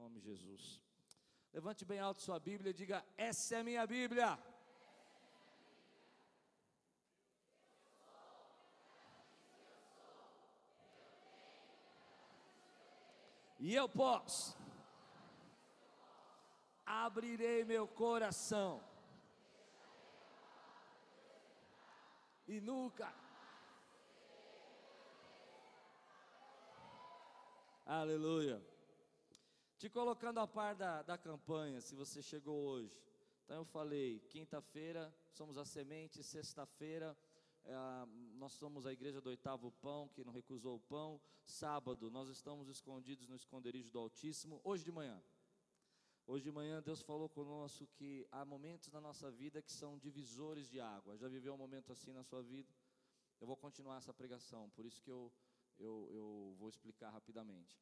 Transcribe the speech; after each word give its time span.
nome 0.00 0.18
de 0.18 0.28
Jesus. 0.32 0.80
Levante 1.52 1.84
bem 1.84 2.00
alto 2.00 2.22
sua 2.22 2.38
Bíblia 2.40 2.70
e 2.70 2.78
diga: 2.80 3.04
Essa 3.18 3.56
é 3.56 3.60
a 3.60 3.64
minha 3.64 3.86
Bíblia. 3.86 4.38
E 13.58 13.74
eu 13.74 13.86
posso. 13.88 14.56
Abrirei 16.86 17.62
meu 17.72 17.86
coração. 17.86 18.82
E 22.48 22.58
nunca. 22.58 23.12
Aleluia. 27.84 28.69
Te 29.80 29.88
colocando 29.88 30.38
a 30.40 30.46
par 30.46 30.74
da, 30.74 31.02
da 31.02 31.16
campanha, 31.16 31.80
se 31.80 31.94
você 31.94 32.20
chegou 32.20 32.66
hoje. 32.66 32.94
Então 33.42 33.56
eu 33.56 33.64
falei, 33.64 34.20
quinta-feira 34.28 35.10
somos 35.30 35.56
a 35.56 35.64
semente, 35.64 36.22
sexta-feira 36.22 37.16
é, 37.64 37.74
nós 38.34 38.52
somos 38.52 38.84
a 38.84 38.92
igreja 38.92 39.22
do 39.22 39.30
oitavo 39.30 39.72
pão, 39.80 40.06
que 40.08 40.22
não 40.22 40.34
recusou 40.34 40.76
o 40.76 40.80
pão. 40.80 41.18
Sábado 41.46 42.10
nós 42.10 42.28
estamos 42.28 42.68
escondidos 42.68 43.26
no 43.26 43.34
esconderijo 43.34 43.90
do 43.90 43.98
Altíssimo. 43.98 44.60
Hoje 44.62 44.84
de 44.84 44.92
manhã, 44.92 45.18
hoje 46.26 46.44
de 46.44 46.52
manhã 46.52 46.82
Deus 46.82 47.00
falou 47.00 47.30
conosco 47.30 47.86
que 47.86 48.28
há 48.30 48.44
momentos 48.44 48.90
na 48.90 49.00
nossa 49.00 49.30
vida 49.30 49.62
que 49.62 49.72
são 49.72 49.96
divisores 49.96 50.68
de 50.68 50.78
água. 50.78 51.16
Já 51.16 51.26
viveu 51.26 51.54
um 51.54 51.56
momento 51.56 51.90
assim 51.90 52.12
na 52.12 52.22
sua 52.22 52.42
vida? 52.42 52.70
Eu 53.40 53.46
vou 53.46 53.56
continuar 53.56 53.96
essa 53.96 54.12
pregação, 54.12 54.68
por 54.76 54.84
isso 54.84 55.00
que 55.00 55.10
eu, 55.10 55.32
eu, 55.78 56.10
eu 56.12 56.54
vou 56.58 56.68
explicar 56.68 57.08
rapidamente. 57.08 57.80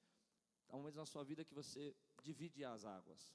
Há 0.68 0.76
momentos 0.76 0.96
na 0.96 1.06
sua 1.06 1.24
vida 1.24 1.44
que 1.44 1.54
você 1.54 1.94
divide 2.22 2.64
as 2.64 2.84
águas. 2.84 3.34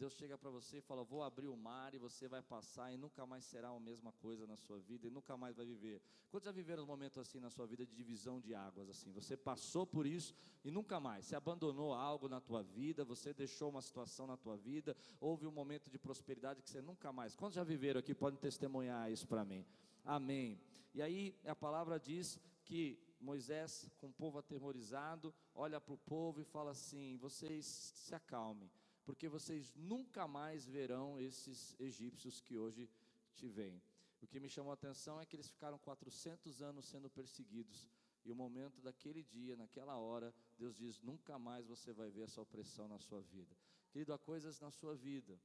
Deus 0.00 0.14
chega 0.14 0.38
para 0.38 0.48
você 0.48 0.78
e 0.78 0.80
fala: 0.80 1.04
Vou 1.04 1.22
abrir 1.22 1.48
o 1.48 1.54
mar 1.54 1.94
e 1.94 1.98
você 1.98 2.26
vai 2.26 2.40
passar 2.40 2.90
e 2.90 2.96
nunca 2.96 3.26
mais 3.26 3.44
será 3.44 3.68
a 3.68 3.78
mesma 3.78 4.12
coisa 4.12 4.46
na 4.46 4.56
sua 4.56 4.78
vida 4.78 5.06
e 5.06 5.10
nunca 5.10 5.36
mais 5.36 5.56
vai 5.56 5.66
viver. 5.66 6.00
Quantos 6.30 6.46
já 6.46 6.52
viveram 6.52 6.84
um 6.84 6.86
momento 6.86 7.20
assim 7.20 7.38
na 7.38 7.50
sua 7.50 7.66
vida 7.66 7.84
de 7.84 7.94
divisão 7.94 8.40
de 8.40 8.54
águas 8.54 8.88
assim? 8.88 9.12
Você 9.12 9.36
passou 9.36 9.86
por 9.86 10.06
isso 10.06 10.34
e 10.64 10.70
nunca 10.70 10.98
mais. 10.98 11.26
Você 11.26 11.36
abandonou 11.36 11.92
algo 11.92 12.30
na 12.30 12.40
tua 12.40 12.62
vida, 12.62 13.04
você 13.04 13.34
deixou 13.34 13.68
uma 13.68 13.82
situação 13.82 14.26
na 14.26 14.38
tua 14.38 14.56
vida, 14.56 14.96
houve 15.20 15.46
um 15.46 15.52
momento 15.52 15.90
de 15.90 15.98
prosperidade 15.98 16.62
que 16.62 16.70
você 16.70 16.80
nunca 16.80 17.12
mais. 17.12 17.36
Quantos 17.36 17.56
já 17.56 17.62
viveram 17.62 18.00
aqui 18.00 18.14
podem 18.14 18.40
testemunhar 18.40 19.12
isso 19.12 19.28
para 19.28 19.44
mim? 19.44 19.66
Amém. 20.02 20.58
E 20.94 21.02
aí 21.02 21.38
a 21.44 21.54
palavra 21.54 22.00
diz 22.00 22.40
que 22.64 22.98
Moisés, 23.20 23.88
com 23.98 24.08
o 24.08 24.12
povo 24.12 24.38
aterrorizado, 24.38 25.34
olha 25.54 25.80
para 25.80 25.94
o 25.94 25.98
povo 25.98 26.40
e 26.40 26.44
fala 26.44 26.70
assim: 26.70 27.16
Vocês 27.18 27.66
se 27.66 28.14
acalmem 28.14 28.70
porque 29.10 29.28
vocês 29.28 29.74
nunca 29.74 30.28
mais 30.28 30.68
verão 30.68 31.18
esses 31.18 31.74
egípcios 31.80 32.40
que 32.40 32.56
hoje 32.56 32.88
te 33.34 33.48
veem. 33.48 33.82
O 34.20 34.26
que 34.26 34.38
me 34.38 34.48
chamou 34.48 34.70
a 34.70 34.74
atenção 34.74 35.20
é 35.20 35.26
que 35.26 35.34
eles 35.34 35.50
ficaram 35.50 35.78
400 35.78 36.62
anos 36.62 36.84
sendo 36.84 37.10
perseguidos. 37.10 37.88
E 38.24 38.30
o 38.30 38.36
momento 38.36 38.80
daquele 38.80 39.24
dia, 39.24 39.56
naquela 39.56 39.96
hora, 39.96 40.32
Deus 40.56 40.76
diz: 40.76 41.00
nunca 41.00 41.38
mais 41.40 41.66
você 41.66 41.92
vai 41.92 42.08
ver 42.08 42.22
essa 42.22 42.40
opressão 42.40 42.86
na 42.86 43.00
sua 43.00 43.20
vida. 43.22 43.56
Querido, 43.90 44.12
há 44.12 44.18
coisas 44.18 44.60
na 44.60 44.70
sua 44.70 44.94
vida 44.94 45.40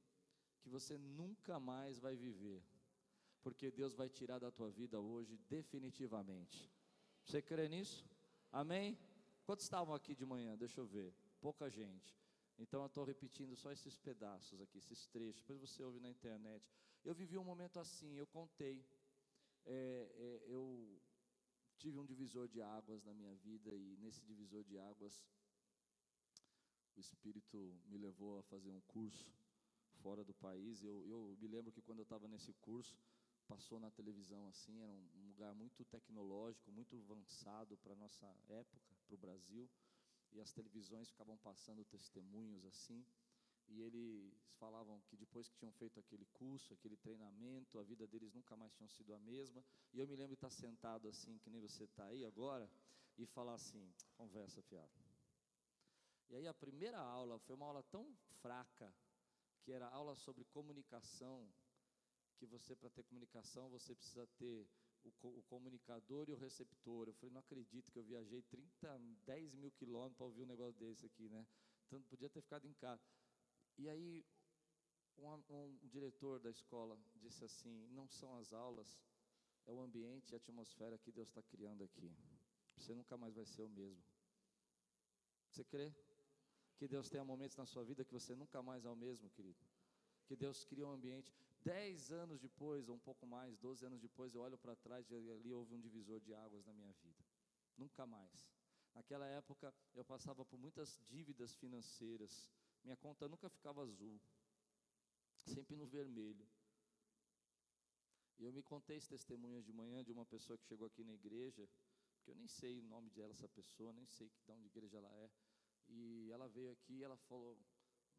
que 0.60 0.68
você 0.68 0.96
nunca 0.96 1.58
mais 1.58 1.98
vai 1.98 2.14
viver, 2.14 2.62
porque 3.42 3.72
Deus 3.72 3.94
vai 3.94 4.08
tirar 4.08 4.38
da 4.38 4.52
tua 4.52 4.70
vida 4.70 5.00
hoje 5.00 5.36
definitivamente. 5.48 6.70
Você 7.26 7.42
crê 7.42 7.68
nisso? 7.68 8.08
Amém? 8.52 8.96
Quantos 9.44 9.64
estavam 9.64 9.92
aqui 9.92 10.14
de 10.14 10.24
manhã? 10.24 10.56
Deixa 10.56 10.80
eu 10.80 10.86
ver. 10.86 11.12
Pouca 11.40 11.68
gente. 11.68 12.16
Então 12.56 12.82
eu 12.82 12.86
estou 12.86 13.04
repetindo 13.04 13.56
só 13.56 13.72
esses 13.72 13.98
pedaços 13.98 14.60
aqui, 14.60 14.78
esses 14.78 15.08
trechos. 15.08 15.42
Depois 15.42 15.58
você 15.60 15.82
ouve 15.82 15.98
na 15.98 16.08
internet. 16.08 16.64
Eu 17.04 17.12
vivi 17.16 17.36
um 17.36 17.42
momento 17.42 17.80
assim, 17.80 18.16
eu 18.16 18.28
contei. 18.28 18.86
É, 19.64 20.08
é, 20.14 20.42
eu 20.46 21.02
tive 21.76 21.98
um 21.98 22.06
divisor 22.06 22.46
de 22.46 22.62
águas 22.62 23.02
na 23.02 23.12
minha 23.12 23.34
vida 23.34 23.74
e 23.74 23.96
nesse 23.96 24.24
divisor 24.24 24.62
de 24.62 24.78
águas 24.78 25.26
o 26.96 27.00
Espírito 27.00 27.76
me 27.86 27.98
levou 27.98 28.38
a 28.38 28.42
fazer 28.44 28.70
um 28.70 28.80
curso 28.82 29.34
fora 29.96 30.22
do 30.22 30.32
país. 30.32 30.80
Eu, 30.80 31.04
eu 31.08 31.36
me 31.40 31.48
lembro 31.48 31.72
que 31.72 31.82
quando 31.82 31.98
eu 31.98 32.04
estava 32.04 32.28
nesse 32.28 32.54
curso 32.54 32.96
passou 33.46 33.78
na 33.78 33.90
televisão 33.90 34.46
assim, 34.48 34.80
era 34.82 34.92
um, 34.92 35.26
lugar 35.28 35.54
muito 35.54 35.84
tecnológico, 35.84 36.70
muito 36.70 36.96
avançado 36.96 37.76
para 37.78 37.94
nossa 37.94 38.26
época, 38.48 38.94
para 39.06 39.14
o 39.14 39.18
Brasil 39.18 39.68
e 40.32 40.40
as 40.40 40.52
televisões 40.52 41.08
ficavam 41.08 41.36
passando 41.38 41.84
testemunhos 41.84 42.64
assim. 42.64 43.04
E 43.68 43.80
eles 43.80 44.32
falavam 44.58 45.00
que 45.08 45.16
depois 45.16 45.48
que 45.48 45.56
tinham 45.56 45.72
feito 45.72 45.98
aquele 45.98 46.24
curso, 46.26 46.72
aquele 46.72 46.96
treinamento, 46.96 47.78
a 47.78 47.82
vida 47.82 48.06
deles 48.06 48.32
nunca 48.32 48.56
mais 48.56 48.72
tinha 48.74 48.88
sido 48.88 49.12
a 49.14 49.18
mesma. 49.18 49.64
E 49.92 49.98
eu 49.98 50.06
me 50.06 50.14
lembro 50.14 50.36
de 50.36 50.46
estar 50.46 50.50
sentado 50.50 51.08
assim, 51.08 51.38
que 51.38 51.50
nem 51.50 51.60
você 51.60 51.84
está 51.84 52.06
aí 52.06 52.24
agora, 52.24 52.70
e 53.18 53.26
falar 53.26 53.54
assim: 53.54 53.92
conversa, 54.14 54.62
fiado. 54.62 54.92
E 56.28 56.36
aí 56.36 56.46
a 56.46 56.54
primeira 56.54 56.98
aula 56.98 57.38
foi 57.40 57.56
uma 57.56 57.66
aula 57.66 57.82
tão 57.84 58.14
fraca, 58.40 58.94
que 59.62 59.72
era 59.72 59.88
aula 59.88 60.14
sobre 60.14 60.44
comunicação, 60.44 61.52
que 62.36 62.46
você, 62.46 62.74
para 62.74 62.90
ter 62.90 63.02
comunicação, 63.04 63.68
você 63.68 63.94
precisa 63.94 64.26
ter 64.38 64.66
o, 65.04 65.10
o, 65.22 65.42
comunicador 65.42 66.28
e 66.28 66.32
o 66.32 66.36
receptor. 66.36 67.08
Eu 67.08 67.14
falei, 67.14 67.32
não 67.32 67.40
acredito 67.40 67.90
que 67.90 67.98
eu 67.98 68.04
viajei 68.04 68.42
30, 68.42 68.98
10 69.24 69.54
mil 69.54 69.70
quilômetros 69.72 70.16
para 70.16 70.26
ouvir 70.26 70.42
um 70.42 70.46
negócio 70.46 70.78
desse 70.78 71.06
aqui, 71.06 71.28
né? 71.28 71.46
Tanto 71.88 72.06
podia 72.08 72.28
ter 72.28 72.40
ficado 72.40 72.66
em 72.66 72.72
casa. 72.74 73.02
E 73.78 73.88
aí, 73.88 74.24
um, 75.18 75.26
um, 75.26 75.78
um 75.82 75.88
diretor 75.88 76.40
da 76.40 76.50
escola 76.50 76.98
disse 77.16 77.44
assim: 77.44 77.86
não 77.88 78.08
são 78.08 78.36
as 78.36 78.52
aulas, 78.52 79.00
é 79.66 79.72
o 79.72 79.80
ambiente 79.80 80.32
e 80.32 80.34
a 80.34 80.38
atmosfera 80.38 80.98
que 80.98 81.12
Deus 81.12 81.28
está 81.28 81.42
criando 81.42 81.84
aqui. 81.84 82.14
Você 82.76 82.94
nunca 82.94 83.16
mais 83.16 83.34
vai 83.34 83.46
ser 83.46 83.62
o 83.62 83.68
mesmo. 83.68 84.04
Você 85.50 85.64
crê? 85.64 85.94
Que 86.76 86.86
Deus 86.86 87.08
tenha 87.08 87.24
momentos 87.24 87.56
na 87.56 87.64
sua 87.64 87.82
vida 87.84 88.04
que 88.04 88.12
você 88.12 88.34
nunca 88.34 88.62
mais 88.62 88.84
é 88.84 88.90
o 88.90 88.96
mesmo, 88.96 89.30
querido 89.30 89.64
que 90.26 90.36
Deus 90.36 90.64
cria 90.64 90.86
um 90.86 90.90
ambiente. 90.90 91.32
Dez 91.66 92.12
anos 92.12 92.38
depois, 92.38 92.88
ou 92.88 92.94
um 92.94 93.00
pouco 93.00 93.26
mais, 93.26 93.58
doze 93.58 93.84
anos 93.84 94.00
depois, 94.00 94.32
eu 94.32 94.40
olho 94.40 94.56
para 94.56 94.76
trás 94.76 95.10
e 95.10 95.14
ali 95.16 95.52
houve 95.52 95.74
um 95.74 95.80
divisor 95.80 96.20
de 96.20 96.32
águas 96.32 96.64
na 96.64 96.72
minha 96.72 96.92
vida. 97.02 97.24
Nunca 97.76 98.06
mais. 98.06 98.48
Naquela 98.94 99.26
época, 99.26 99.74
eu 99.92 100.04
passava 100.04 100.44
por 100.44 100.56
muitas 100.60 100.96
dívidas 101.02 101.56
financeiras. 101.56 102.48
Minha 102.84 102.96
conta 102.96 103.26
nunca 103.26 103.48
ficava 103.48 103.82
azul, 103.82 104.20
sempre 105.34 105.74
no 105.74 105.88
vermelho. 105.88 106.46
E 108.38 108.44
eu 108.44 108.52
me 108.52 108.62
contei 108.62 108.98
esse 108.98 109.08
testemunho 109.08 109.60
de 109.60 109.72
manhã 109.72 110.04
de 110.04 110.12
uma 110.12 110.24
pessoa 110.24 110.56
que 110.56 110.64
chegou 110.66 110.86
aqui 110.86 111.02
na 111.02 111.14
igreja, 111.14 111.68
que 112.22 112.30
eu 112.30 112.36
nem 112.36 112.46
sei 112.46 112.78
o 112.78 112.82
nome 112.84 113.10
dela, 113.10 113.32
essa 113.32 113.48
pessoa, 113.48 113.92
nem 113.92 114.06
sei 114.06 114.30
de 114.44 114.52
onde 114.52 114.68
igreja 114.68 114.98
ela 114.98 115.12
é. 115.16 115.28
E 115.88 116.30
ela 116.30 116.48
veio 116.48 116.70
aqui 116.70 116.94
e 116.98 117.02
ela 117.02 117.16
falou: 117.16 117.58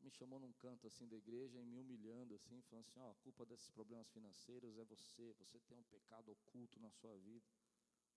me 0.02 0.10
chamou 0.12 0.40
num 0.40 0.54
canto 0.54 0.88
assim 0.88 1.08
da 1.08 1.16
igreja 1.16 1.60
e 1.60 1.66
me 1.66 1.80
humilhando 1.80 2.36
assim, 2.36 2.62
falando 2.62 2.86
assim, 2.86 3.00
ó, 3.00 3.12
a 3.12 3.16
culpa 3.16 3.46
desses 3.46 3.70
problemas 3.70 4.10
financeiros 4.10 4.78
é 4.78 4.84
você, 4.86 5.34
você 5.34 5.60
tem 5.60 5.78
um 5.78 5.84
pecado 5.84 6.32
oculto 6.32 6.80
na 6.80 6.92
sua 6.92 7.16
vida. 7.18 7.46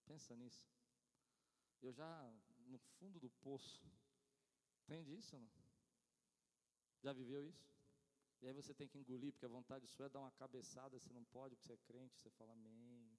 Pensa 0.04 0.34
nisso. 0.36 0.68
Eu 1.80 1.92
já 1.92 2.32
no 2.66 2.78
fundo 2.78 3.18
do 3.18 3.30
poço. 3.30 3.82
Entende 4.82 5.16
isso 5.16 5.38
não? 5.38 5.50
Já 7.02 7.12
viveu 7.12 7.46
isso? 7.46 7.70
E 8.42 8.46
aí 8.46 8.52
você 8.52 8.74
tem 8.74 8.88
que 8.88 8.98
engolir, 8.98 9.32
porque 9.32 9.44
a 9.44 9.48
vontade 9.48 9.86
sua 9.86 10.06
é 10.06 10.08
dar 10.08 10.20
uma 10.20 10.30
cabeçada, 10.32 10.98
você 10.98 11.12
não 11.12 11.24
pode, 11.24 11.54
porque 11.56 11.68
você 11.68 11.74
é 11.74 11.76
crente, 11.76 12.18
você 12.18 12.30
fala 12.30 12.52
amém. 12.52 13.18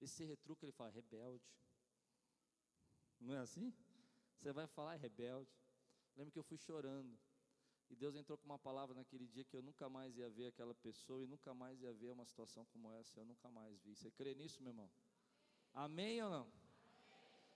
Esse 0.00 0.24
retruca, 0.24 0.64
ele 0.64 0.72
fala 0.72 0.90
rebelde. 0.90 1.44
Não 3.20 3.34
é 3.34 3.38
assim? 3.38 3.74
Você 4.36 4.52
vai 4.52 4.66
falar 4.66 4.94
é 4.94 4.98
rebelde. 4.98 5.50
Lembro 6.16 6.32
que 6.32 6.38
eu 6.38 6.42
fui 6.42 6.56
chorando. 6.56 7.18
E 7.88 7.94
Deus 7.94 8.16
entrou 8.16 8.36
com 8.36 8.44
uma 8.44 8.58
palavra 8.58 8.94
naquele 8.94 9.26
dia 9.26 9.44
que 9.44 9.56
eu 9.56 9.62
nunca 9.62 9.88
mais 9.88 10.16
ia 10.16 10.28
ver 10.28 10.46
aquela 10.46 10.74
pessoa 10.74 11.22
e 11.22 11.26
nunca 11.26 11.54
mais 11.54 11.80
ia 11.80 11.92
ver 11.92 12.10
uma 12.10 12.24
situação 12.24 12.64
como 12.66 12.90
essa. 12.92 13.20
Eu 13.20 13.24
nunca 13.24 13.48
mais 13.48 13.78
vi. 13.80 13.94
Você 13.94 14.10
crê 14.10 14.34
nisso, 14.34 14.62
meu 14.62 14.70
irmão? 14.70 14.90
Amém 15.72 16.22
ou 16.22 16.30
não? 16.30 16.40
Amém. 16.40 16.52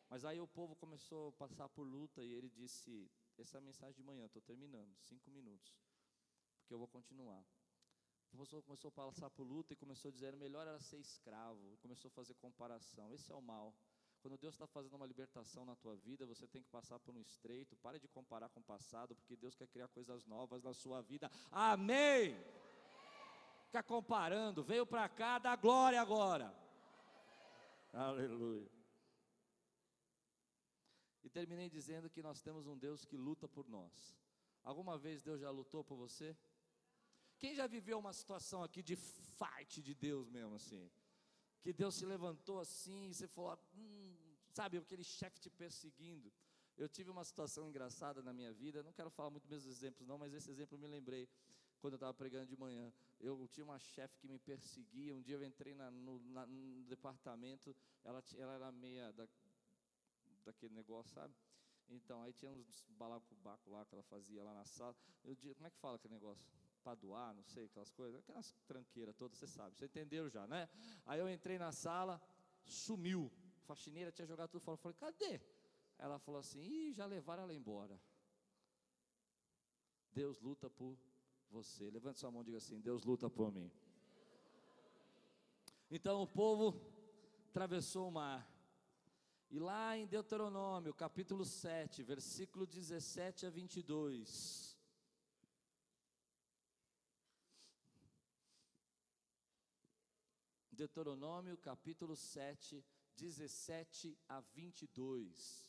Mas 0.09 0.25
aí 0.25 0.41
o 0.41 0.47
povo 0.47 0.77
começou 0.77 1.29
a 1.29 1.33
passar 1.33 1.69
por 1.69 1.83
luta 1.83 2.23
e 2.23 2.33
ele 2.33 2.49
disse: 2.49 3.11
Essa 3.39 3.61
mensagem 3.61 3.97
de 3.97 4.03
manhã, 4.03 4.27
estou 4.27 4.43
terminando, 4.43 4.95
cinco 4.99 5.31
minutos, 5.31 5.73
porque 6.61 6.75
eu 6.75 6.79
vou 6.79 6.89
continuar. 6.89 7.45
O 8.33 8.47
povo 8.47 8.63
começou 8.63 8.89
a 8.89 8.93
passar 8.93 9.29
por 9.31 9.43
luta 9.43 9.73
e 9.73 9.77
começou 9.77 10.09
a 10.09 10.13
dizer: 10.13 10.37
melhor 10.37 10.67
era 10.67 10.79
ser 10.79 10.99
escravo. 10.99 11.77
Começou 11.79 12.09
a 12.09 12.13
fazer 12.13 12.35
comparação. 12.35 13.13
Esse 13.13 13.33
é 13.33 13.35
o 13.35 13.43
mal. 13.43 13.75
Quando 14.21 14.37
Deus 14.37 14.55
está 14.55 14.67
fazendo 14.67 14.95
uma 14.95 15.07
libertação 15.07 15.65
na 15.65 15.75
tua 15.77 15.97
vida, 15.97 16.27
você 16.27 16.47
tem 16.47 16.63
que 16.63 16.69
passar 16.69 16.99
por 16.99 17.15
um 17.15 17.21
estreito. 17.21 17.77
Pare 17.77 17.99
de 17.99 18.09
comparar 18.09 18.49
com 18.51 18.61
o 18.61 18.63
passado, 18.63 19.15
porque 19.15 19.37
Deus 19.37 19.55
quer 19.55 19.67
criar 19.67 19.89
coisas 19.89 20.27
novas 20.27 20.63
na 20.63 20.75
sua 20.75 21.01
vida. 21.01 21.31
Amém! 21.51 22.37
Fica 23.67 23.83
comparando, 23.83 24.63
veio 24.63 24.85
para 24.85 25.09
cá, 25.09 25.39
dá 25.39 25.55
glória 25.57 26.01
agora. 26.01 26.53
Aleluia. 27.93 28.71
E 31.23 31.29
terminei 31.31 31.69
dizendo 31.71 32.11
que 32.11 32.23
nós 32.23 32.41
temos 32.41 32.67
um 32.67 32.77
Deus 32.77 33.05
que 33.05 33.17
luta 33.17 33.49
por 33.49 33.69
nós. 33.69 34.19
Alguma 34.63 34.99
vez 34.99 35.23
Deus 35.23 35.41
já 35.41 35.51
lutou 35.51 35.83
por 35.85 35.97
você? 35.97 36.37
Quem 37.39 37.55
já 37.55 37.67
viveu 37.67 37.99
uma 37.99 38.13
situação 38.13 38.63
aqui 38.63 38.83
de 38.83 38.97
fight 38.97 39.83
de 39.83 39.95
Deus 39.95 40.29
mesmo 40.29 40.55
assim? 40.57 40.91
Que 41.63 41.73
Deus 41.73 41.95
se 41.95 42.07
levantou 42.07 42.59
assim 42.59 43.09
e 43.09 43.15
você 43.15 43.29
falou, 43.29 43.59
hum, 43.77 44.00
sabe, 44.53 44.79
aquele 44.79 45.05
chefe 45.05 45.41
te 45.41 45.51
perseguindo. 45.51 46.33
Eu 46.77 46.89
tive 46.89 47.11
uma 47.11 47.25
situação 47.25 47.69
engraçada 47.69 48.23
na 48.23 48.33
minha 48.33 48.53
vida, 48.53 48.83
não 48.83 48.93
quero 48.93 49.11
falar 49.11 49.31
muito 49.31 49.49
meus 49.49 49.67
exemplos 49.67 50.07
não, 50.07 50.17
mas 50.17 50.33
esse 50.33 50.51
exemplo 50.51 50.77
eu 50.77 50.81
me 50.81 50.89
lembrei 50.89 51.29
quando 51.81 51.95
eu 51.95 51.97
estava 51.97 52.15
pregando 52.15 52.47
de 52.47 52.57
manhã. 52.57 52.93
Eu 53.19 53.47
tinha 53.49 53.65
uma 53.65 53.79
chefe 53.79 54.19
que 54.19 54.29
me 54.29 54.39
perseguia, 54.39 55.15
um 55.15 55.21
dia 55.21 55.37
eu 55.37 55.45
entrei 55.45 55.75
na, 55.75 55.91
no, 55.91 56.19
na, 56.21 56.47
no, 56.47 56.85
departamento, 56.85 57.75
ela, 58.05 58.23
ela 58.37 58.55
era 58.55 58.73
meia 58.73 59.13
da, 59.13 59.29
daquele 60.45 60.75
negócio, 60.75 61.13
sabe? 61.13 61.35
Então, 61.89 62.23
aí 62.23 62.33
tinha 62.33 62.51
uns 62.51 62.87
balacobaco 62.91 63.69
lá 63.71 63.85
que 63.85 63.95
ela 63.95 64.05
fazia 64.05 64.43
lá 64.43 64.55
na 64.55 64.65
sala. 64.65 64.95
Eu 65.25 65.35
disse, 65.35 65.55
como 65.55 65.67
é 65.67 65.71
que 65.71 65.79
fala 65.79 65.97
aquele 65.97 66.15
negócio? 66.15 66.47
Paduar, 66.85 67.35
não 67.35 67.43
sei, 67.43 67.67
aquelas 67.67 67.91
coisas, 67.91 68.21
aquelas 68.21 68.55
tranqueiras 68.67 69.15
todas, 69.17 69.37
você 69.37 69.47
sabe, 69.47 69.77
você 69.77 69.85
entendeu 69.85 70.31
já, 70.31 70.47
né? 70.47 70.69
Aí 71.05 71.21
eu 71.21 71.29
entrei 71.29 71.59
na 71.59 71.73
sala, 71.73 72.21
sumiu. 72.65 73.31
Faxineira 73.65 74.13
tinha 74.13 74.27
jogado 74.27 74.51
tudo 74.51 74.61
fora. 74.61 74.75
Eu 74.75 74.79
falei, 74.79 74.97
cadê? 74.99 75.41
Ela 75.99 76.19
falou 76.19 76.41
assim, 76.41 76.63
ih, 76.63 76.93
já 76.93 77.07
levaram 77.07 77.43
ela 77.43 77.55
embora. 77.55 78.01
Deus 80.13 80.41
luta 80.41 80.69
por 80.69 80.97
você. 81.51 81.91
Levante 81.91 82.19
sua 82.19 82.31
mão 82.31 82.43
e 82.43 82.47
diga 82.47 82.59
assim: 82.59 82.81
Deus 82.81 83.05
luta 83.05 83.29
por 83.29 83.53
mim. 83.53 83.71
Então 85.91 86.23
o 86.23 86.27
povo 86.27 86.81
atravessou 87.49 88.09
o 88.09 88.13
mar. 88.13 88.49
E 89.51 89.59
lá 89.59 89.97
em 89.97 90.07
Deuteronômio, 90.07 90.95
capítulo 90.95 91.45
7, 91.45 92.05
versículo 92.05 92.67
17 92.67 93.47
a 93.47 93.51
22. 93.51 94.79
Deuteronômio, 100.71 101.59
capítulo 101.59 102.15
7, 102.17 102.83
17 103.21 104.19
a 104.29 104.41
22. 104.41 105.69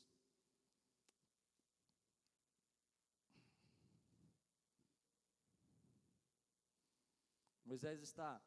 Moisés 7.65 8.01
está 8.01 8.42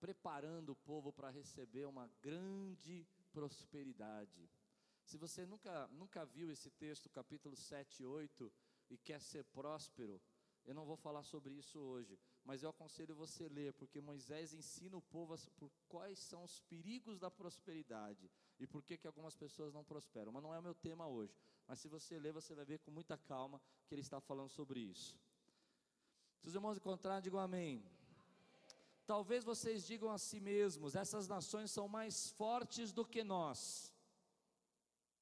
preparando 0.00 0.70
o 0.70 0.76
povo 0.76 1.12
para 1.12 1.30
receber 1.30 1.84
uma 1.86 2.08
grande 2.20 3.06
prosperidade. 3.32 4.50
Se 5.04 5.16
você 5.16 5.46
nunca, 5.46 5.86
nunca 5.88 6.26
viu 6.26 6.50
esse 6.50 6.70
texto, 6.70 7.08
capítulo 7.08 7.54
7 7.54 8.02
e 8.02 8.06
8, 8.06 8.52
e 8.90 8.98
quer 8.98 9.20
ser 9.20 9.44
próspero, 9.44 10.20
eu 10.64 10.74
não 10.74 10.84
vou 10.84 10.96
falar 10.96 11.22
sobre 11.22 11.54
isso 11.54 11.78
hoje, 11.78 12.18
mas 12.50 12.64
eu 12.64 12.70
aconselho 12.70 13.14
você 13.14 13.44
a 13.44 13.48
ler, 13.48 13.72
porque 13.74 14.00
Moisés 14.00 14.52
ensina 14.52 14.96
o 14.96 15.00
povo 15.00 15.36
por 15.56 15.70
quais 15.88 16.18
são 16.18 16.42
os 16.42 16.58
perigos 16.62 17.16
da 17.16 17.30
prosperidade 17.30 18.28
e 18.58 18.66
por 18.66 18.82
que, 18.82 18.98
que 18.98 19.06
algumas 19.06 19.36
pessoas 19.36 19.72
não 19.72 19.84
prosperam. 19.84 20.32
Mas 20.32 20.42
não 20.42 20.52
é 20.52 20.58
o 20.58 20.62
meu 20.68 20.74
tema 20.74 21.06
hoje. 21.06 21.32
Mas 21.68 21.78
se 21.78 21.86
você 21.86 22.18
ler, 22.18 22.32
você 22.32 22.52
vai 22.52 22.64
ver 22.64 22.80
com 22.80 22.90
muita 22.90 23.16
calma 23.16 23.62
que 23.86 23.94
ele 23.94 24.00
está 24.00 24.20
falando 24.20 24.48
sobre 24.48 24.80
isso. 24.80 25.16
Se 26.40 26.48
os 26.48 26.54
irmãos 26.56 26.76
encontrarem, 26.76 27.22
digam 27.22 27.38
amém. 27.38 27.84
Talvez 29.06 29.44
vocês 29.44 29.86
digam 29.86 30.10
a 30.10 30.18
si 30.18 30.40
mesmos: 30.40 30.96
essas 30.96 31.28
nações 31.28 31.70
são 31.70 31.86
mais 31.86 32.30
fortes 32.30 32.92
do 32.92 33.04
que 33.06 33.22
nós. 33.22 33.94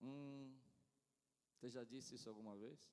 Hum, 0.01 0.51
você 1.53 1.69
já 1.69 1.85
disse 1.85 2.15
isso 2.15 2.31
alguma 2.31 2.57
vez? 2.57 2.91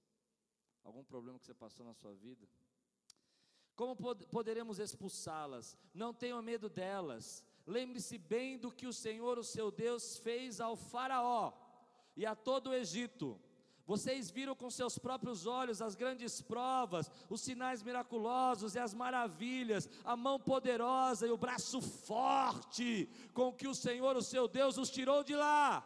Algum 0.84 1.06
problema 1.06 1.40
que 1.40 1.46
você 1.46 1.54
passou 1.54 1.86
na 1.86 1.94
sua 1.94 2.14
vida? 2.14 2.46
Como 3.76 3.96
pod 3.96 4.26
poderemos 4.28 4.80
expulsá-las? 4.80 5.78
Não 5.94 6.14
tenham 6.14 6.42
medo 6.42 6.70
delas. 6.70 7.44
Lembre-se 7.68 8.18
bem 8.18 8.58
do 8.58 8.72
que 8.72 8.88
o 8.88 8.94
Senhor, 8.94 9.38
o 9.38 9.44
seu 9.44 9.72
Deus, 9.72 10.18
fez 10.18 10.62
ao 10.62 10.76
Faraó 10.76 11.52
e 12.16 12.26
a 12.26 12.36
todo 12.36 12.70
o 12.70 12.74
Egito. 12.74 13.40
Vocês 13.86 14.32
viram 14.32 14.56
com 14.56 14.70
seus 14.70 14.98
próprios 14.98 15.46
olhos 15.46 15.82
as 15.82 15.94
grandes 15.94 16.42
provas, 16.42 17.12
os 17.30 17.42
sinais 17.42 17.84
miraculosos 17.84 18.74
e 18.74 18.80
as 18.80 18.96
maravilhas, 18.96 19.88
a 20.04 20.16
mão 20.16 20.40
poderosa 20.40 21.28
e 21.28 21.32
o 21.32 21.38
braço 21.38 21.82
forte 21.82 23.08
com 23.34 23.54
que 23.54 23.68
o 23.68 23.76
Senhor, 23.76 24.16
o 24.16 24.24
seu 24.24 24.48
Deus, 24.48 24.78
os 24.78 24.90
tirou 24.90 25.24
de 25.24 25.36
lá. 25.36 25.86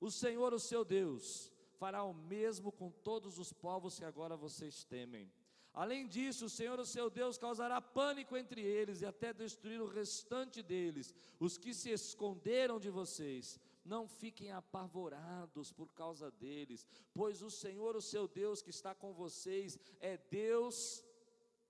O 0.00 0.10
Senhor, 0.10 0.52
o 0.52 0.58
seu 0.58 0.84
Deus, 0.84 1.52
fará 1.78 2.02
o 2.02 2.12
mesmo 2.12 2.72
com 2.72 2.90
todos 2.90 3.38
os 3.38 3.52
povos 3.52 3.98
que 3.98 4.04
agora 4.04 4.36
vocês 4.36 4.82
temem. 4.84 5.30
Além 5.76 6.06
disso, 6.06 6.46
o 6.46 6.48
Senhor, 6.48 6.80
o 6.80 6.86
seu 6.86 7.10
Deus, 7.10 7.36
causará 7.36 7.82
pânico 7.82 8.34
entre 8.34 8.62
eles 8.62 9.02
e 9.02 9.06
até 9.06 9.30
destruir 9.34 9.78
o 9.78 9.86
restante 9.86 10.62
deles, 10.62 11.14
os 11.38 11.58
que 11.58 11.74
se 11.74 11.90
esconderam 11.90 12.80
de 12.80 12.88
vocês. 12.88 13.60
Não 13.84 14.08
fiquem 14.08 14.50
apavorados 14.50 15.70
por 15.72 15.92
causa 15.92 16.30
deles, 16.30 16.86
pois 17.12 17.42
o 17.42 17.50
Senhor, 17.50 17.94
o 17.94 18.00
seu 18.00 18.26
Deus, 18.26 18.62
que 18.62 18.70
está 18.70 18.94
com 18.94 19.12
vocês, 19.12 19.78
é 20.00 20.16
Deus 20.16 21.04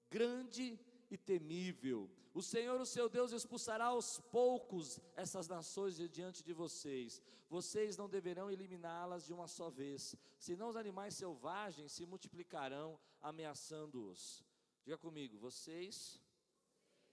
grande 0.09 0.79
e 1.11 1.17
temível. 1.19 2.09
O 2.39 2.43
Senhor, 2.43 2.79
o 2.79 2.85
seu 2.85 3.09
Deus, 3.09 3.33
expulsará 3.33 3.87
aos 3.87 4.21
poucos 4.21 5.01
essas 5.23 5.49
nações 5.49 5.97
de 5.97 6.07
diante 6.07 6.45
de 6.45 6.53
vocês. 6.53 7.23
Vocês 7.49 7.97
não 7.97 8.11
deverão 8.11 8.51
eliminá-las 8.51 9.25
de 9.25 9.33
uma 9.33 9.49
só 9.49 9.71
vez, 9.71 10.15
senão 10.39 10.69
os 10.69 10.77
animais 10.77 11.15
selvagens 11.15 11.93
se 11.93 12.05
multiplicarão, 12.05 13.01
ameaçando-os. 13.23 14.45
Diga 14.85 14.99
comigo, 14.99 15.39
vocês 15.39 16.21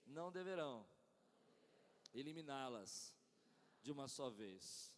não 0.04 0.30
deverão 0.30 0.86
eliminá-las 2.12 3.14
de 3.80 3.90
uma 3.90 4.06
só 4.06 4.28
vez. 4.28 4.94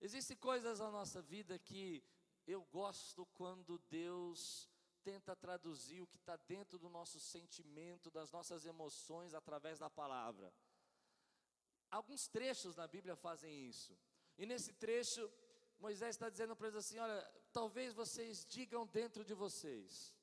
Existem 0.00 0.34
coisas 0.34 0.78
na 0.78 0.90
nossa 0.90 1.20
vida 1.20 1.58
que 1.58 2.02
eu 2.46 2.62
gosto 2.64 3.26
quando 3.34 3.78
Deus 3.90 4.71
tenta 5.04 5.34
traduzir 5.34 6.00
o 6.02 6.06
que 6.06 6.16
está 6.16 6.36
dentro 6.36 6.78
do 6.78 6.88
nosso 6.88 7.18
sentimento, 7.20 8.10
das 8.10 8.30
nossas 8.30 8.64
emoções, 8.64 9.34
através 9.34 9.78
da 9.78 9.90
palavra. 9.90 10.52
Alguns 11.90 12.26
trechos 12.28 12.76
na 12.76 12.86
Bíblia 12.86 13.16
fazem 13.16 13.66
isso. 13.66 13.92
E 14.38 14.46
nesse 14.46 14.72
trecho, 14.72 15.30
Moisés 15.78 16.14
está 16.14 16.28
dizendo 16.30 16.56
para 16.56 16.68
eles 16.68 16.78
assim: 16.78 16.98
olha, 16.98 17.22
talvez 17.52 17.92
vocês 17.92 18.46
digam 18.46 18.86
dentro 18.86 19.24
de 19.24 19.34
vocês. 19.34 20.14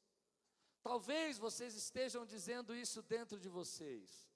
Talvez 0.82 1.38
vocês 1.38 1.76
estejam 1.76 2.26
dizendo 2.26 2.76
isso 2.76 3.02
dentro 3.02 3.40
de 3.40 3.50
vocês. 3.50 4.28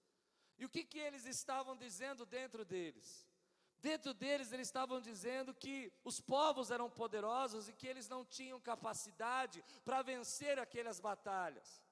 E 0.57 0.65
o 0.65 0.69
que, 0.69 0.83
que 0.83 0.99
eles 0.99 1.25
estavam 1.25 1.75
dizendo 1.75 2.25
dentro 2.25 2.63
deles? 2.63 3.27
Dentro 3.83 4.13
deles, 4.13 4.53
eles 4.53 4.69
estavam 4.69 5.01
dizendo 5.01 5.53
que 5.53 5.91
os 6.05 6.21
povos 6.21 6.71
eram 6.71 6.89
poderosos 6.89 7.67
e 7.67 7.73
que 7.73 7.85
eles 7.85 8.07
não 8.07 8.23
tinham 8.23 8.57
capacidade 8.61 9.61
para 9.83 10.01
vencer 10.01 10.57
aquelas 10.57 11.01
batalhas. 11.01 11.83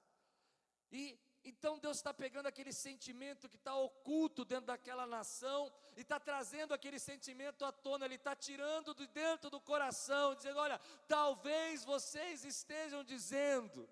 E 0.90 1.20
então 1.44 1.78
Deus 1.78 1.98
está 1.98 2.14
pegando 2.14 2.46
aquele 2.46 2.72
sentimento 2.72 3.46
que 3.46 3.56
está 3.56 3.74
oculto 3.74 4.42
dentro 4.42 4.68
daquela 4.68 5.06
nação 5.06 5.70
e 5.94 6.00
está 6.00 6.18
trazendo 6.18 6.72
aquele 6.72 6.98
sentimento 6.98 7.62
à 7.62 7.70
tona, 7.70 8.06
Ele 8.06 8.14
está 8.14 8.34
tirando 8.34 8.94
de 8.94 9.06
dentro 9.08 9.50
do 9.50 9.60
coração, 9.60 10.34
dizendo: 10.34 10.60
olha, 10.60 10.78
talvez 11.06 11.84
vocês 11.84 12.42
estejam 12.42 13.04
dizendo 13.04 13.86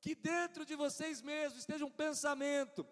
que 0.00 0.16
dentro 0.16 0.66
de 0.66 0.74
vocês 0.74 1.22
mesmos 1.22 1.60
esteja 1.60 1.84
um 1.84 1.90
pensamento 1.92 2.84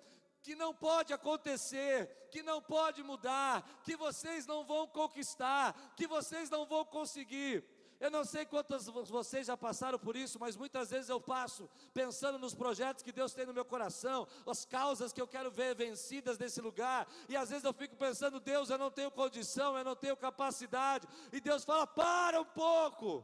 que 0.49 0.55
não 0.55 0.73
pode 0.73 1.12
acontecer, 1.12 2.09
que 2.31 2.43
não 2.43 2.62
pode 2.62 3.02
mudar, 3.02 3.62
que 3.85 3.95
vocês 3.95 4.47
não 4.47 4.64
vão 4.64 4.87
conquistar, 4.88 5.75
que 5.95 6.07
vocês 6.07 6.49
não 6.49 6.64
vão 6.64 6.87
conseguir. 6.87 7.62
Eu 8.00 8.11
não 8.11 8.25
sei 8.25 8.47
quantas 8.47 8.87
vocês 8.87 9.47
já 9.47 9.59
passaram 9.59 9.99
por 9.99 10.17
isso, 10.17 10.38
mas 10.40 10.57
muitas 10.57 10.88
vezes 10.88 11.11
eu 11.11 11.21
passo 11.21 11.69
pensando 11.93 12.38
nos 12.38 12.55
projetos 12.55 13.02
que 13.02 13.12
Deus 13.12 13.35
tem 13.35 13.45
no 13.45 13.52
meu 13.52 13.64
coração, 13.67 14.26
as 14.47 14.64
causas 14.64 15.12
que 15.12 15.21
eu 15.21 15.28
quero 15.28 15.50
ver 15.50 15.75
vencidas 15.75 16.38
nesse 16.38 16.62
lugar, 16.62 17.07
e 17.28 17.37
às 17.37 17.50
vezes 17.50 17.64
eu 17.64 17.75
fico 17.75 17.95
pensando, 17.95 18.40
Deus, 18.40 18.71
eu 18.71 18.78
não 18.78 18.90
tenho 18.90 19.11
condição, 19.11 19.76
eu 19.76 19.85
não 19.85 19.97
tenho 19.97 20.17
capacidade, 20.17 21.07
e 21.31 21.43
Deus 21.43 21.62
fala: 21.62 21.87
para 21.87 22.40
um 22.40 22.47
pouco, 22.47 23.23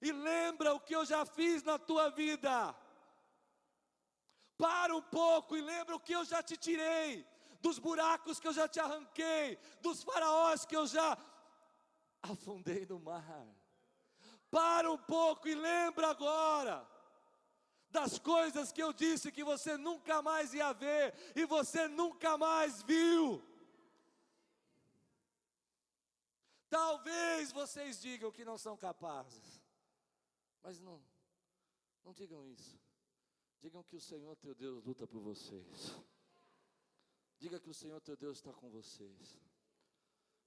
e 0.00 0.10
lembra 0.10 0.74
o 0.74 0.80
que 0.80 0.96
eu 0.96 1.04
já 1.04 1.24
fiz 1.24 1.62
na 1.62 1.78
tua 1.78 2.10
vida. 2.10 2.74
Para 4.56 4.94
um 4.94 5.02
pouco 5.02 5.56
e 5.56 5.60
lembra 5.60 5.96
o 5.96 6.00
que 6.00 6.12
eu 6.12 6.24
já 6.24 6.42
te 6.42 6.56
tirei, 6.56 7.26
dos 7.60 7.78
buracos 7.78 8.38
que 8.38 8.46
eu 8.46 8.52
já 8.52 8.68
te 8.68 8.80
arranquei, 8.80 9.58
dos 9.80 10.02
faraós 10.02 10.64
que 10.64 10.76
eu 10.76 10.86
já 10.86 11.16
afundei 12.22 12.86
no 12.86 13.00
mar. 13.00 13.46
Para 14.50 14.90
um 14.90 14.98
pouco 14.98 15.48
e 15.48 15.54
lembra 15.54 16.08
agora 16.08 16.86
das 17.92 18.18
coisas 18.18 18.72
que 18.72 18.82
eu 18.82 18.92
disse 18.92 19.30
que 19.30 19.44
você 19.44 19.76
nunca 19.76 20.22
mais 20.22 20.54
ia 20.54 20.72
ver 20.72 21.14
e 21.36 21.44
você 21.44 21.88
nunca 21.88 22.38
mais 22.38 22.82
viu. 22.82 23.42
Talvez 26.70 27.52
vocês 27.52 28.00
digam 28.00 28.32
que 28.32 28.46
não 28.46 28.56
são 28.56 28.76
capazes. 28.78 29.62
Mas 30.62 30.80
não, 30.80 31.02
não 32.02 32.14
digam 32.14 32.46
isso. 32.46 32.81
Digam 33.62 33.84
que 33.84 33.94
o 33.94 34.00
Senhor 34.00 34.34
teu 34.36 34.54
Deus 34.56 34.82
luta 34.82 35.06
por 35.06 35.20
vocês. 35.20 35.96
Diga 37.38 37.60
que 37.60 37.70
o 37.70 37.74
Senhor 37.74 38.00
teu 38.00 38.16
Deus 38.16 38.38
está 38.38 38.52
com 38.52 38.68
vocês. 38.68 39.38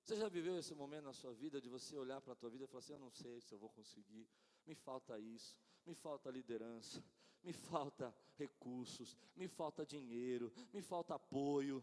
Você 0.04 0.18
já 0.18 0.28
viveu 0.28 0.60
esse 0.60 0.76
momento 0.76 1.06
na 1.06 1.14
sua 1.14 1.34
vida 1.34 1.62
de 1.62 1.70
você 1.70 1.96
olhar 1.96 2.20
para 2.20 2.34
a 2.34 2.36
tua 2.36 2.50
vida 2.50 2.66
e 2.66 2.68
falar 2.68 2.80
assim: 2.80 2.92
Eu 2.92 3.00
não 3.00 3.10
sei 3.10 3.40
se 3.40 3.54
eu 3.54 3.58
vou 3.58 3.70
conseguir, 3.70 4.28
me 4.66 4.76
falta 4.76 5.18
isso, 5.18 5.58
me 5.86 5.96
falta 5.96 6.30
liderança, 6.30 7.02
me 7.42 7.54
falta 7.54 8.14
recursos, 8.36 9.16
me 9.34 9.48
falta 9.48 9.86
dinheiro, 9.86 10.52
me 10.74 10.82
falta 10.82 11.16
apoio. 11.16 11.82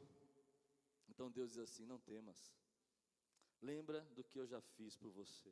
Então 1.09 1.31
Deus 1.31 1.53
diz 1.53 1.61
assim: 1.61 1.87
Não 1.87 1.99
temas, 1.99 2.55
lembra 3.62 4.03
do 4.15 4.23
que 4.23 4.39
eu 4.39 4.47
já 4.47 4.61
fiz 4.61 4.97
por 4.97 5.11
você. 5.11 5.51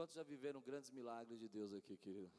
Quantos 0.00 0.16
já 0.16 0.22
viveram 0.22 0.62
grandes 0.62 0.90
milagres 0.90 1.38
de 1.38 1.46
Deus 1.46 1.74
aqui, 1.74 1.94
querido? 1.94 2.32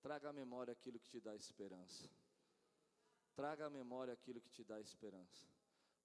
Traga 0.00 0.28
à 0.28 0.32
memória 0.32 0.70
aquilo 0.70 1.00
que 1.00 1.08
te 1.08 1.18
dá 1.18 1.34
esperança. 1.34 2.08
Traga 3.34 3.66
à 3.66 3.70
memória 3.70 4.14
aquilo 4.14 4.40
que 4.40 4.48
te 4.48 4.62
dá 4.62 4.80
esperança. 4.80 5.48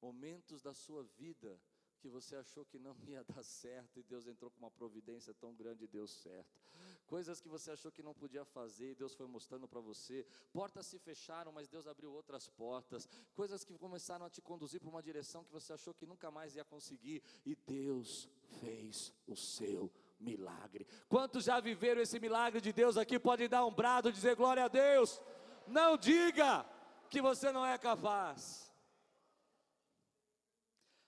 Momentos 0.01 0.63
da 0.63 0.73
sua 0.73 1.03
vida 1.03 1.61
que 1.99 2.09
você 2.09 2.35
achou 2.35 2.65
que 2.65 2.79
não 2.79 2.97
ia 3.07 3.23
dar 3.25 3.43
certo 3.43 3.99
e 3.99 4.03
Deus 4.03 4.25
entrou 4.25 4.49
com 4.49 4.57
uma 4.57 4.71
providência 4.71 5.35
tão 5.35 5.53
grande 5.53 5.83
e 5.83 5.87
deu 5.87 6.07
certo. 6.07 6.59
Coisas 7.05 7.39
que 7.39 7.47
você 7.47 7.71
achou 7.71 7.91
que 7.91 8.01
não 8.01 8.13
podia 8.13 8.43
fazer 8.43 8.91
e 8.91 8.95
Deus 8.95 9.13
foi 9.13 9.27
mostrando 9.27 9.67
para 9.67 9.79
você. 9.79 10.25
Portas 10.51 10.87
se 10.87 10.97
fecharam, 10.97 11.51
mas 11.51 11.67
Deus 11.67 11.85
abriu 11.87 12.11
outras 12.11 12.47
portas. 12.47 13.07
Coisas 13.35 13.63
que 13.63 13.77
começaram 13.77 14.25
a 14.25 14.29
te 14.29 14.41
conduzir 14.41 14.79
para 14.79 14.89
uma 14.89 15.03
direção 15.03 15.43
que 15.43 15.51
você 15.51 15.73
achou 15.73 15.93
que 15.93 16.05
nunca 16.05 16.31
mais 16.31 16.55
ia 16.55 16.65
conseguir 16.65 17.21
e 17.45 17.55
Deus 17.55 18.27
fez 18.59 19.13
o 19.27 19.35
seu 19.35 19.91
milagre. 20.19 20.87
Quantos 21.07 21.43
já 21.45 21.59
viveram 21.59 22.01
esse 22.01 22.19
milagre 22.19 22.59
de 22.59 22.73
Deus 22.73 22.97
aqui? 22.97 23.19
Pode 23.19 23.47
dar 23.47 23.65
um 23.65 23.73
brado, 23.73 24.11
dizer 24.11 24.35
glória 24.35 24.65
a 24.65 24.67
Deus. 24.67 25.21
Não 25.67 25.97
diga 25.97 26.65
que 27.09 27.21
você 27.21 27.51
não 27.51 27.65
é 27.65 27.77
capaz. 27.77 28.73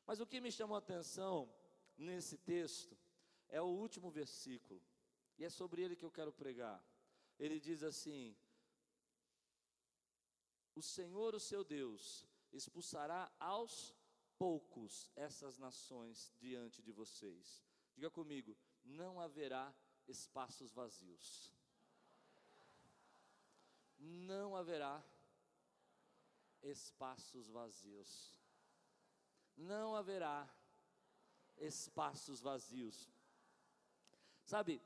Mas 0.05 0.19
o 0.19 0.25
que 0.25 0.39
me 0.39 0.51
chamou 0.51 0.75
a 0.75 0.79
atenção 0.79 1.49
nesse 1.97 2.37
texto 2.37 2.97
é 3.49 3.61
o 3.61 3.65
último 3.65 4.09
versículo, 4.09 4.81
e 5.37 5.45
é 5.45 5.49
sobre 5.49 5.81
ele 5.81 5.95
que 5.95 6.03
eu 6.05 6.11
quero 6.11 6.31
pregar. 6.31 6.83
Ele 7.37 7.59
diz 7.59 7.83
assim: 7.83 8.35
O 10.75 10.81
Senhor, 10.81 11.35
o 11.35 11.39
seu 11.39 11.63
Deus, 11.63 12.25
expulsará 12.51 13.31
aos 13.39 13.95
poucos 14.37 15.11
essas 15.15 15.57
nações 15.57 16.33
diante 16.39 16.81
de 16.81 16.91
vocês. 16.91 17.63
Diga 17.95 18.09
comigo: 18.09 18.57
não 18.83 19.19
haverá 19.19 19.73
espaços 20.07 20.71
vazios. 20.71 21.53
Não 23.99 24.55
haverá 24.55 25.03
espaços 26.61 27.47
vazios. 27.49 28.39
Não 29.55 29.95
haverá 29.95 30.47
espaços 31.57 32.39
vazios. 32.41 33.09
Sabe, 34.43 34.81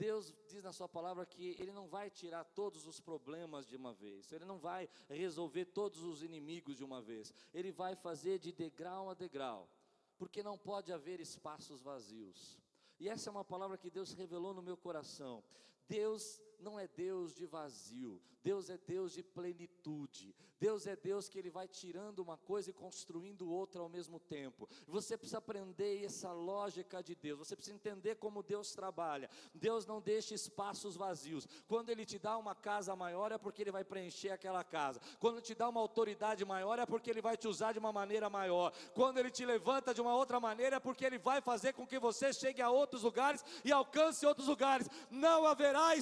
Deus 0.00 0.32
diz 0.48 0.64
na 0.64 0.72
Sua 0.72 0.88
palavra 0.88 1.26
que 1.26 1.54
Ele 1.58 1.72
não 1.72 1.86
vai 1.86 2.08
tirar 2.08 2.42
todos 2.42 2.86
os 2.86 2.98
problemas 2.98 3.66
de 3.66 3.76
uma 3.76 3.92
vez, 3.92 4.32
Ele 4.32 4.46
não 4.46 4.58
vai 4.58 4.88
resolver 5.10 5.66
todos 5.66 6.02
os 6.02 6.22
inimigos 6.22 6.78
de 6.78 6.84
uma 6.84 7.02
vez, 7.02 7.34
Ele 7.52 7.70
vai 7.70 7.94
fazer 7.94 8.38
de 8.38 8.50
degrau 8.50 9.10
a 9.10 9.14
degrau, 9.14 9.68
porque 10.16 10.42
não 10.42 10.56
pode 10.56 10.90
haver 10.90 11.20
espaços 11.20 11.82
vazios. 11.82 12.58
E 12.98 13.10
essa 13.10 13.28
é 13.28 13.30
uma 13.30 13.44
palavra 13.44 13.76
que 13.76 13.90
Deus 13.90 14.14
revelou 14.14 14.54
no 14.54 14.62
meu 14.62 14.76
coração. 14.76 15.44
Deus 15.86 16.40
não 16.60 16.78
é 16.78 16.86
Deus 16.86 17.34
de 17.34 17.46
vazio, 17.46 18.20
Deus 18.42 18.70
é 18.70 18.78
Deus 18.78 19.12
de 19.12 19.22
plenitude. 19.22 20.34
Deus 20.60 20.86
é 20.86 20.94
Deus 20.94 21.26
que 21.26 21.38
Ele 21.38 21.48
vai 21.48 21.66
tirando 21.66 22.18
uma 22.18 22.36
coisa 22.36 22.68
e 22.68 22.72
construindo 22.72 23.50
outra 23.50 23.80
ao 23.80 23.88
mesmo 23.88 24.20
tempo. 24.20 24.68
Você 24.86 25.16
precisa 25.16 25.38
aprender 25.38 26.04
essa 26.04 26.32
lógica 26.32 27.02
de 27.02 27.14
Deus, 27.14 27.38
você 27.38 27.56
precisa 27.56 27.74
entender 27.74 28.16
como 28.16 28.42
Deus 28.42 28.74
trabalha. 28.74 29.30
Deus 29.54 29.86
não 29.86 30.02
deixa 30.02 30.34
espaços 30.34 30.96
vazios. 30.96 31.48
Quando 31.66 31.88
Ele 31.88 32.04
te 32.04 32.18
dá 32.18 32.36
uma 32.36 32.54
casa 32.54 32.94
maior, 32.94 33.32
é 33.32 33.38
porque 33.38 33.62
Ele 33.62 33.72
vai 33.72 33.84
preencher 33.84 34.30
aquela 34.30 34.62
casa. 34.62 35.00
Quando 35.18 35.40
te 35.40 35.54
dá 35.54 35.66
uma 35.66 35.80
autoridade 35.80 36.44
maior, 36.44 36.78
é 36.78 36.84
porque 36.84 37.10
Ele 37.10 37.22
vai 37.22 37.38
te 37.38 37.48
usar 37.48 37.72
de 37.72 37.78
uma 37.78 37.90
maneira 37.90 38.28
maior. 38.28 38.70
Quando 38.92 39.16
Ele 39.16 39.30
te 39.30 39.46
levanta 39.46 39.94
de 39.94 40.02
uma 40.02 40.14
outra 40.14 40.38
maneira, 40.38 40.76
é 40.76 40.80
porque 40.80 41.06
Ele 41.06 41.18
vai 41.18 41.40
fazer 41.40 41.72
com 41.72 41.86
que 41.86 41.98
você 41.98 42.34
chegue 42.34 42.60
a 42.60 42.68
outros 42.68 43.02
lugares 43.02 43.42
e 43.64 43.72
alcance 43.72 44.26
outros 44.26 44.48
lugares. 44.48 44.90
Não 45.10 45.46
haverá 45.46 45.96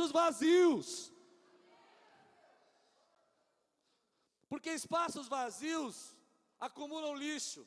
espaços 0.00 0.10
vazios. 0.12 1.12
Porque 4.48 4.70
espaços 4.70 5.28
vazios 5.28 6.16
acumulam 6.58 7.14
lixo, 7.14 7.66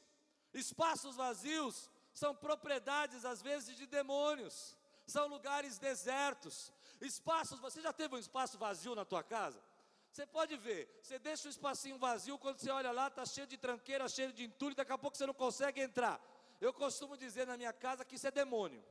espaços 0.54 1.16
vazios 1.16 1.90
são 2.14 2.36
propriedades, 2.36 3.26
às 3.26 3.42
vezes, 3.42 3.76
de 3.76 3.88
demônios, 3.88 4.76
são 5.06 5.28
lugares 5.28 5.78
desertos. 5.78 6.72
Espaços, 7.02 7.60
você 7.60 7.82
já 7.82 7.94
teve 7.94 8.16
um 8.16 8.20
espaço 8.20 8.58
vazio 8.58 8.96
na 8.96 9.06
tua 9.06 9.24
casa? 9.24 9.62
Você 10.12 10.28
pode 10.28 10.56
ver, 10.58 11.00
você 11.02 11.18
deixa 11.18 11.48
o 11.48 11.50
espacinho 11.50 11.98
vazio, 11.98 12.38
quando 12.38 12.60
você 12.60 12.70
olha 12.70 12.92
lá, 12.92 13.08
está 13.08 13.26
cheio 13.26 13.48
de 13.48 13.58
tranqueira, 13.58 14.08
cheio 14.08 14.32
de 14.32 14.44
entulho, 14.44 14.76
daqui 14.76 14.92
a 14.92 14.98
pouco 14.98 15.18
você 15.18 15.26
não 15.26 15.34
consegue 15.34 15.82
entrar. 15.82 16.22
Eu 16.62 16.72
costumo 16.72 17.18
dizer 17.18 17.48
na 17.48 17.58
minha 17.58 17.74
casa 17.74 18.06
que 18.06 18.16
isso 18.16 18.28
é 18.28 18.32
demônio. 18.32 18.84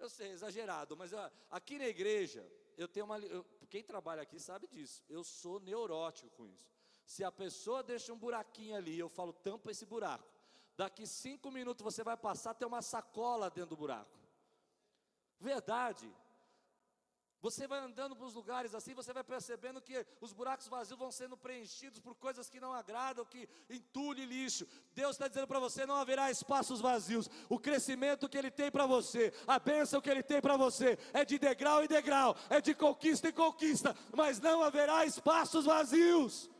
Eu 0.00 0.08
sei, 0.08 0.30
exagerado, 0.30 0.96
mas 0.96 1.12
ó, 1.12 1.30
aqui 1.50 1.78
na 1.78 1.86
igreja, 1.86 2.42
eu 2.76 2.88
tenho 2.88 3.04
uma. 3.04 3.18
Eu, 3.18 3.44
quem 3.68 3.84
trabalha 3.84 4.22
aqui 4.22 4.40
sabe 4.40 4.66
disso. 4.66 5.04
Eu 5.10 5.22
sou 5.22 5.60
neurótico 5.60 6.30
com 6.30 6.46
isso. 6.46 6.66
Se 7.04 7.22
a 7.22 7.30
pessoa 7.30 7.82
deixa 7.82 8.10
um 8.10 8.18
buraquinho 8.18 8.74
ali, 8.74 8.98
eu 8.98 9.10
falo, 9.10 9.32
tampa 9.32 9.70
esse 9.70 9.84
buraco. 9.84 10.26
Daqui 10.74 11.06
cinco 11.06 11.50
minutos 11.50 11.84
você 11.84 12.02
vai 12.02 12.16
passar, 12.16 12.54
tem 12.54 12.66
uma 12.66 12.80
sacola 12.80 13.50
dentro 13.50 13.70
do 13.70 13.76
buraco. 13.76 14.18
Verdade. 15.38 16.10
Você 17.42 17.66
vai 17.66 17.78
andando 17.78 18.14
para 18.14 18.26
os 18.26 18.34
lugares 18.34 18.74
assim, 18.74 18.92
você 18.92 19.14
vai 19.14 19.24
percebendo 19.24 19.80
que 19.80 20.04
os 20.20 20.30
buracos 20.30 20.68
vazios 20.68 20.98
vão 20.98 21.10
sendo 21.10 21.38
preenchidos 21.38 21.98
por 21.98 22.14
coisas 22.14 22.50
que 22.50 22.60
não 22.60 22.74
agradam, 22.74 23.24
que 23.24 23.48
entulhe 23.70 24.26
lixo. 24.26 24.66
Deus 24.94 25.12
está 25.12 25.26
dizendo 25.26 25.46
para 25.46 25.58
você: 25.58 25.86
não 25.86 25.94
haverá 25.94 26.30
espaços 26.30 26.82
vazios. 26.82 27.30
O 27.48 27.58
crescimento 27.58 28.28
que 28.28 28.36
Ele 28.36 28.50
tem 28.50 28.70
para 28.70 28.84
você, 28.84 29.32
a 29.46 29.58
bênção 29.58 30.02
que 30.02 30.10
Ele 30.10 30.22
tem 30.22 30.38
para 30.40 30.58
você, 30.58 30.98
é 31.14 31.24
de 31.24 31.38
degrau 31.38 31.82
em 31.82 31.88
degrau, 31.88 32.36
é 32.50 32.60
de 32.60 32.74
conquista 32.74 33.30
em 33.30 33.32
conquista, 33.32 33.96
mas 34.14 34.38
não 34.38 34.62
haverá 34.62 35.06
espaços 35.06 35.64
vazios. 35.64 36.50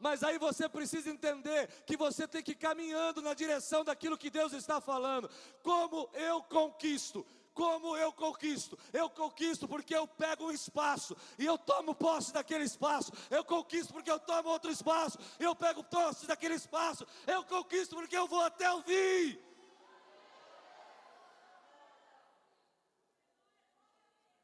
Mas 0.00 0.24
aí 0.24 0.38
você 0.38 0.68
precisa 0.68 1.08
entender 1.08 1.68
que 1.86 1.96
você 1.96 2.26
tem 2.26 2.42
que 2.42 2.50
ir 2.50 2.56
caminhando 2.56 3.22
na 3.22 3.32
direção 3.32 3.84
daquilo 3.84 4.18
que 4.18 4.28
Deus 4.28 4.52
está 4.52 4.80
falando. 4.80 5.30
Como 5.62 6.10
eu 6.12 6.42
conquisto? 6.42 7.24
Como 7.54 7.96
eu 7.96 8.12
conquisto? 8.12 8.76
Eu 8.92 9.08
conquisto 9.08 9.68
porque 9.68 9.94
eu 9.94 10.08
pego 10.08 10.46
um 10.46 10.50
espaço 10.50 11.16
e 11.38 11.46
eu 11.46 11.56
tomo 11.56 11.94
posse 11.94 12.32
daquele 12.32 12.64
espaço. 12.64 13.12
Eu 13.30 13.44
conquisto 13.44 13.92
porque 13.92 14.10
eu 14.10 14.18
tomo 14.18 14.48
outro 14.48 14.72
espaço 14.72 15.18
eu 15.38 15.54
pego 15.54 15.84
posse 15.84 16.26
daquele 16.26 16.54
espaço. 16.54 17.06
Eu 17.26 17.44
conquisto 17.44 17.94
porque 17.94 18.16
eu 18.16 18.26
vou 18.26 18.40
até 18.40 18.70
o 18.72 18.82
fim. 18.82 19.38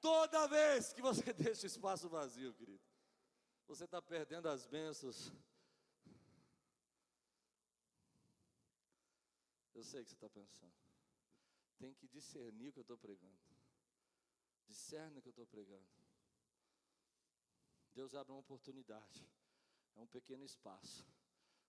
Toda 0.00 0.46
vez 0.46 0.92
que 0.92 1.02
você 1.02 1.32
deixa 1.34 1.64
o 1.64 1.66
espaço 1.66 2.08
vazio, 2.08 2.54
querido, 2.54 2.82
você 3.66 3.84
está 3.84 4.00
perdendo 4.00 4.48
as 4.48 4.66
bênçãos. 4.66 5.32
Eu 9.74 9.84
sei 9.84 10.00
o 10.00 10.04
que 10.04 10.10
você 10.10 10.14
está 10.14 10.28
pensando 10.28 10.89
tem 11.80 11.94
que 11.94 12.06
discernir 12.06 12.68
o 12.68 12.72
que 12.72 12.78
eu 12.78 12.82
estou 12.82 12.99
pregando. 12.99 13.40
Discerne 14.66 15.18
o 15.18 15.22
que 15.22 15.28
eu 15.28 15.32
estou 15.32 15.46
pregando. 15.46 15.88
Deus 17.94 18.14
abre 18.14 18.32
uma 18.32 18.40
oportunidade. 18.40 19.26
É 19.96 20.00
um 20.00 20.06
pequeno 20.06 20.44
espaço. 20.44 21.06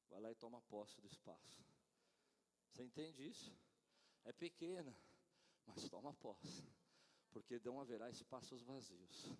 Vai 0.09 0.19
lá 0.19 0.29
e 0.29 0.35
toma 0.35 0.61
posse 0.63 0.99
do 0.99 1.07
espaço. 1.07 1.65
Você 2.69 2.83
entende 2.83 3.25
isso? 3.25 3.57
É 4.25 4.33
pequena, 4.33 4.95
mas 5.65 5.89
toma 5.89 6.13
posse. 6.13 6.63
Porque 7.31 7.59
não 7.63 7.79
haverá 7.79 8.09
espaços 8.09 8.61
vazios. 8.61 9.31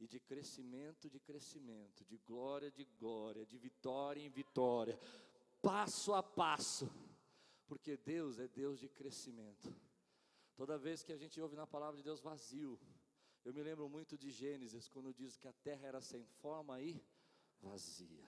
E 0.00 0.06
de 0.06 0.18
crescimento, 0.18 1.10
de 1.10 1.20
crescimento, 1.20 2.04
de 2.04 2.16
glória, 2.18 2.70
de 2.70 2.84
glória, 2.84 3.46
de 3.46 3.58
vitória 3.58 4.20
em 4.20 4.30
vitória, 4.30 4.98
passo 5.62 6.14
a 6.14 6.22
passo. 6.22 6.90
Porque 7.66 7.96
Deus 7.96 8.38
é 8.38 8.48
Deus 8.48 8.78
de 8.78 8.88
crescimento. 8.88 9.74
Toda 10.56 10.78
vez 10.78 11.02
que 11.02 11.12
a 11.12 11.16
gente 11.16 11.38
ouve 11.40 11.54
na 11.54 11.66
palavra 11.66 11.98
de 11.98 12.02
Deus 12.02 12.20
vazio, 12.20 12.80
eu 13.44 13.52
me 13.52 13.62
lembro 13.62 13.88
muito 13.88 14.16
de 14.16 14.30
Gênesis, 14.30 14.88
quando 14.88 15.12
diz 15.12 15.36
que 15.36 15.46
a 15.46 15.52
terra 15.52 15.86
era 15.86 16.00
sem 16.00 16.24
forma 16.24 16.80
e 16.80 17.04
vazia. 17.60 18.24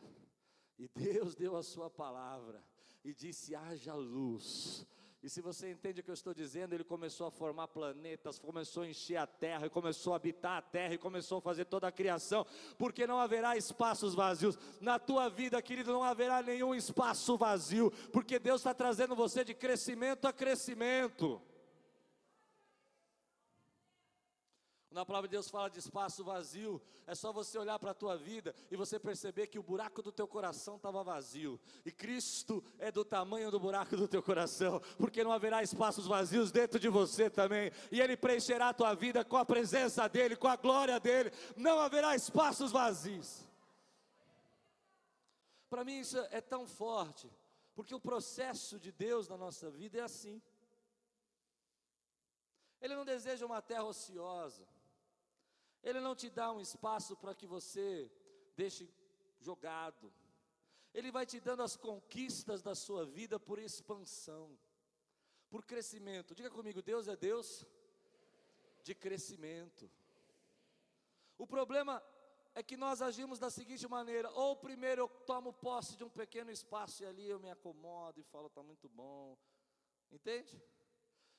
E 0.78 0.86
Deus 0.88 1.34
deu 1.34 1.56
a 1.56 1.62
sua 1.62 1.88
palavra 1.88 2.62
e 3.02 3.14
disse: 3.14 3.54
haja 3.54 3.94
luz. 3.94 4.86
E 5.20 5.28
se 5.28 5.40
você 5.40 5.72
entende 5.72 6.00
o 6.00 6.04
que 6.04 6.10
eu 6.10 6.14
estou 6.14 6.32
dizendo, 6.32 6.74
ele 6.74 6.84
começou 6.84 7.26
a 7.26 7.30
formar 7.30 7.66
planetas, 7.66 8.38
começou 8.38 8.84
a 8.84 8.88
encher 8.88 9.16
a 9.16 9.26
terra, 9.26 9.68
começou 9.68 10.12
a 10.12 10.16
habitar 10.16 10.58
a 10.58 10.62
terra, 10.62 10.94
e 10.94 10.98
começou 10.98 11.38
a 11.38 11.40
fazer 11.40 11.64
toda 11.64 11.88
a 11.88 11.92
criação, 11.92 12.46
porque 12.76 13.04
não 13.04 13.18
haverá 13.18 13.56
espaços 13.56 14.14
vazios. 14.14 14.56
Na 14.80 14.98
tua 14.98 15.28
vida, 15.28 15.60
querido, 15.60 15.92
não 15.92 16.04
haverá 16.04 16.40
nenhum 16.40 16.72
espaço 16.72 17.36
vazio, 17.36 17.90
porque 18.12 18.38
Deus 18.38 18.60
está 18.60 18.72
trazendo 18.72 19.16
você 19.16 19.44
de 19.44 19.54
crescimento 19.54 20.26
a 20.26 20.32
crescimento. 20.32 21.42
Quando 24.88 25.00
a 25.00 25.06
palavra 25.06 25.28
de 25.28 25.32
Deus 25.32 25.50
fala 25.50 25.68
de 25.68 25.78
espaço 25.78 26.24
vazio, 26.24 26.80
é 27.06 27.14
só 27.14 27.30
você 27.30 27.58
olhar 27.58 27.78
para 27.78 27.90
a 27.90 27.94
tua 27.94 28.16
vida 28.16 28.54
e 28.70 28.76
você 28.76 28.98
perceber 28.98 29.46
que 29.46 29.58
o 29.58 29.62
buraco 29.62 30.00
do 30.00 30.10
teu 30.10 30.26
coração 30.26 30.76
estava 30.76 31.04
vazio. 31.04 31.60
E 31.84 31.92
Cristo 31.92 32.64
é 32.78 32.90
do 32.90 33.04
tamanho 33.04 33.50
do 33.50 33.60
buraco 33.60 33.98
do 33.98 34.08
teu 34.08 34.22
coração, 34.22 34.80
porque 34.96 35.22
não 35.22 35.30
haverá 35.30 35.62
espaços 35.62 36.06
vazios 36.06 36.50
dentro 36.50 36.80
de 36.80 36.88
você 36.88 37.28
também. 37.28 37.70
E 37.92 38.00
Ele 38.00 38.16
preencherá 38.16 38.70
a 38.70 38.74
tua 38.74 38.94
vida 38.94 39.22
com 39.22 39.36
a 39.36 39.44
presença 39.44 40.08
dEle, 40.08 40.36
com 40.36 40.48
a 40.48 40.56
glória 40.56 40.98
dEle. 40.98 41.32
Não 41.54 41.78
haverá 41.78 42.16
espaços 42.16 42.72
vazios. 42.72 43.46
Para 45.68 45.84
mim 45.84 46.00
isso 46.00 46.16
é 46.30 46.40
tão 46.40 46.66
forte, 46.66 47.30
porque 47.74 47.94
o 47.94 48.00
processo 48.00 48.80
de 48.80 48.90
Deus 48.90 49.28
na 49.28 49.36
nossa 49.36 49.70
vida 49.70 49.98
é 49.98 50.00
assim. 50.00 50.40
Ele 52.80 52.96
não 52.96 53.04
deseja 53.04 53.44
uma 53.44 53.60
terra 53.60 53.84
ociosa. 53.84 54.66
Ele 55.88 56.00
não 56.00 56.14
te 56.14 56.28
dá 56.28 56.52
um 56.52 56.60
espaço 56.60 57.16
para 57.16 57.34
que 57.34 57.46
você 57.46 58.10
deixe 58.54 58.86
jogado. 59.40 60.12
Ele 60.92 61.10
vai 61.10 61.24
te 61.24 61.40
dando 61.40 61.62
as 61.62 61.76
conquistas 61.76 62.62
da 62.62 62.74
sua 62.74 63.06
vida 63.06 63.40
por 63.40 63.58
expansão, 63.58 64.58
por 65.48 65.64
crescimento. 65.64 66.34
Diga 66.34 66.50
comigo, 66.50 66.82
Deus 66.82 67.08
é 67.08 67.16
Deus 67.16 67.64
de 68.82 68.94
crescimento. 68.94 69.90
O 71.38 71.46
problema 71.46 72.02
é 72.54 72.62
que 72.62 72.76
nós 72.76 73.00
agimos 73.00 73.38
da 73.38 73.48
seguinte 73.48 73.86
maneira: 73.88 74.30
ou 74.32 74.56
primeiro 74.56 75.02
eu 75.02 75.08
tomo 75.08 75.52
posse 75.52 75.96
de 75.96 76.04
um 76.04 76.10
pequeno 76.10 76.50
espaço 76.50 77.02
e 77.02 77.06
ali 77.06 77.26
eu 77.28 77.40
me 77.40 77.50
acomodo 77.50 78.20
e 78.20 78.24
falo, 78.24 78.48
está 78.48 78.62
muito 78.62 78.88
bom, 78.90 79.38
entende? 80.10 80.60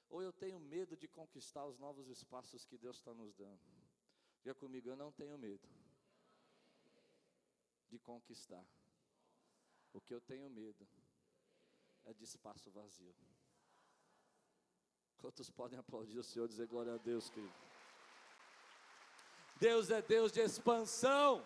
Ou 0.10 0.24
eu 0.24 0.34
tenho 0.34 0.60
medo 0.60 0.98
de 0.98 1.08
conquistar 1.08 1.66
os 1.66 1.78
novos 1.78 2.08
espaços 2.08 2.66
que 2.66 2.78
Deus 2.80 2.98
está 2.98 3.14
nos 3.14 3.32
dando. 3.36 3.79
Diga 4.42 4.56
comigo, 4.56 4.90
eu 4.90 4.96
não 4.96 5.12
tenho 5.12 5.38
medo 5.38 5.68
de 7.90 8.00
conquistar. 8.00 8.66
O 9.92 10.00
que 10.00 10.14
eu 10.14 10.22
tenho 10.22 10.50
medo 10.50 10.88
é 12.06 12.14
de 12.14 12.24
espaço 12.24 12.70
vazio. 12.72 13.16
Quantos 15.18 15.50
podem 15.50 15.78
aplaudir 15.78 16.18
o 16.18 16.24
Senhor 16.24 16.46
e 16.46 16.50
dizer 16.50 16.68
glória 16.68 16.94
a 16.94 16.98
Deus, 16.98 17.30
querido? 17.30 17.54
Deus 19.60 19.90
é 19.90 20.02
Deus 20.02 20.32
de 20.32 20.40
expansão. 20.40 21.46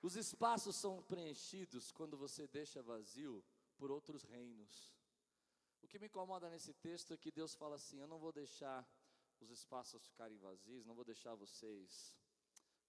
Os 0.00 0.14
espaços 0.16 0.76
são 0.76 1.02
preenchidos 1.02 1.90
quando 1.90 2.16
você 2.16 2.46
deixa 2.46 2.82
vazio 2.82 3.44
por 3.76 3.90
outros 3.90 4.22
reinos. 4.22 4.92
O 5.82 5.88
que 5.88 5.98
me 5.98 6.06
incomoda 6.06 6.48
nesse 6.48 6.72
texto 6.74 7.12
é 7.12 7.16
que 7.16 7.32
Deus 7.32 7.54
fala 7.54 7.74
assim: 7.76 7.98
Eu 7.98 8.06
não 8.06 8.18
vou 8.18 8.32
deixar 8.32 8.86
os 9.42 9.50
espaços 9.50 10.06
ficarem 10.06 10.38
vazios, 10.38 10.86
não 10.86 10.94
vou 10.94 11.04
deixar 11.04 11.34
vocês 11.34 12.16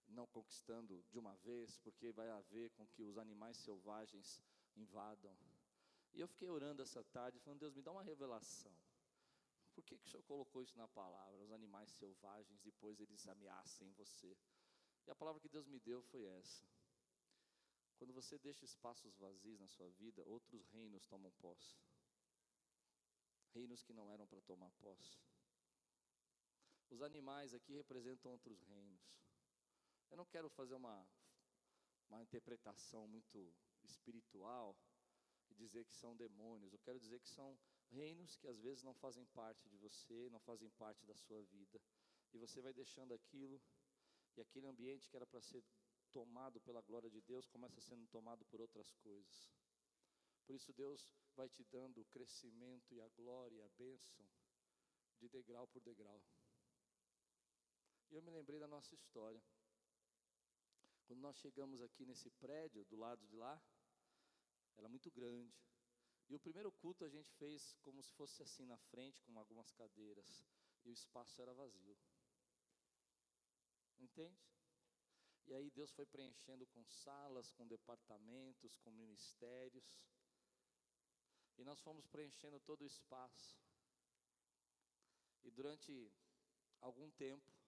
não 0.08 0.28
conquistando 0.28 1.04
de 1.10 1.18
uma 1.18 1.36
vez, 1.38 1.78
porque 1.78 2.12
vai 2.12 2.30
haver 2.30 2.70
com 2.72 2.86
que 2.88 3.04
os 3.04 3.18
animais 3.18 3.58
selvagens 3.58 4.42
invadam. 4.76 5.36
E 6.14 6.20
eu 6.20 6.28
fiquei 6.28 6.50
orando 6.50 6.84
essa 6.84 7.04
tarde, 7.06 7.40
falando, 7.40 7.60
Deus, 7.62 7.74
me 7.74 7.82
dá 7.82 7.92
uma 7.92 8.04
revelação. 8.04 8.72
Por 9.74 9.84
que, 9.84 9.98
que 9.98 10.06
o 10.06 10.10
Senhor 10.10 10.24
colocou 10.24 10.62
isso 10.62 10.78
na 10.78 10.88
palavra? 10.88 11.42
Os 11.42 11.52
animais 11.52 11.90
selvagens, 11.90 12.62
depois 12.62 13.00
eles 13.00 13.28
ameacem 13.28 13.92
você. 13.94 14.38
E 15.08 15.12
a 15.12 15.16
palavra 15.16 15.42
que 15.42 15.50
Deus 15.50 15.66
me 15.68 15.80
deu 15.80 16.04
foi 16.04 16.24
essa. 16.24 16.64
Quando 17.98 18.14
você 18.14 18.38
deixa 18.38 18.66
espaços 18.66 19.16
vazios 19.18 19.60
na 19.60 19.68
sua 19.68 19.90
vida, 19.92 20.24
outros 20.26 20.68
reinos 20.68 21.08
tomam 21.08 21.32
posse. 21.40 21.76
Reinos 23.54 23.82
que 23.82 23.94
não 23.94 24.12
eram 24.12 24.28
para 24.28 24.42
tomar 24.42 24.70
posse. 24.74 25.18
Os 26.94 27.02
animais 27.02 27.56
aqui 27.56 27.74
representam 27.74 28.32
outros 28.32 28.62
reinos. 28.62 29.02
Eu 30.12 30.16
não 30.16 30.28
quero 30.28 30.48
fazer 30.48 30.76
uma, 30.76 31.04
uma 32.08 32.22
interpretação 32.22 33.08
muito 33.08 33.52
espiritual 33.84 34.78
e 35.50 35.56
dizer 35.56 35.86
que 35.86 35.96
são 35.96 36.16
demônios. 36.16 36.72
Eu 36.72 36.78
quero 36.86 37.00
dizer 37.00 37.20
que 37.20 37.28
são 37.28 37.58
reinos 37.90 38.36
que 38.36 38.48
às 38.48 38.60
vezes 38.60 38.84
não 38.84 38.94
fazem 38.94 39.26
parte 39.26 39.68
de 39.68 39.76
você, 39.78 40.30
não 40.30 40.40
fazem 40.42 40.70
parte 40.70 41.04
da 41.04 41.16
sua 41.16 41.42
vida. 41.46 41.82
E 42.32 42.38
você 42.38 42.62
vai 42.62 42.72
deixando 42.72 43.12
aquilo, 43.12 43.60
e 44.38 44.42
aquele 44.42 44.68
ambiente 44.68 45.10
que 45.10 45.16
era 45.16 45.26
para 45.26 45.42
ser 45.42 45.64
tomado 46.12 46.62
pela 46.62 46.82
glória 46.82 47.10
de 47.10 47.22
Deus 47.22 47.48
começa 47.48 47.82
sendo 47.82 48.06
tomado 48.06 48.46
por 48.46 48.62
outras 48.62 48.92
coisas. 48.98 49.52
Por 50.46 50.56
isso 50.56 50.72
Deus 50.74 51.12
vai 51.36 51.50
te 51.50 51.64
dando 51.64 52.02
o 52.02 52.06
crescimento 52.06 52.94
e 52.94 53.02
a 53.02 53.08
glória 53.18 53.66
a 53.66 53.70
bênção 53.70 54.24
de 55.18 55.28
degrau 55.28 55.68
por 55.68 55.82
degrau. 55.82 56.22
Eu 58.14 58.22
me 58.22 58.30
lembrei 58.30 58.60
da 58.60 58.68
nossa 58.68 58.94
história. 58.94 59.44
Quando 61.08 61.20
nós 61.20 61.36
chegamos 61.38 61.82
aqui 61.82 62.06
nesse 62.06 62.30
prédio 62.30 62.86
do 62.86 62.96
lado 62.96 63.26
de 63.26 63.36
lá, 63.36 63.60
era 64.78 64.88
muito 64.88 65.10
grande. 65.10 65.52
E 66.30 66.36
o 66.36 66.40
primeiro 66.40 66.72
culto 66.72 67.04
a 67.04 67.10
gente 67.10 67.32
fez 67.32 67.76
como 67.82 68.04
se 68.04 68.12
fosse 68.12 68.44
assim 68.44 68.68
na 68.68 68.78
frente, 68.78 69.20
com 69.24 69.40
algumas 69.40 69.72
cadeiras. 69.72 70.46
E 70.86 70.92
o 70.92 70.94
espaço 70.94 71.42
era 71.42 71.56
vazio. 71.56 71.98
Entende? 73.98 74.40
E 75.48 75.54
aí 75.56 75.72
Deus 75.72 75.92
foi 75.92 76.06
preenchendo 76.06 76.68
com 76.68 76.86
salas, 76.86 77.50
com 77.50 77.66
departamentos, 77.66 78.78
com 78.78 78.92
ministérios. 78.92 79.92
E 81.58 81.64
nós 81.64 81.82
fomos 81.82 82.06
preenchendo 82.06 82.60
todo 82.60 82.84
o 82.84 82.86
espaço. 82.86 83.58
E 85.44 85.50
durante 85.50 86.14
algum 86.80 87.10
tempo, 87.10 87.63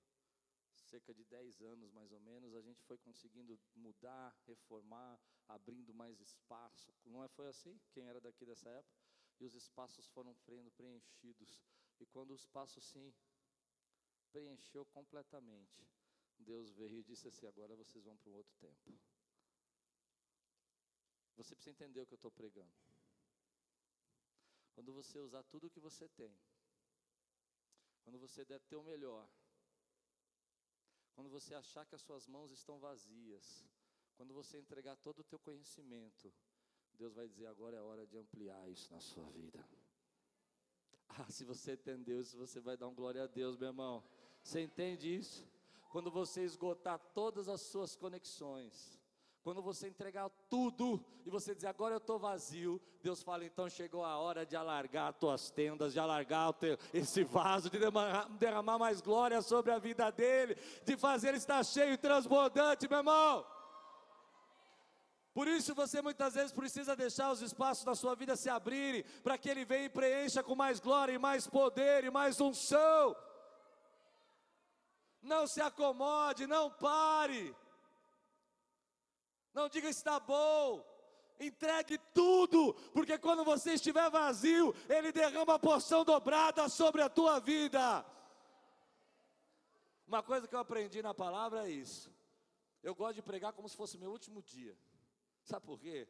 cerca 0.85 1.13
de 1.13 1.23
10 1.25 1.61
anos 1.61 1.91
mais 1.91 2.11
ou 2.11 2.19
menos, 2.19 2.55
a 2.55 2.61
gente 2.61 2.81
foi 2.83 2.97
conseguindo 2.97 3.59
mudar, 3.75 4.35
reformar, 4.45 5.19
abrindo 5.47 5.93
mais 5.93 6.19
espaço. 6.21 6.93
Não 7.05 7.23
é, 7.23 7.27
foi 7.27 7.47
assim? 7.47 7.79
Quem 7.91 8.07
era 8.07 8.21
daqui 8.21 8.45
dessa 8.45 8.69
época? 8.69 8.95
E 9.39 9.45
os 9.45 9.53
espaços 9.53 10.07
foram 10.07 10.35
preenchidos. 10.75 11.61
E 11.99 12.05
quando 12.05 12.31
o 12.31 12.35
espaço 12.35 12.79
sim 12.81 13.13
preencheu 14.31 14.85
completamente, 14.85 15.85
Deus 16.37 16.71
veio 16.71 16.99
e 16.99 17.03
disse 17.03 17.27
assim: 17.27 17.47
agora 17.47 17.75
vocês 17.75 18.03
vão 18.03 18.17
para 18.17 18.29
um 18.29 18.35
outro 18.35 18.55
tempo. 18.57 18.97
Você 21.35 21.53
precisa 21.55 21.71
entender 21.71 22.01
o 22.01 22.07
que 22.07 22.13
eu 22.13 22.17
estou 22.17 22.31
pregando. 22.31 22.73
Quando 24.73 24.93
você 24.93 25.19
usar 25.19 25.43
tudo 25.43 25.67
o 25.67 25.69
que 25.69 25.79
você 25.79 26.07
tem, 26.09 26.37
quando 28.03 28.19
você 28.19 28.45
der 28.45 28.59
teu 28.61 28.83
melhor, 28.83 29.27
quando 31.15 31.29
você 31.29 31.55
achar 31.55 31.85
que 31.85 31.95
as 31.95 32.01
suas 32.01 32.27
mãos 32.27 32.51
estão 32.51 32.77
vazias, 32.77 33.65
quando 34.15 34.33
você 34.33 34.57
entregar 34.57 34.95
todo 34.97 35.19
o 35.19 35.23
teu 35.23 35.39
conhecimento, 35.39 36.31
Deus 36.93 37.15
vai 37.15 37.27
dizer: 37.27 37.47
agora 37.47 37.77
é 37.77 37.81
hora 37.81 38.05
de 38.05 38.17
ampliar 38.17 38.69
isso 38.69 38.91
na 38.93 38.99
sua 38.99 39.25
vida. 39.31 39.65
Ah, 41.17 41.31
se 41.31 41.45
você 41.45 41.73
entendeu 41.73 42.19
isso, 42.19 42.35
você 42.35 42.59
vai 42.59 42.75
dar 42.75 42.87
um 42.89 42.93
glória 42.93 43.23
a 43.23 43.27
Deus, 43.27 43.55
meu 43.55 43.69
irmão. 43.69 44.03
Você 44.43 44.59
entende 44.59 45.15
isso? 45.15 45.47
Quando 45.89 46.11
você 46.11 46.43
esgotar 46.43 46.99
todas 47.13 47.47
as 47.47 47.61
suas 47.61 47.95
conexões, 47.95 48.99
quando 49.45 49.61
você 49.61 49.87
entregar 49.87 50.27
tudo 50.49 51.05
e 51.23 51.29
você 51.29 51.53
dizer, 51.53 51.67
agora 51.67 51.93
eu 51.93 51.99
estou 51.99 52.17
vazio, 52.17 52.81
Deus 53.03 53.21
fala, 53.21 53.45
então 53.45 53.69
chegou 53.69 54.03
a 54.03 54.17
hora 54.17 54.43
de 54.43 54.55
alargar 54.55 55.09
as 55.09 55.17
tuas 55.19 55.51
tendas, 55.51 55.93
de 55.93 55.99
alargar 55.99 56.51
esse 56.91 57.23
vaso, 57.23 57.69
de 57.69 57.77
derramar 58.39 58.79
mais 58.79 59.01
glória 59.01 59.39
sobre 59.43 59.71
a 59.71 59.77
vida 59.77 60.11
dele, 60.11 60.55
de 60.83 60.97
fazer 60.97 61.27
ele 61.27 61.37
estar 61.37 61.63
cheio 61.63 61.93
e 61.93 61.97
transbordante, 61.97 62.89
meu 62.89 62.97
irmão. 62.97 63.45
Por 65.31 65.47
isso 65.47 65.75
você 65.75 66.01
muitas 66.01 66.33
vezes 66.33 66.51
precisa 66.51 66.95
deixar 66.95 67.31
os 67.31 67.43
espaços 67.43 67.85
da 67.85 67.93
sua 67.93 68.15
vida 68.15 68.35
se 68.35 68.49
abrirem, 68.49 69.03
para 69.21 69.37
que 69.37 69.47
ele 69.47 69.63
venha 69.63 69.85
e 69.85 69.89
preencha 69.89 70.41
com 70.41 70.55
mais 70.55 70.79
glória 70.79 71.13
e 71.13 71.19
mais 71.19 71.45
poder 71.45 72.03
e 72.03 72.09
mais 72.09 72.41
unção. 72.41 73.15
Não 75.21 75.45
se 75.45 75.61
acomode, 75.61 76.47
não 76.47 76.71
pare. 76.71 77.55
Não 79.55 79.69
diga 79.69 79.89
está 79.89 80.19
bom. 80.19 80.85
Entregue 81.39 81.97
tudo, 82.13 82.73
porque 82.93 83.17
quando 83.17 83.43
você 83.43 83.73
estiver 83.73 84.09
vazio, 84.09 84.73
Ele 84.87 85.11
derrama 85.11 85.55
a 85.55 85.59
porção 85.59 86.03
dobrada 86.03 86.67
sobre 86.69 87.01
a 87.01 87.09
tua 87.09 87.39
vida. 87.39 88.05
Uma 90.07 90.21
coisa 90.21 90.47
que 90.47 90.55
eu 90.55 90.59
aprendi 90.59 91.01
na 91.01 91.13
palavra 91.13 91.67
é 91.67 91.71
isso. 91.71 92.13
Eu 92.83 92.93
gosto 92.93 93.15
de 93.15 93.21
pregar 93.21 93.53
como 93.53 93.67
se 93.67 93.75
fosse 93.75 93.97
meu 93.97 94.11
último 94.11 94.41
dia. 94.41 94.77
Sabe 95.43 95.65
por 95.65 95.79
quê? 95.79 96.07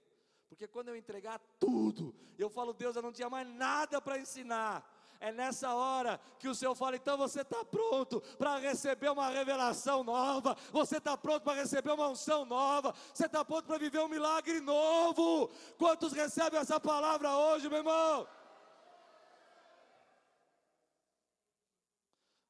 Porque 0.48 0.68
quando 0.68 0.90
eu 0.90 0.96
entregar 0.96 1.40
tudo, 1.60 2.16
eu 2.38 2.50
falo, 2.50 2.74
Deus, 2.74 2.96
eu 2.96 3.02
não 3.02 3.12
tinha 3.12 3.30
mais 3.30 3.48
nada 3.48 4.02
para 4.02 4.20
ensinar. 4.20 4.95
É 5.26 5.32
nessa 5.32 5.74
hora 5.74 6.20
que 6.38 6.48
o 6.48 6.54
Senhor 6.54 6.76
fala, 6.76 6.98
então 6.98 7.18
você 7.18 7.42
está 7.42 7.66
pronto 7.66 8.22
para 8.38 8.60
receber 8.60 9.10
uma 9.10 9.28
revelação 9.30 10.04
nova, 10.04 10.54
você 10.72 10.98
está 10.98 11.18
pronto 11.18 11.42
para 11.42 11.62
receber 11.62 11.90
uma 11.94 12.10
unção 12.10 12.46
nova, 12.46 12.94
você 13.12 13.26
está 13.26 13.44
pronto 13.44 13.66
para 13.66 13.80
viver 13.80 13.98
um 14.02 14.08
milagre 14.08 14.60
novo. 14.60 15.48
Quantos 15.80 16.14
recebem 16.14 16.60
essa 16.60 16.80
palavra 16.80 17.36
hoje, 17.36 17.68
meu 17.68 17.80
irmão? 17.80 18.30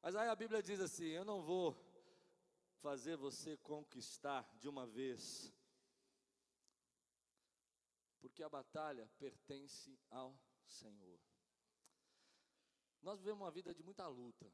Mas 0.02 0.14
aí 0.14 0.28
a 0.28 0.36
Bíblia 0.36 0.62
diz 0.62 0.78
assim: 0.78 1.06
Eu 1.06 1.24
não 1.24 1.40
vou 1.40 1.74
fazer 2.82 3.16
você 3.16 3.56
conquistar 3.56 4.46
de 4.60 4.68
uma 4.68 4.86
vez, 4.86 5.50
porque 8.20 8.42
a 8.42 8.50
batalha 8.50 9.10
pertence 9.18 9.98
ao 10.10 10.38
Senhor. 10.66 11.25
Nós 13.06 13.20
vivemos 13.20 13.40
uma 13.40 13.52
vida 13.52 13.72
de 13.72 13.84
muita 13.84 14.04
luta. 14.08 14.52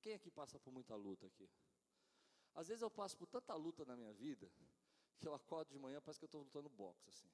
Quem 0.00 0.14
aqui 0.14 0.30
passa 0.30 0.58
por 0.58 0.72
muita 0.72 0.94
luta 0.96 1.26
aqui? 1.26 1.46
Às 2.54 2.68
vezes 2.68 2.80
eu 2.80 2.90
passo 2.90 3.18
por 3.18 3.26
tanta 3.26 3.54
luta 3.54 3.84
na 3.84 3.94
minha 3.94 4.14
vida 4.14 4.50
que 5.18 5.28
eu 5.28 5.34
acordo 5.34 5.72
de 5.72 5.78
manhã 5.78 6.00
parece 6.00 6.18
que 6.18 6.24
eu 6.24 6.28
estou 6.28 6.42
lutando 6.42 6.70
boxe 6.70 7.06
assim. 7.10 7.30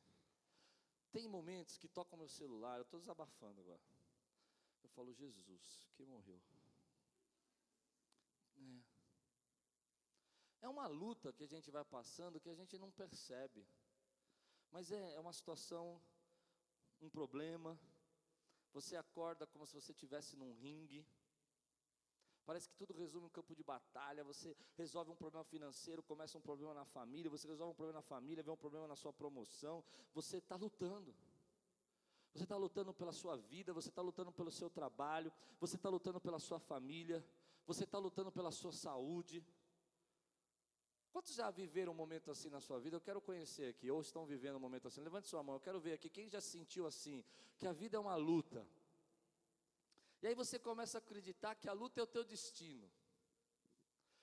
Tem 1.12 1.28
momentos 1.28 1.78
que 1.78 1.86
tocam 1.86 2.18
meu 2.18 2.28
celular, 2.28 2.78
eu 2.78 2.82
estou 2.82 2.98
desabafando 2.98 3.60
agora. 3.60 3.80
Eu 4.82 4.88
falo, 4.88 5.12
Jesus, 5.12 5.88
quem 5.94 6.06
morreu? 6.06 6.42
É. 8.56 8.82
é 10.62 10.68
uma 10.68 10.88
luta 10.88 11.32
que 11.32 11.44
a 11.44 11.46
gente 11.54 11.70
vai 11.70 11.84
passando 11.84 12.40
que 12.40 12.50
a 12.50 12.54
gente 12.54 12.76
não 12.78 12.90
percebe. 12.90 13.64
Mas 14.72 14.90
é, 14.90 15.14
é 15.14 15.20
uma 15.20 15.32
situação, 15.32 16.02
um 17.00 17.08
problema. 17.08 17.78
Você 18.72 18.96
acorda 18.96 19.46
como 19.46 19.66
se 19.66 19.74
você 19.74 19.92
estivesse 19.92 20.36
num 20.36 20.52
ringue. 20.54 21.06
Parece 22.44 22.68
que 22.68 22.74
tudo 22.74 22.92
resume 22.94 23.26
um 23.26 23.30
campo 23.30 23.54
de 23.54 23.62
batalha. 23.62 24.24
Você 24.24 24.56
resolve 24.76 25.10
um 25.10 25.16
problema 25.16 25.44
financeiro, 25.44 26.02
começa 26.02 26.36
um 26.38 26.40
problema 26.40 26.74
na 26.74 26.84
família. 26.84 27.30
Você 27.30 27.46
resolve 27.46 27.72
um 27.72 27.76
problema 27.76 27.98
na 27.98 28.02
família, 28.02 28.42
vem 28.42 28.52
um 28.52 28.56
problema 28.56 28.88
na 28.88 28.96
sua 28.96 29.12
promoção. 29.12 29.84
Você 30.12 30.38
está 30.38 30.56
lutando. 30.56 31.14
Você 32.32 32.44
está 32.44 32.56
lutando 32.56 32.94
pela 32.94 33.12
sua 33.12 33.36
vida, 33.36 33.74
você 33.74 33.90
está 33.90 34.00
lutando 34.00 34.32
pelo 34.32 34.50
seu 34.50 34.70
trabalho, 34.70 35.30
você 35.60 35.76
está 35.76 35.90
lutando 35.90 36.18
pela 36.18 36.38
sua 36.38 36.58
família, 36.58 37.22
você 37.66 37.84
está 37.84 37.98
lutando 37.98 38.32
pela 38.32 38.50
sua 38.50 38.72
saúde. 38.72 39.44
Quantos 41.12 41.34
já 41.34 41.50
viveram 41.50 41.92
um 41.92 41.94
momento 41.94 42.30
assim 42.30 42.48
na 42.48 42.60
sua 42.60 42.78
vida? 42.80 42.96
Eu 42.96 43.00
quero 43.00 43.20
conhecer 43.20 43.68
aqui, 43.68 43.90
ou 43.90 44.00
estão 44.00 44.24
vivendo 44.24 44.56
um 44.56 44.60
momento 44.66 44.88
assim. 44.88 45.02
Levante 45.02 45.28
sua 45.28 45.42
mão, 45.42 45.56
eu 45.56 45.60
quero 45.60 45.78
ver 45.78 45.92
aqui. 45.92 46.08
Quem 46.08 46.28
já 46.28 46.40
sentiu 46.40 46.86
assim? 46.86 47.22
Que 47.58 47.66
a 47.66 47.72
vida 47.72 47.98
é 47.98 48.00
uma 48.00 48.16
luta. 48.16 48.66
E 50.22 50.26
aí 50.26 50.34
você 50.34 50.58
começa 50.58 50.96
a 50.96 51.00
acreditar 51.00 51.54
que 51.54 51.68
a 51.68 51.72
luta 51.74 52.00
é 52.00 52.02
o 52.02 52.06
teu 52.06 52.24
destino. 52.24 52.90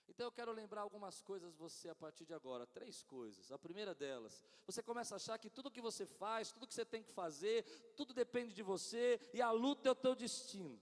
Então 0.07 0.25
eu 0.25 0.31
quero 0.31 0.51
lembrar 0.51 0.81
algumas 0.81 1.21
coisas 1.21 1.55
você 1.55 1.89
a 1.89 1.93
partir 1.93 2.25
de 2.25 2.33
agora, 2.33 2.65
três 2.65 3.03
coisas. 3.03 3.51
A 3.51 3.59
primeira 3.59 3.93
delas, 3.93 4.43
você 4.65 4.81
começa 4.81 5.13
a 5.13 5.17
achar 5.17 5.37
que 5.37 5.49
tudo 5.49 5.69
que 5.69 5.79
você 5.79 6.07
faz, 6.07 6.51
tudo 6.51 6.65
que 6.65 6.73
você 6.73 6.83
tem 6.83 7.03
que 7.03 7.11
fazer, 7.11 7.63
tudo 7.95 8.13
depende 8.13 8.53
de 8.53 8.63
você 8.63 9.19
e 9.31 9.41
a 9.41 9.51
luta 9.51 9.87
é 9.87 9.91
o 9.91 9.95
teu 9.95 10.15
destino. 10.15 10.81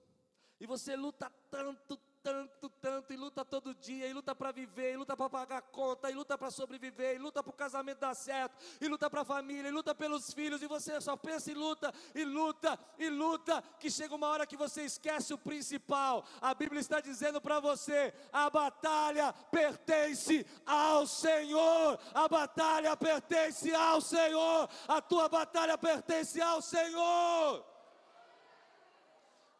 E 0.59 0.65
você 0.65 0.95
luta 0.95 1.29
tanto, 1.51 1.97
tanto, 2.27 2.69
tanto, 2.81 3.13
e 3.13 3.15
luta 3.15 3.45
todo 3.45 3.73
dia, 3.73 4.05
e 4.05 4.11
luta 4.11 4.35
para 4.35 4.51
viver, 4.51 4.93
e 4.93 4.97
luta 4.97 5.15
para 5.15 5.29
pagar 5.29 5.61
conta, 5.61 6.11
e 6.11 6.13
luta 6.13 6.37
para 6.37 6.51
sobreviver, 6.51 7.15
e 7.15 7.17
luta 7.17 7.41
para 7.41 7.51
o 7.51 7.55
casamento 7.55 7.99
dar 7.99 8.13
certo, 8.13 8.53
e 8.81 8.87
luta 8.89 9.09
para 9.09 9.21
a 9.21 9.25
família, 9.25 9.69
e 9.69 9.71
luta 9.71 9.95
pelos 9.95 10.33
filhos, 10.33 10.61
e 10.61 10.67
você 10.67 10.99
só 10.99 11.15
pensa 11.15 11.49
e 11.49 11.53
luta, 11.53 11.93
e 12.13 12.25
luta, 12.25 12.77
e 12.99 13.09
luta, 13.09 13.63
que 13.79 13.89
chega 13.89 14.13
uma 14.13 14.27
hora 14.27 14.45
que 14.45 14.57
você 14.57 14.81
esquece 14.83 15.33
o 15.33 15.37
principal. 15.37 16.25
A 16.41 16.53
Bíblia 16.53 16.81
está 16.81 16.99
dizendo 16.99 17.39
para 17.39 17.61
você: 17.61 18.13
a 18.33 18.49
batalha 18.49 19.31
pertence 19.49 20.45
ao 20.65 21.07
Senhor, 21.07 21.97
a 22.13 22.27
batalha 22.27 22.97
pertence 22.97 23.73
ao 23.73 24.01
Senhor, 24.01 24.69
a 24.85 25.01
tua 25.01 25.29
batalha 25.29 25.77
pertence 25.77 26.41
ao 26.41 26.61
Senhor. 26.61 27.76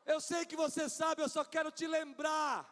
Eu 0.07 0.21
sei 0.21 0.45
que 0.45 0.55
você 0.55 0.87
sabe, 0.87 1.21
eu 1.21 1.27
só 1.27 1.43
quero 1.43 1.69
te 1.69 1.85
lembrar 1.85 2.65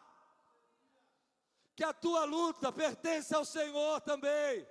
que 1.76 1.84
a 1.84 1.92
tua 1.92 2.24
luta 2.24 2.72
pertence 2.72 3.34
ao 3.34 3.44
Senhor 3.44 4.00
também. 4.00 4.66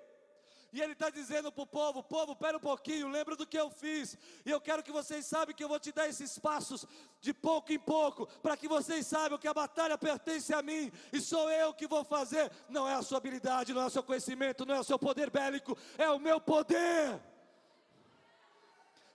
E 0.73 0.81
Ele 0.81 0.93
está 0.93 1.11
dizendo 1.11 1.51
para 1.51 1.63
o 1.63 1.67
povo: 1.67 2.01
povo, 2.01 2.35
pera 2.35 2.57
um 2.57 2.59
pouquinho, 2.59 3.07
lembra 3.07 3.35
do 3.35 3.45
que 3.45 3.57
eu 3.57 3.69
fiz. 3.69 4.17
E 4.43 4.49
eu 4.49 4.59
quero 4.59 4.81
que 4.81 4.91
vocês 4.91 5.27
saibam 5.27 5.53
que 5.53 5.63
eu 5.63 5.69
vou 5.69 5.79
te 5.79 5.91
dar 5.91 6.09
esses 6.09 6.39
passos 6.39 6.85
de 7.21 7.33
pouco 7.35 7.71
em 7.71 7.77
pouco, 7.79 8.25
para 8.41 8.57
que 8.57 8.67
vocês 8.67 9.05
saibam 9.05 9.37
que 9.37 9.47
a 9.47 9.53
batalha 9.53 9.95
pertence 9.97 10.51
a 10.51 10.63
mim 10.63 10.91
e 11.13 11.21
sou 11.21 11.49
eu 11.51 11.71
que 11.71 11.87
vou 11.87 12.03
fazer. 12.03 12.51
Não 12.67 12.89
é 12.89 12.95
a 12.95 13.03
sua 13.03 13.19
habilidade, 13.19 13.73
não 13.75 13.83
é 13.83 13.85
o 13.85 13.91
seu 13.91 14.03
conhecimento, 14.03 14.65
não 14.65 14.73
é 14.73 14.79
o 14.79 14.83
seu 14.83 14.97
poder 14.97 15.29
bélico, 15.29 15.77
é 15.99 16.09
o 16.09 16.19
meu 16.19 16.41
poder 16.41 17.21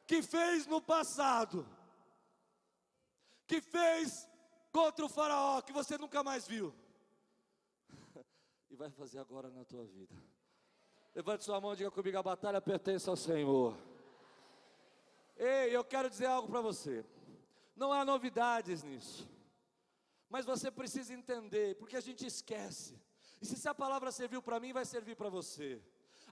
que 0.07 0.23
fez 0.23 0.67
no 0.67 0.81
passado 0.81 1.67
que 3.51 3.61
fez 3.61 4.29
contra 4.71 5.05
o 5.05 5.09
Faraó, 5.09 5.61
que 5.61 5.73
você 5.73 5.99
nunca 5.99 6.23
mais 6.23 6.47
viu, 6.47 6.73
e 8.71 8.77
vai 8.77 8.89
fazer 8.91 9.19
agora 9.19 9.51
na 9.51 9.65
tua 9.65 9.85
vida. 9.85 10.15
Levante 11.13 11.43
sua 11.43 11.61
mão 11.61 11.73
e 11.73 11.77
diga 11.77 11.91
comigo: 11.91 12.17
a 12.17 12.23
batalha 12.23 12.61
pertence 12.61 13.11
ao 13.11 13.17
Senhor. 13.17 13.77
Ei, 15.37 15.75
eu 15.75 15.83
quero 15.83 16.09
dizer 16.09 16.27
algo 16.27 16.49
para 16.49 16.61
você. 16.61 17.05
Não 17.75 17.93
há 17.93 18.05
novidades 18.05 18.85
nisso, 18.85 19.29
mas 20.29 20.45
você 20.45 20.71
precisa 20.71 21.13
entender, 21.13 21.75
porque 21.75 21.97
a 21.97 22.01
gente 22.01 22.25
esquece. 22.25 22.97
E 23.43 23.47
se 23.47 23.55
essa 23.55 23.75
palavra 23.75 24.13
serviu 24.13 24.41
para 24.41 24.61
mim, 24.61 24.73
vai 24.73 24.85
servir 24.85 25.17
para 25.17 25.29
você 25.29 25.83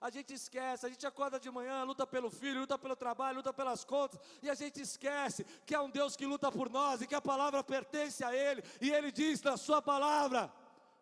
a 0.01 0.11
gente 0.11 0.33
esquece, 0.33 0.87
a 0.87 0.89
gente 0.89 1.07
acorda 1.07 1.39
de 1.41 1.51
manhã, 1.51 1.85
luta 1.85 2.07
pelo 2.07 2.31
filho, 2.31 2.61
luta 2.61 2.79
pelo 2.79 2.97
trabalho, 2.97 3.37
luta 3.37 3.53
pelas 3.53 3.85
contas, 3.85 4.21
e 4.43 4.49
a 4.49 4.55
gente 4.55 4.81
esquece 4.81 5.45
que 5.67 5.75
é 5.75 5.81
um 5.81 5.91
Deus 5.91 6.17
que 6.17 6.27
luta 6.27 6.51
por 6.51 6.71
nós 6.71 7.01
e 7.01 7.07
que 7.07 7.15
a 7.15 7.21
palavra 7.21 7.63
pertence 7.65 8.23
a 8.25 8.35
Ele, 8.35 8.63
e 8.81 8.91
Ele 8.91 9.11
diz 9.11 9.43
na 9.43 9.57
Sua 9.57 9.83
palavra: 9.83 10.53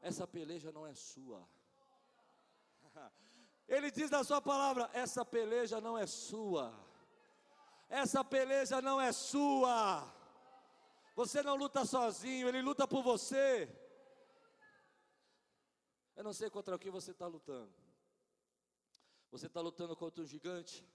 essa 0.00 0.26
peleja 0.26 0.72
não 0.72 0.86
é 0.86 0.94
sua. 0.94 1.46
Ele 3.68 3.90
diz 3.90 4.10
na 4.10 4.24
Sua 4.24 4.40
palavra: 4.40 4.88
essa 4.92 5.24
peleja 5.24 5.80
não 5.80 5.98
é 5.98 6.06
sua. 6.06 6.72
Essa 7.88 8.24
peleja 8.24 8.80
não 8.80 9.00
é 9.00 9.12
sua. 9.12 10.12
Você 11.14 11.42
não 11.42 11.56
luta 11.56 11.84
sozinho, 11.84 12.48
Ele 12.48 12.62
luta 12.62 12.86
por 12.86 13.02
você. 13.02 13.68
Eu 16.14 16.24
não 16.24 16.32
sei 16.32 16.48
contra 16.48 16.74
o 16.74 16.78
que 16.78 16.90
você 16.90 17.10
está 17.10 17.26
lutando. 17.26 17.85
Você 19.30 19.46
está 19.46 19.60
lutando 19.60 19.96
contra 19.96 20.22
um 20.22 20.26
gigante? 20.26 20.86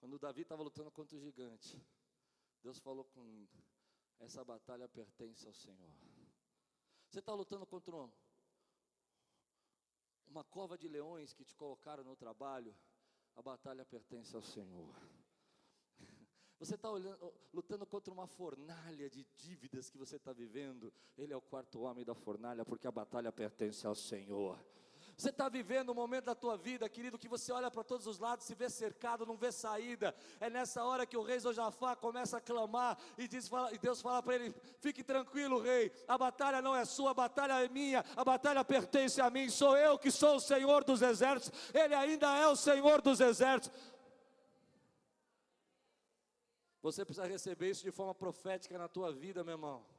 Quando 0.00 0.18
Davi 0.18 0.42
estava 0.42 0.62
lutando 0.62 0.90
contra 0.90 1.16
o 1.16 1.20
gigante, 1.20 1.80
Deus 2.62 2.78
falou 2.78 3.04
com 3.04 3.46
essa 4.20 4.44
batalha 4.44 4.88
pertence 4.88 5.46
ao 5.46 5.54
Senhor. 5.54 5.94
Você 7.08 7.20
está 7.20 7.32
lutando 7.32 7.64
contra 7.64 7.94
um, 7.94 8.10
uma 10.26 10.44
cova 10.44 10.76
de 10.76 10.88
leões 10.88 11.32
que 11.32 11.44
te 11.44 11.54
colocaram 11.54 12.02
no 12.02 12.16
trabalho, 12.16 12.76
a 13.36 13.42
batalha 13.42 13.84
pertence 13.84 14.34
ao 14.34 14.42
Senhor. 14.42 14.94
Você 16.58 16.74
está 16.76 16.88
lutando 17.52 17.84
contra 17.84 18.12
uma 18.12 18.26
fornalha 18.26 19.10
de 19.10 19.24
dívidas 19.36 19.90
que 19.90 19.98
você 19.98 20.16
está 20.16 20.32
vivendo, 20.32 20.92
Ele 21.18 21.32
é 21.32 21.36
o 21.36 21.40
quarto 21.40 21.80
homem 21.80 22.04
da 22.04 22.14
fornalha, 22.14 22.64
porque 22.64 22.86
a 22.86 22.92
batalha 22.92 23.30
pertence 23.32 23.86
ao 23.86 23.94
Senhor. 23.94 24.58
Você 25.16 25.30
está 25.30 25.48
vivendo 25.48 25.92
um 25.92 25.94
momento 25.94 26.24
da 26.24 26.34
tua 26.34 26.56
vida, 26.56 26.88
querido, 26.88 27.18
que 27.18 27.28
você 27.28 27.52
olha 27.52 27.70
para 27.70 27.84
todos 27.84 28.06
os 28.06 28.18
lados, 28.18 28.44
se 28.44 28.54
vê 28.54 28.68
cercado, 28.68 29.24
não 29.24 29.36
vê 29.36 29.52
saída. 29.52 30.14
É 30.40 30.50
nessa 30.50 30.82
hora 30.82 31.06
que 31.06 31.16
o 31.16 31.22
rei 31.22 31.38
Josafá 31.38 31.94
começa 31.94 32.38
a 32.38 32.40
clamar 32.40 32.98
e, 33.16 33.28
diz, 33.28 33.46
fala, 33.46 33.72
e 33.72 33.78
Deus 33.78 34.02
fala 34.02 34.22
para 34.22 34.34
ele: 34.34 34.54
Fique 34.80 35.04
tranquilo, 35.04 35.60
rei, 35.60 35.92
a 36.08 36.18
batalha 36.18 36.60
não 36.60 36.74
é 36.74 36.84
sua, 36.84 37.12
a 37.12 37.14
batalha 37.14 37.64
é 37.64 37.68
minha, 37.68 38.04
a 38.16 38.24
batalha 38.24 38.64
pertence 38.64 39.20
a 39.20 39.30
mim. 39.30 39.48
Sou 39.48 39.76
eu 39.76 39.96
que 39.98 40.10
sou 40.10 40.36
o 40.36 40.40
Senhor 40.40 40.82
dos 40.82 41.00
exércitos, 41.00 41.70
Ele 41.72 41.94
ainda 41.94 42.36
é 42.36 42.48
o 42.48 42.56
Senhor 42.56 43.00
dos 43.00 43.20
exércitos. 43.20 43.80
Você 46.82 47.04
precisa 47.04 47.26
receber 47.26 47.70
isso 47.70 47.82
de 47.82 47.90
forma 47.90 48.14
profética 48.14 48.76
na 48.76 48.88
tua 48.88 49.12
vida, 49.12 49.44
meu 49.44 49.54
irmão. 49.54 49.93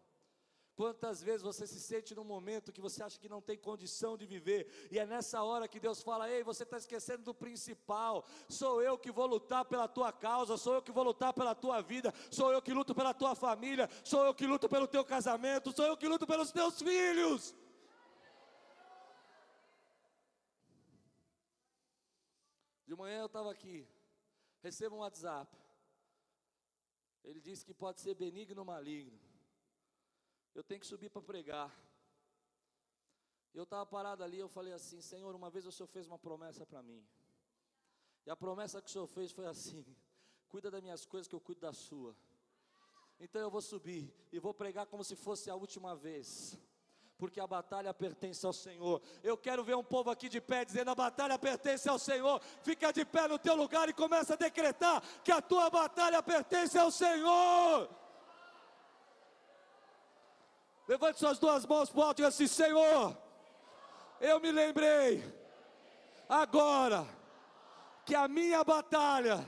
Quantas 0.76 1.24
vezes 1.24 1.42
você 1.42 1.66
se 1.66 1.80
sente 1.80 2.14
num 2.14 2.26
momento 2.26 2.74
que 2.74 2.82
você 2.82 3.02
acha 3.02 3.18
que 3.18 3.30
não 3.30 3.42
tem 3.42 3.58
condição 3.58 4.18
de 4.18 4.26
viver, 4.26 4.68
e 4.92 5.00
é 5.00 5.06
nessa 5.06 5.42
hora 5.42 5.70
que 5.70 5.80
Deus 5.80 6.04
fala: 6.04 6.30
Ei, 6.30 6.44
você 6.44 6.64
está 6.64 6.78
esquecendo 6.78 7.24
do 7.24 7.34
principal. 7.34 8.26
Sou 8.50 8.82
eu 8.82 8.98
que 8.98 9.10
vou 9.10 9.26
lutar 9.26 9.64
pela 9.64 9.88
tua 9.88 10.12
causa, 10.12 10.58
sou 10.58 10.74
eu 10.74 10.82
que 10.82 10.92
vou 10.92 11.06
lutar 11.06 11.34
pela 11.34 11.56
tua 11.56 11.82
vida, 11.82 12.14
sou 12.30 12.52
eu 12.52 12.62
que 12.62 12.74
luto 12.74 12.94
pela 12.94 13.14
tua 13.14 13.36
família, 13.36 13.90
sou 14.04 14.26
eu 14.26 14.36
que 14.36 14.46
luto 14.46 14.68
pelo 14.68 14.86
teu 14.86 15.06
casamento, 15.06 15.72
sou 15.72 15.86
eu 15.86 15.96
que 15.96 16.10
luto 16.10 16.28
pelos 16.28 16.52
teus 16.52 16.82
filhos. 16.82 17.56
De 22.86 22.96
manhã 22.98 23.22
eu 23.22 23.28
estava 23.28 23.50
aqui, 23.50 23.88
recebo 24.62 24.98
um 24.98 25.00
WhatsApp. 25.00 25.50
Ele 27.24 27.40
disse 27.40 27.66
que 27.66 27.74
pode 27.74 28.02
ser 28.02 28.14
benigno 28.14 28.60
ou 28.60 28.66
maligno. 28.66 29.25
Eu 30.56 30.64
tenho 30.64 30.80
que 30.80 30.88
subir 30.88 31.10
para 31.10 31.22
pregar. 31.22 31.70
Eu 33.54 33.64
estava 33.64 33.86
parado 33.86 34.24
ali, 34.24 34.40
eu 34.40 34.48
falei 34.48 34.72
assim: 34.72 35.02
Senhor, 35.02 35.36
uma 35.36 35.50
vez 35.50 35.66
o 35.66 35.72
Senhor 35.72 35.88
fez 35.88 36.08
uma 36.08 36.18
promessa 36.18 36.66
para 36.66 36.82
mim. 36.82 37.06
E 38.26 38.30
a 38.32 38.36
promessa 38.38 38.82
que 38.82 38.88
o 38.90 38.92
Senhor 38.92 39.08
fez 39.08 39.34
foi 39.34 39.46
assim: 39.46 39.86
cuida 40.48 40.72
das 40.72 40.82
minhas 40.82 41.06
coisas 41.06 41.28
que 41.28 41.36
eu 41.36 41.42
cuido 41.42 41.60
da 41.60 41.74
sua. 41.74 42.16
Então 43.20 43.42
eu 43.42 43.52
vou 43.52 43.62
subir 43.62 44.14
e 44.32 44.40
vou 44.40 44.54
pregar 44.54 44.86
como 44.88 45.04
se 45.04 45.16
fosse 45.16 45.50
a 45.50 45.56
última 45.56 45.94
vez. 45.94 46.58
Porque 47.18 47.40
a 47.40 47.48
batalha 47.48 47.94
pertence 47.94 48.46
ao 48.46 48.52
Senhor. 48.52 49.02
Eu 49.24 49.38
quero 49.38 49.64
ver 49.64 49.76
um 49.76 49.84
povo 49.84 50.10
aqui 50.10 50.30
de 50.30 50.40
pé 50.40 50.64
dizendo: 50.64 50.92
a 50.92 50.96
batalha 50.96 51.38
pertence 51.38 51.90
ao 51.90 52.00
Senhor. 52.00 52.42
Fica 52.62 52.94
de 52.94 53.04
pé 53.04 53.28
no 53.28 53.38
teu 53.38 53.56
lugar 53.56 53.90
e 53.90 53.94
começa 53.94 54.36
a 54.36 54.38
decretar 54.38 55.02
que 55.22 55.34
a 55.34 55.42
tua 55.42 55.70
batalha 55.70 56.24
pertence 56.24 56.78
ao 56.78 56.92
Senhor. 56.92 58.05
Levante 60.88 61.20
suas 61.20 61.40
duas 61.40 61.66
mãos 61.66 61.90
para 61.90 62.00
o 62.00 62.04
alto 62.04 62.18
e 62.18 62.18
diga 62.18 62.28
assim: 62.28 62.48
Senhor, 62.48 63.18
eu 64.20 64.40
me 64.40 64.52
lembrei 64.52 65.24
agora 66.30 67.08
que 68.06 68.14
a 68.14 68.28
minha 68.28 68.64
batalha 68.64 69.46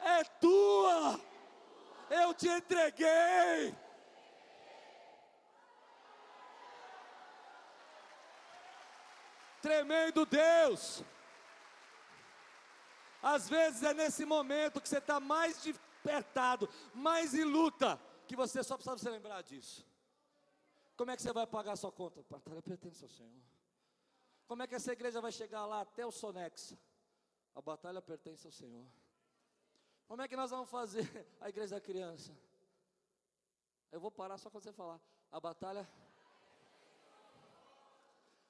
é 0.00 0.24
tua. 0.24 1.20
Eu 2.10 2.34
te 2.34 2.48
entreguei. 2.48 3.74
Tremendo 9.62 10.26
Deus. 10.26 11.04
Às 13.22 13.48
vezes 13.48 13.84
é 13.84 13.94
nesse 13.94 14.24
momento 14.24 14.80
que 14.80 14.88
você 14.88 14.98
está 14.98 15.20
mais 15.20 15.62
despertado, 15.62 16.68
mais 16.92 17.32
em 17.32 17.44
luta, 17.44 17.98
que 18.26 18.34
você 18.34 18.64
só 18.64 18.76
precisa 18.76 18.98
se 18.98 19.08
lembrar 19.08 19.40
disso. 19.42 19.91
Como 21.02 21.10
é 21.10 21.16
que 21.16 21.22
você 21.22 21.32
vai 21.32 21.48
pagar 21.48 21.72
a 21.72 21.76
sua 21.76 21.90
conta? 21.90 22.24
Batalha 22.30 22.62
pertence 22.62 23.02
ao 23.02 23.10
Senhor. 23.10 23.42
Como 24.46 24.62
é 24.62 24.68
que 24.68 24.76
essa 24.76 24.92
igreja 24.92 25.20
vai 25.20 25.32
chegar 25.32 25.66
lá 25.66 25.80
até 25.80 26.06
o 26.06 26.12
Sonex? 26.12 26.76
A 27.56 27.60
batalha 27.60 28.00
pertence 28.00 28.46
ao 28.46 28.52
Senhor. 28.52 28.86
Como 30.06 30.22
é 30.22 30.28
que 30.28 30.36
nós 30.36 30.52
vamos 30.52 30.70
fazer 30.70 31.04
a 31.42 31.48
igreja 31.48 31.74
da 31.74 31.80
criança? 31.80 32.32
Eu 33.90 33.98
vou 33.98 34.12
parar 34.12 34.38
só 34.38 34.48
quando 34.48 34.62
você 34.62 34.72
falar. 34.72 35.00
A 35.32 35.40
batalha. 35.40 35.90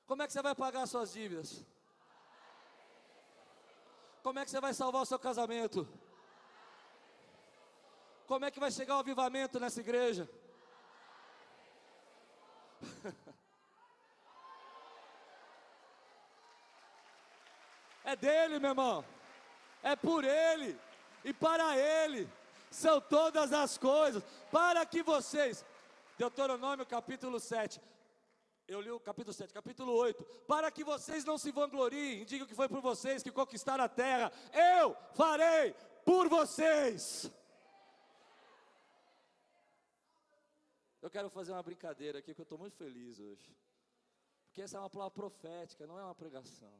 Como 0.04 0.20
é 0.20 0.26
que 0.26 0.34
você 0.34 0.42
vai 0.42 0.54
pagar 0.54 0.86
suas 0.86 1.14
dívidas? 1.14 1.64
Como 4.22 4.38
é 4.38 4.44
que 4.44 4.50
você 4.50 4.60
vai 4.60 4.74
salvar 4.74 5.00
o 5.00 5.06
seu 5.06 5.18
casamento? 5.18 5.88
Como 8.26 8.44
é 8.44 8.50
que 8.50 8.60
vai 8.60 8.70
chegar 8.70 8.96
o 8.96 9.00
avivamento 9.00 9.58
nessa 9.58 9.80
igreja? 9.80 10.28
É 18.04 18.16
dele, 18.16 18.58
meu 18.58 18.70
irmão. 18.70 19.04
É 19.82 19.96
por 19.96 20.24
ele 20.24 20.78
e 21.24 21.32
para 21.32 21.76
ele. 21.76 22.28
São 22.70 23.00
todas 23.00 23.52
as 23.52 23.76
coisas, 23.76 24.22
para 24.50 24.84
que 24.86 25.02
vocês, 25.02 25.64
Deuteronômio 26.18 26.86
capítulo 26.86 27.38
7, 27.38 27.80
eu 28.66 28.80
li 28.80 28.90
o 28.90 28.98
capítulo 28.98 29.34
7, 29.34 29.52
capítulo 29.52 29.92
8, 29.92 30.24
para 30.46 30.70
que 30.70 30.82
vocês 30.82 31.24
não 31.24 31.36
se 31.36 31.50
vangloriem, 31.50 32.24
digam 32.24 32.46
que 32.46 32.54
foi 32.54 32.68
por 32.68 32.80
vocês 32.80 33.22
que 33.22 33.30
conquistaram 33.30 33.84
a 33.84 33.88
terra, 33.88 34.32
eu 34.78 34.96
farei 35.14 35.74
por 36.04 36.28
vocês. 36.28 37.30
Eu 41.02 41.10
quero 41.10 41.28
fazer 41.28 41.50
uma 41.50 41.62
brincadeira 41.62 42.20
aqui, 42.20 42.32
que 42.32 42.40
eu 42.40 42.44
estou 42.44 42.56
muito 42.56 42.76
feliz 42.76 43.18
hoje, 43.18 43.52
porque 44.46 44.62
essa 44.62 44.76
é 44.76 44.80
uma 44.80 44.88
palavra 44.88 45.10
profética, 45.10 45.84
não 45.84 45.98
é 45.98 46.04
uma 46.04 46.14
pregação. 46.14 46.72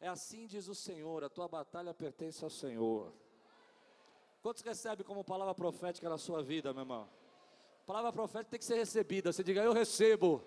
É 0.00 0.08
assim 0.08 0.48
diz 0.48 0.66
o 0.66 0.74
Senhor: 0.74 1.22
a 1.22 1.28
tua 1.30 1.46
batalha 1.46 1.94
pertence 1.94 2.42
ao 2.42 2.50
Senhor. 2.50 3.12
Quantos 4.42 4.62
recebem 4.62 5.06
como 5.06 5.24
palavra 5.24 5.54
profética 5.54 6.08
na 6.08 6.18
sua 6.18 6.42
vida, 6.42 6.72
meu 6.72 6.82
irmão? 6.82 7.08
Palavra 7.86 8.12
profética 8.12 8.50
tem 8.50 8.58
que 8.58 8.64
ser 8.64 8.76
recebida. 8.76 9.32
Você 9.32 9.44
diga, 9.44 9.62
eu 9.62 9.72
recebo. 9.72 10.42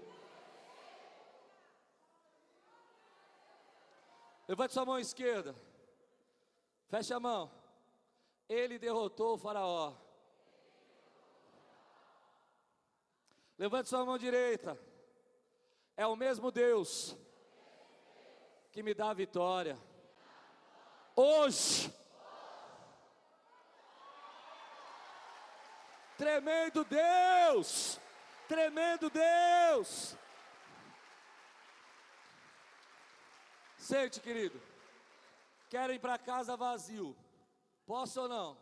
Levante 4.46 4.74
sua 4.74 4.86
mão 4.86 5.00
esquerda. 5.00 5.56
Feche 6.88 7.14
a 7.14 7.20
mão. 7.20 7.50
Ele 8.50 8.78
derrotou 8.78 9.36
o 9.36 9.38
Faraó. 9.38 9.96
Levante 13.60 13.90
sua 13.90 14.04
mão 14.04 14.18
direita. 14.18 14.80
É 15.96 16.08
o 16.08 16.16
mesmo 16.16 16.50
Deus 16.50 17.16
que 18.72 18.82
me 18.82 18.96
dá 18.96 19.12
a 19.12 19.14
vitória. 19.14 19.78
Hoje 21.16 21.94
Tremendo 26.20 26.84
Deus! 26.84 27.98
Tremendo 28.46 29.10
Deus! 29.10 30.18
Sente, 33.78 34.20
querido. 34.20 34.62
Quero 35.70 35.94
ir 35.94 36.00
para 36.00 36.18
casa 36.18 36.58
vazio. 36.58 37.16
Posso 37.86 38.22
ou 38.22 38.28
não? 38.28 38.58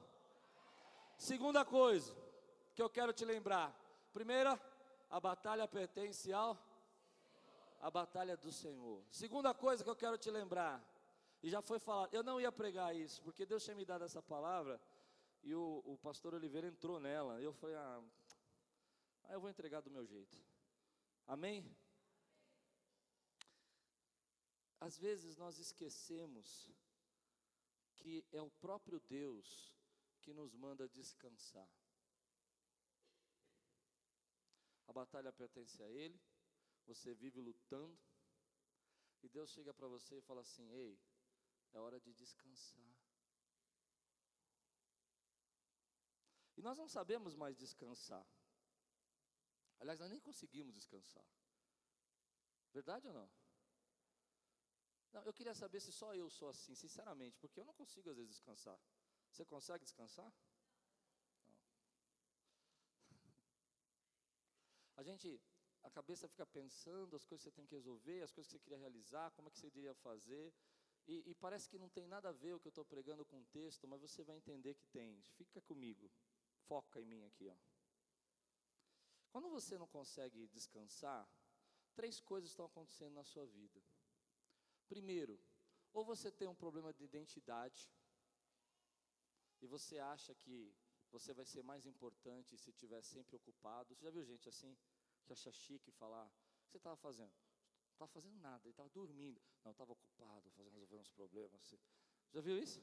Segunda 1.17 1.65
coisa 1.65 2.15
que 2.75 2.81
eu 2.81 2.89
quero 2.91 3.12
te 3.12 3.25
lembrar. 3.25 3.73
Primeira, 4.13 4.60
a 5.10 5.20
batalha 5.20 5.67
pertence 5.67 6.32
ao 6.34 6.58
a 7.80 7.91
batalha 7.91 8.36
do 8.36 8.52
Senhor. 8.52 9.04
Segunda 9.12 9.54
coisa 9.54 9.84
que 9.84 9.89
eu 9.89 9.96
quero 9.96 10.17
te 10.17 10.32
lembrar, 10.32 10.84
e 11.43 11.50
já 11.50 11.62
foi 11.62 11.80
falado, 11.80 12.13
eu 12.13 12.24
não 12.24 12.41
ia 12.41 12.52
pregar 12.52 12.96
isso, 12.96 13.22
porque 13.22 13.46
Deus 13.46 13.63
tinha 13.63 13.76
me 13.76 13.86
dado 13.86 14.04
essa 14.04 14.22
palavra, 14.22 14.82
e 15.43 15.54
o, 15.54 15.84
o 15.86 15.98
pastor 15.98 16.34
Oliveira 16.34 16.67
entrou 16.67 17.00
nela. 17.00 17.39
E 17.39 17.43
eu 17.43 17.54
falei, 17.54 17.76
ah, 17.76 18.04
ah, 19.26 19.34
eu 19.34 19.39
vou 19.39 19.50
entregar 19.50 19.82
do 19.82 19.91
meu 19.91 20.06
jeito. 20.06 20.38
Amém? 21.26 21.63
Às 24.80 24.98
vezes 24.98 25.38
nós 25.38 25.58
esquecemos 25.60 26.70
que 27.96 28.26
é 28.32 28.41
o 28.41 28.50
próprio 28.50 29.00
Deus 29.00 29.76
que 30.22 30.34
nos 30.34 30.54
manda 30.54 30.88
descansar. 30.88 31.70
A 34.88 34.93
batalha 34.93 35.32
pertence 35.32 35.82
a 35.84 35.89
Ele, 35.89 36.19
você 36.86 37.13
vive 37.13 37.41
lutando, 37.41 37.97
e 39.21 39.30
Deus 39.30 39.50
chega 39.52 39.73
para 39.73 39.88
você 39.88 40.17
e 40.17 40.21
fala 40.21 40.41
assim: 40.41 40.69
Ei, 40.71 41.00
é 41.73 41.80
hora 41.80 42.00
de 42.00 42.13
descansar. 42.13 42.95
E 46.56 46.62
nós 46.62 46.78
não 46.78 46.88
sabemos 46.88 47.36
mais 47.36 47.56
descansar. 47.56 48.26
Aliás, 49.80 50.00
nós 50.00 50.10
nem 50.10 50.19
conseguimos 50.19 50.73
descansar. 50.73 51.26
Verdade 52.73 53.08
ou 53.08 53.13
não? 53.13 53.30
Não, 55.13 55.23
eu 55.23 55.34
queria 55.34 55.54
saber 55.54 55.80
se 55.80 55.91
só 55.91 56.15
eu 56.15 56.30
sou 56.30 56.50
assim, 56.50 56.73
sinceramente, 56.76 57.38
porque 57.38 57.60
eu 57.60 57.65
não 57.65 57.73
consigo 57.73 58.10
às 58.10 58.17
vezes 58.17 58.32
descansar. 58.32 58.80
Você 59.32 59.45
consegue 59.45 59.84
descansar? 59.84 60.34
A 64.97 65.03
gente, 65.03 65.41
a 65.83 65.89
cabeça 65.89 66.27
fica 66.27 66.45
pensando 66.45 67.15
as 67.15 67.23
coisas 67.23 67.43
que 67.43 67.49
você 67.49 67.55
tem 67.55 67.65
que 67.65 67.75
resolver, 67.75 68.21
as 68.21 68.31
coisas 68.31 68.47
que 68.47 68.57
você 68.57 68.63
queria 68.63 68.79
realizar, 68.79 69.31
como 69.31 69.47
é 69.47 69.51
que 69.51 69.60
você 69.60 69.67
iria 69.67 69.93
fazer. 69.95 70.53
E, 71.07 71.23
e 71.29 71.36
parece 71.36 71.69
que 71.69 71.77
não 71.77 71.88
tem 71.88 72.05
nada 72.05 72.29
a 72.29 72.33
ver 72.33 72.53
o 72.53 72.60
que 72.60 72.67
eu 72.67 72.75
estou 72.75 72.83
pregando 72.83 73.23
com 73.23 73.39
o 73.39 73.45
texto, 73.45 73.88
mas 73.88 74.01
você 74.01 74.23
vai 74.23 74.36
entender 74.36 74.73
que 74.73 74.86
tem. 74.88 75.21
Fica 75.38 75.62
comigo. 75.62 76.12
Foca 76.67 76.99
em 76.99 77.05
mim 77.05 77.23
aqui, 77.23 77.47
ó. 77.47 77.55
Quando 79.31 79.49
você 79.49 79.77
não 79.77 79.88
consegue 79.88 80.47
descansar, 80.47 81.29
três 81.93 82.19
coisas 82.19 82.49
estão 82.49 82.65
acontecendo 82.65 83.13
na 83.13 83.23
sua 83.23 83.45
vida. 83.45 83.81
Primeiro, 84.88 85.39
ou 85.93 86.03
você 86.03 86.31
tem 86.31 86.47
um 86.47 86.55
problema 86.55 86.91
de 86.91 87.03
identidade, 87.03 87.89
e 89.62 89.67
você 89.67 89.97
acha 89.99 90.33
que 90.36 90.75
você 91.12 91.34
vai 91.34 91.46
ser 91.46 91.63
mais 91.63 91.86
importante 91.86 92.58
se 92.58 92.70
estiver 92.70 93.02
sempre 93.02 93.36
ocupado. 93.36 93.96
Você 93.96 94.04
já 94.04 94.12
viu 94.12 94.24
gente 94.24 94.48
assim, 94.50 94.76
que 95.26 95.34
acha 95.34 95.52
chique 95.52 95.91
falar: 95.91 96.26
O 96.26 96.65
que 96.65 96.72
você 96.72 96.78
estava 96.78 96.96
fazendo? 96.96 97.34
Não 97.89 97.93
estava 97.93 98.12
fazendo 98.12 98.38
nada, 98.39 98.63
ele 98.63 98.72
estava 98.72 98.89
dormindo. 98.89 99.41
Não, 99.63 99.72
estava 99.72 99.91
ocupado, 99.91 100.50
fazendo, 100.52 100.74
resolvendo 100.74 101.02
uns 101.02 101.10
problemas. 101.10 101.76
Já 102.32 102.41
viu 102.41 102.58
isso? 102.58 102.82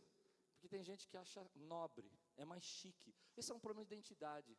Porque 0.55 0.69
tem 0.69 0.83
gente 0.83 1.07
que 1.07 1.17
acha 1.17 1.47
nobre, 1.55 2.11
é 2.37 2.45
mais 2.45 2.65
chique. 2.65 3.15
Esse 3.37 3.53
é 3.53 3.55
um 3.55 3.61
problema 3.61 3.85
de 3.85 3.95
identidade. 3.95 4.57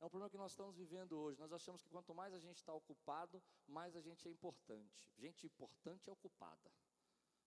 É 0.00 0.04
um 0.04 0.08
problema 0.08 0.30
que 0.30 0.36
nós 0.36 0.52
estamos 0.52 0.76
vivendo 0.76 1.16
hoje. 1.18 1.38
Nós 1.38 1.52
achamos 1.52 1.82
que 1.82 1.88
quanto 1.88 2.14
mais 2.14 2.34
a 2.34 2.38
gente 2.38 2.56
está 2.56 2.74
ocupado, 2.74 3.42
mais 3.66 3.94
a 3.94 4.00
gente 4.00 4.26
é 4.26 4.30
importante. 4.30 5.12
Gente 5.16 5.46
importante 5.46 6.08
é 6.08 6.12
ocupada. 6.12 6.70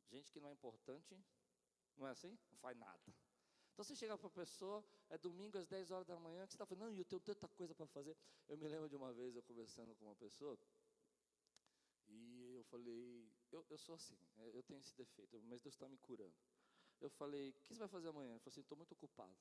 Gente 0.10 0.32
que 0.32 0.40
não 0.40 0.50
é 0.50 0.54
importante 0.54 1.22
Não 1.98 2.08
é 2.08 2.12
assim? 2.12 2.38
Não 2.52 2.58
faz 2.60 2.78
nada. 2.78 3.14
Então 3.78 3.86
você 3.86 3.96
chega 3.96 4.18
para 4.18 4.26
a 4.26 4.32
pessoa, 4.32 4.84
é 5.08 5.20
domingo 5.20 5.56
às 5.56 5.68
10 5.68 5.92
horas 5.92 6.08
da 6.08 6.20
manhã, 6.20 6.48
que 6.48 6.54
você 6.54 6.56
está 6.56 6.66
falando, 6.66 6.90
não, 6.90 6.98
eu 6.98 7.06
tenho 7.06 7.22
tanta 7.22 7.48
coisa 7.50 7.76
para 7.76 7.86
fazer. 7.86 8.18
Eu 8.48 8.58
me 8.58 8.68
lembro 8.68 8.90
de 8.90 8.96
uma 8.96 9.14
vez 9.14 9.36
eu 9.36 9.44
conversando 9.44 9.94
com 9.94 10.06
uma 10.06 10.16
pessoa, 10.16 10.58
e 12.08 12.56
eu 12.56 12.64
falei, 12.64 13.32
eu, 13.52 13.64
eu 13.70 13.78
sou 13.78 13.94
assim, 13.94 14.18
é, 14.38 14.50
eu 14.52 14.64
tenho 14.64 14.80
esse 14.80 14.96
defeito, 14.96 15.40
mas 15.44 15.62
Deus 15.62 15.76
está 15.76 15.88
me 15.88 15.96
curando. 16.00 16.34
Eu 17.00 17.08
falei, 17.12 17.52
o 17.52 17.54
que 17.54 17.76
você 17.76 17.82
vai 17.82 17.88
fazer 17.88 18.08
amanhã? 18.08 18.32
Ele 18.32 18.40
falou 18.40 18.52
assim, 18.52 18.62
estou 18.62 18.76
muito 18.76 18.94
ocupado. 18.94 19.38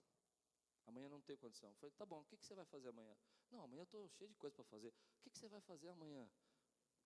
Amanhã 0.85 1.09
não 1.09 1.23
tenho 1.23 1.39
condição. 1.39 1.71
Eu 1.71 1.77
falei, 1.77 1.95
tá 1.97 2.05
bom, 2.05 2.21
o 2.21 2.25
que, 2.27 2.37
que 2.37 2.45
você 2.45 2.55
vai 2.55 2.67
fazer 2.67 2.91
amanhã? 2.91 3.17
Não, 3.51 3.63
amanhã 3.63 3.81
eu 3.81 3.85
estou 3.85 4.07
cheio 4.11 4.29
de 4.29 4.37
coisa 4.37 4.55
para 4.55 4.65
fazer. 4.67 4.89
O 4.89 5.23
que, 5.23 5.31
que 5.31 5.39
você 5.39 5.49
vai 5.49 5.63
fazer 5.63 5.89
amanhã? 5.89 6.31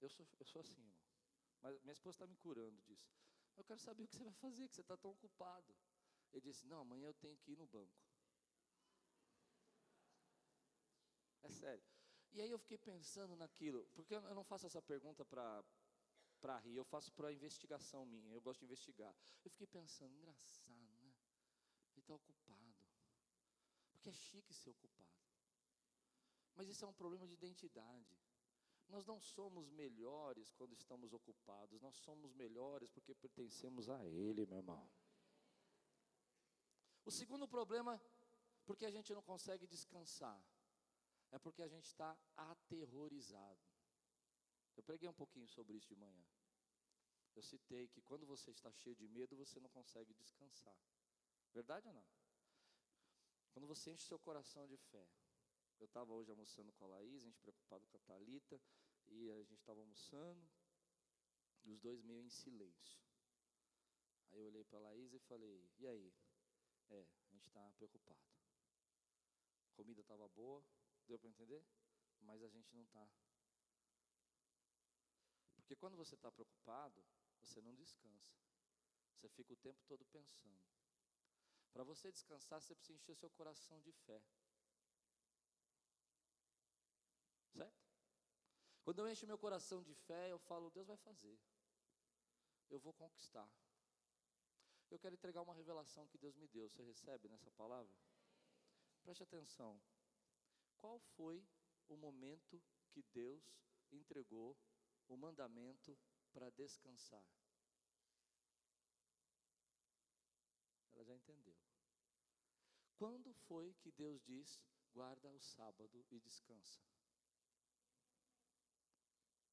Eu 0.00 0.10
sou, 0.10 0.26
eu 0.36 0.46
sou 0.46 0.62
assim, 0.62 0.80
irmão. 0.80 0.98
Mas 1.62 1.80
minha 1.82 1.92
esposa 1.92 2.16
está 2.16 2.26
me 2.26 2.34
curando 2.34 2.82
disso. 2.82 3.08
Eu 3.56 3.62
quero 3.62 3.78
saber 3.78 4.02
o 4.02 4.08
que 4.08 4.16
você 4.16 4.24
vai 4.24 4.34
fazer, 4.34 4.66
que 4.66 4.74
você 4.74 4.80
está 4.80 4.96
tão 4.96 5.12
ocupado. 5.12 5.72
Ele 6.32 6.40
disse, 6.40 6.66
não, 6.66 6.80
amanhã 6.80 7.08
eu 7.08 7.14
tenho 7.14 7.36
que 7.36 7.52
ir 7.52 7.56
no 7.56 7.66
banco. 7.66 8.00
É 11.42 11.50
sério. 11.50 11.84
E 12.32 12.40
aí 12.40 12.50
eu 12.50 12.58
fiquei 12.58 12.78
pensando 12.78 13.34
naquilo, 13.36 13.86
porque 13.94 14.14
eu 14.14 14.34
não 14.34 14.44
faço 14.44 14.66
essa 14.66 14.80
pergunta 14.80 15.24
para 15.24 15.64
para 16.40 16.58
rir, 16.58 16.76
eu 16.76 16.84
faço 16.84 17.12
para 17.12 17.30
investigação 17.30 18.06
minha, 18.06 18.32
eu 18.32 18.40
gosto 18.40 18.60
de 18.60 18.64
investigar. 18.64 19.14
Eu 19.44 19.50
fiquei 19.50 19.66
pensando, 19.66 20.14
engraçado, 20.14 20.96
né? 21.02 21.12
Ele 21.92 22.00
está 22.00 22.14
ocupado. 22.14 22.86
Porque 23.92 24.08
é 24.08 24.12
chique 24.12 24.54
ser 24.54 24.70
ocupado. 24.70 25.10
Mas 26.56 26.68
isso 26.68 26.84
é 26.84 26.88
um 26.88 26.94
problema 26.94 27.26
de 27.26 27.34
identidade. 27.34 28.16
Nós 28.88 29.04
não 29.06 29.20
somos 29.20 29.70
melhores 29.70 30.50
quando 30.52 30.72
estamos 30.72 31.12
ocupados, 31.12 31.80
nós 31.80 31.94
somos 31.96 32.32
melhores 32.32 32.90
porque 32.90 33.14
pertencemos 33.14 33.88
a 33.88 34.04
Ele, 34.06 34.46
meu 34.46 34.58
irmão. 34.58 34.90
O 37.04 37.10
segundo 37.10 37.48
problema, 37.48 38.00
porque 38.64 38.84
a 38.84 38.90
gente 38.90 39.12
não 39.14 39.22
consegue 39.22 39.66
descansar, 39.66 40.40
é 41.30 41.38
porque 41.38 41.62
a 41.62 41.68
gente 41.68 41.86
está 41.86 42.16
aterrorizado. 42.36 43.60
Eu 44.76 44.82
preguei 44.82 45.08
um 45.08 45.14
pouquinho 45.14 45.48
sobre 45.48 45.76
isso 45.76 45.88
de 45.88 45.96
manhã. 45.96 46.24
Eu 47.34 47.42
citei 47.42 47.88
que 47.88 48.02
quando 48.02 48.26
você 48.26 48.50
está 48.50 48.70
cheio 48.72 48.96
de 48.96 49.08
medo, 49.08 49.36
você 49.36 49.60
não 49.60 49.70
consegue 49.70 50.12
descansar. 50.14 50.76
Verdade 51.52 51.86
ou 51.88 51.94
não? 51.94 52.06
Quando 53.52 53.66
você 53.66 53.92
enche 53.92 54.04
seu 54.04 54.18
coração 54.18 54.66
de 54.66 54.76
fé. 54.76 55.08
Eu 55.78 55.86
estava 55.86 56.12
hoje 56.12 56.30
almoçando 56.30 56.72
com 56.72 56.84
a 56.84 56.88
Laís, 56.88 57.22
a 57.22 57.26
gente 57.26 57.40
preocupado 57.40 57.86
com 57.86 57.96
a 57.96 58.00
Talita, 58.00 58.60
e 59.08 59.30
a 59.30 59.42
gente 59.42 59.60
estava 59.60 59.80
almoçando, 59.80 60.46
e 61.64 61.70
os 61.70 61.80
dois 61.80 62.02
meio 62.02 62.22
em 62.22 62.28
silêncio. 62.28 63.00
Aí 64.30 64.40
eu 64.40 64.46
olhei 64.46 64.62
para 64.64 64.78
a 64.78 64.82
Laís 64.82 65.12
e 65.14 65.18
falei, 65.20 65.68
e 65.78 65.86
aí? 65.86 66.12
É, 66.90 67.00
a 67.00 67.32
gente 67.32 67.46
está 67.46 67.70
preocupado. 67.72 68.20
Comida 69.74 70.00
estava 70.00 70.28
boa, 70.28 70.64
deu 71.06 71.18
para 71.18 71.28
entender? 71.28 71.64
Mas 72.20 72.42
a 72.42 72.48
gente 72.48 72.74
não 72.74 72.82
está. 72.82 73.08
Porque 75.54 75.74
quando 75.76 75.96
você 75.96 76.14
está 76.14 76.30
preocupado, 76.30 77.02
você 77.40 77.60
não 77.60 77.74
descansa. 77.74 78.36
Você 79.14 79.28
fica 79.28 79.52
o 79.52 79.56
tempo 79.56 79.82
todo 79.86 80.04
pensando. 80.06 80.60
Para 81.72 81.84
você 81.84 82.10
descansar, 82.10 82.60
você 82.60 82.74
precisa 82.74 82.96
encher 82.98 83.14
seu 83.14 83.30
coração 83.30 83.80
de 83.80 83.92
fé. 83.92 84.20
Certo? 87.52 87.80
Quando 88.82 88.98
eu 88.98 89.08
encho 89.08 89.26
meu 89.26 89.38
coração 89.38 89.82
de 89.82 89.94
fé, 89.94 90.32
eu 90.32 90.38
falo, 90.38 90.70
Deus 90.70 90.86
vai 90.86 90.96
fazer. 90.96 91.38
Eu 92.68 92.80
vou 92.80 92.92
conquistar. 92.92 93.48
Eu 94.90 94.98
quero 94.98 95.14
entregar 95.14 95.40
uma 95.40 95.54
revelação 95.54 96.08
que 96.08 96.18
Deus 96.18 96.36
me 96.36 96.48
deu. 96.48 96.68
Você 96.68 96.82
recebe 96.82 97.28
nessa 97.28 97.50
palavra? 97.52 97.94
Preste 99.02 99.22
atenção. 99.22 99.80
Qual 100.78 100.98
foi 101.16 101.46
o 101.88 101.96
momento 101.96 102.60
que 102.90 103.02
Deus 103.14 103.42
entregou 103.92 104.58
o 105.08 105.16
mandamento 105.16 105.96
para 106.32 106.50
descansar? 106.50 107.24
Ela 110.92 111.04
já 111.04 111.14
entendeu. 111.14 111.56
Quando 112.96 113.32
foi 113.32 113.72
que 113.74 113.92
Deus 113.92 114.20
diz: 114.24 114.60
guarda 114.92 115.30
o 115.30 115.40
sábado 115.40 116.04
e 116.10 116.18
descansa? 116.18 116.82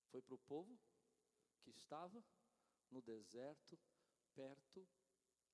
Foi 0.10 0.22
para 0.22 0.34
o 0.34 0.40
povo 0.40 0.80
que 1.62 1.70
estava 1.70 2.24
no 2.90 3.02
deserto, 3.02 3.78
perto 4.34 4.88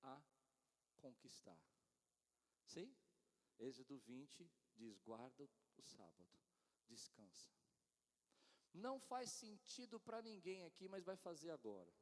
a 0.04 0.22
conquistar. 0.96 1.60
Sim? 2.64 2.94
Êxodo 3.58 3.98
20 3.98 4.50
diz: 4.74 4.98
guarda 5.00 5.48
o 5.76 5.82
sábado, 5.82 6.38
descansa. 6.88 7.52
Não 8.72 8.98
faz 8.98 9.30
sentido 9.30 10.00
para 10.00 10.20
ninguém 10.20 10.64
aqui, 10.64 10.88
mas 10.88 11.04
vai 11.04 11.16
fazer 11.16 11.50
agora. 11.50 11.92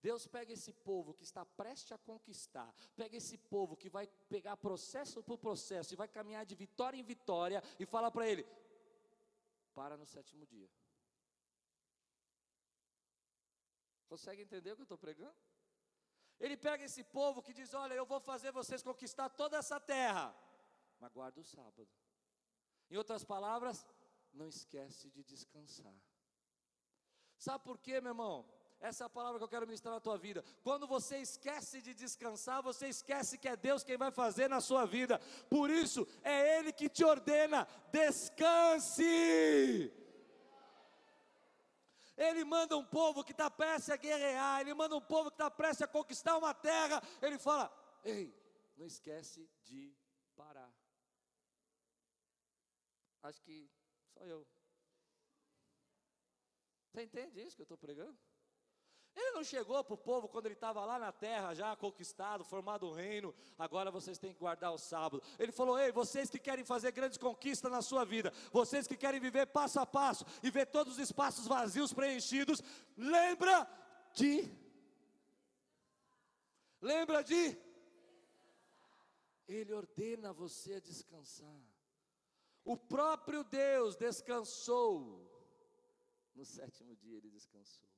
Deus 0.00 0.26
pega 0.26 0.52
esse 0.52 0.72
povo 0.72 1.12
que 1.12 1.24
está 1.24 1.44
prestes 1.44 1.92
a 1.92 1.98
conquistar, 1.98 2.72
pega 2.94 3.16
esse 3.16 3.36
povo 3.36 3.76
que 3.76 3.88
vai 3.88 4.06
pegar 4.28 4.56
processo 4.56 5.22
por 5.22 5.38
processo 5.38 5.92
e 5.92 5.96
vai 5.96 6.06
caminhar 6.06 6.44
de 6.46 6.54
vitória 6.54 6.96
em 6.96 7.02
vitória 7.02 7.62
e 7.80 7.86
fala 7.86 8.10
para 8.10 8.28
ele: 8.28 8.46
para 9.74 9.96
no 9.96 10.06
sétimo 10.06 10.46
dia. 10.46 10.70
Consegue 14.08 14.42
entender 14.42 14.72
o 14.72 14.76
que 14.76 14.82
eu 14.82 14.84
estou 14.84 14.98
pregando? 14.98 15.36
Ele 16.40 16.56
pega 16.56 16.84
esse 16.84 17.02
povo 17.02 17.42
que 17.42 17.52
diz: 17.52 17.74
Olha, 17.74 17.94
eu 17.94 18.06
vou 18.06 18.20
fazer 18.20 18.52
vocês 18.52 18.82
conquistar 18.82 19.28
toda 19.28 19.56
essa 19.56 19.80
terra, 19.80 20.34
mas 21.00 21.12
guarda 21.12 21.40
o 21.40 21.44
sábado. 21.44 21.88
Em 22.90 22.96
outras 22.96 23.24
palavras, 23.24 23.86
não 24.32 24.48
esquece 24.48 25.10
de 25.10 25.22
descansar. 25.24 25.94
Sabe 27.36 27.64
por 27.64 27.78
quê, 27.78 28.00
meu 28.00 28.10
irmão? 28.10 28.46
Essa 28.80 29.04
é 29.04 29.06
a 29.06 29.10
palavra 29.10 29.38
que 29.38 29.44
eu 29.44 29.48
quero 29.48 29.66
ministrar 29.66 29.92
na 29.92 30.00
tua 30.00 30.16
vida. 30.16 30.44
Quando 30.62 30.86
você 30.86 31.18
esquece 31.18 31.82
de 31.82 31.92
descansar, 31.92 32.62
você 32.62 32.86
esquece 32.86 33.36
que 33.36 33.48
é 33.48 33.56
Deus 33.56 33.82
quem 33.82 33.96
vai 33.96 34.12
fazer 34.12 34.48
na 34.48 34.60
sua 34.60 34.86
vida. 34.86 35.18
Por 35.50 35.68
isso, 35.68 36.06
é 36.22 36.58
Ele 36.58 36.72
que 36.72 36.88
te 36.88 37.04
ordena: 37.04 37.66
descanse. 37.90 39.04
Ele 42.18 42.44
manda 42.44 42.76
um 42.76 42.84
povo 42.84 43.22
que 43.22 43.30
está 43.30 43.48
prestes 43.48 43.90
a 43.90 43.96
guerrear, 43.96 44.60
ele 44.60 44.74
manda 44.74 44.96
um 44.96 45.00
povo 45.00 45.30
que 45.30 45.36
está 45.36 45.48
prestes 45.48 45.82
a 45.82 45.86
conquistar 45.86 46.36
uma 46.36 46.52
terra. 46.52 47.00
Ele 47.22 47.38
fala: 47.38 47.72
Ei, 48.02 48.34
não 48.76 48.84
esquece 48.84 49.48
de 49.62 49.96
parar. 50.34 50.68
Acho 53.22 53.40
que 53.42 53.70
só 54.12 54.24
eu. 54.24 54.44
Você 56.90 57.02
entende 57.02 57.40
isso 57.40 57.54
que 57.54 57.62
eu 57.62 57.70
estou 57.70 57.78
pregando? 57.78 58.18
Ele 59.20 59.32
não 59.32 59.42
chegou 59.42 59.82
para 59.82 59.94
o 59.94 59.98
povo 59.98 60.28
quando 60.28 60.46
ele 60.46 60.54
estava 60.54 60.84
lá 60.84 60.96
na 60.96 61.10
terra, 61.10 61.52
já 61.52 61.74
conquistado, 61.74 62.44
formado 62.44 62.86
o 62.86 62.92
reino. 62.92 63.34
Agora 63.58 63.90
vocês 63.90 64.16
têm 64.16 64.32
que 64.32 64.38
guardar 64.38 64.72
o 64.72 64.78
sábado. 64.78 65.20
Ele 65.40 65.50
falou: 65.50 65.76
Ei, 65.76 65.90
vocês 65.90 66.30
que 66.30 66.38
querem 66.38 66.64
fazer 66.64 66.92
grandes 66.92 67.18
conquistas 67.18 67.70
na 67.70 67.82
sua 67.82 68.04
vida, 68.04 68.32
vocês 68.52 68.86
que 68.86 68.96
querem 68.96 69.18
viver 69.18 69.46
passo 69.46 69.80
a 69.80 69.84
passo 69.84 70.24
e 70.40 70.52
ver 70.52 70.66
todos 70.66 70.92
os 70.92 70.98
espaços 71.00 71.48
vazios 71.48 71.92
preenchidos, 71.92 72.62
lembra 72.96 73.68
de. 74.14 74.48
Lembra 76.80 77.24
de. 77.24 77.58
Ele 79.48 79.72
ordena 79.72 80.32
você 80.32 80.74
a 80.74 80.80
descansar. 80.80 81.60
O 82.64 82.76
próprio 82.76 83.42
Deus 83.42 83.96
descansou. 83.96 85.26
No 86.36 86.44
sétimo 86.44 86.94
dia 86.94 87.16
ele 87.16 87.30
descansou. 87.30 87.97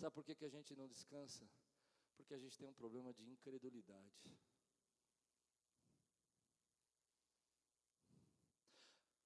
Sabe 0.00 0.14
por 0.14 0.24
que, 0.24 0.34
que 0.34 0.46
a 0.46 0.48
gente 0.48 0.74
não 0.74 0.88
descansa? 0.88 1.46
Porque 2.16 2.32
a 2.32 2.38
gente 2.38 2.58
tem 2.58 2.66
um 2.66 2.72
problema 2.72 3.12
de 3.12 3.22
incredulidade. 3.22 4.10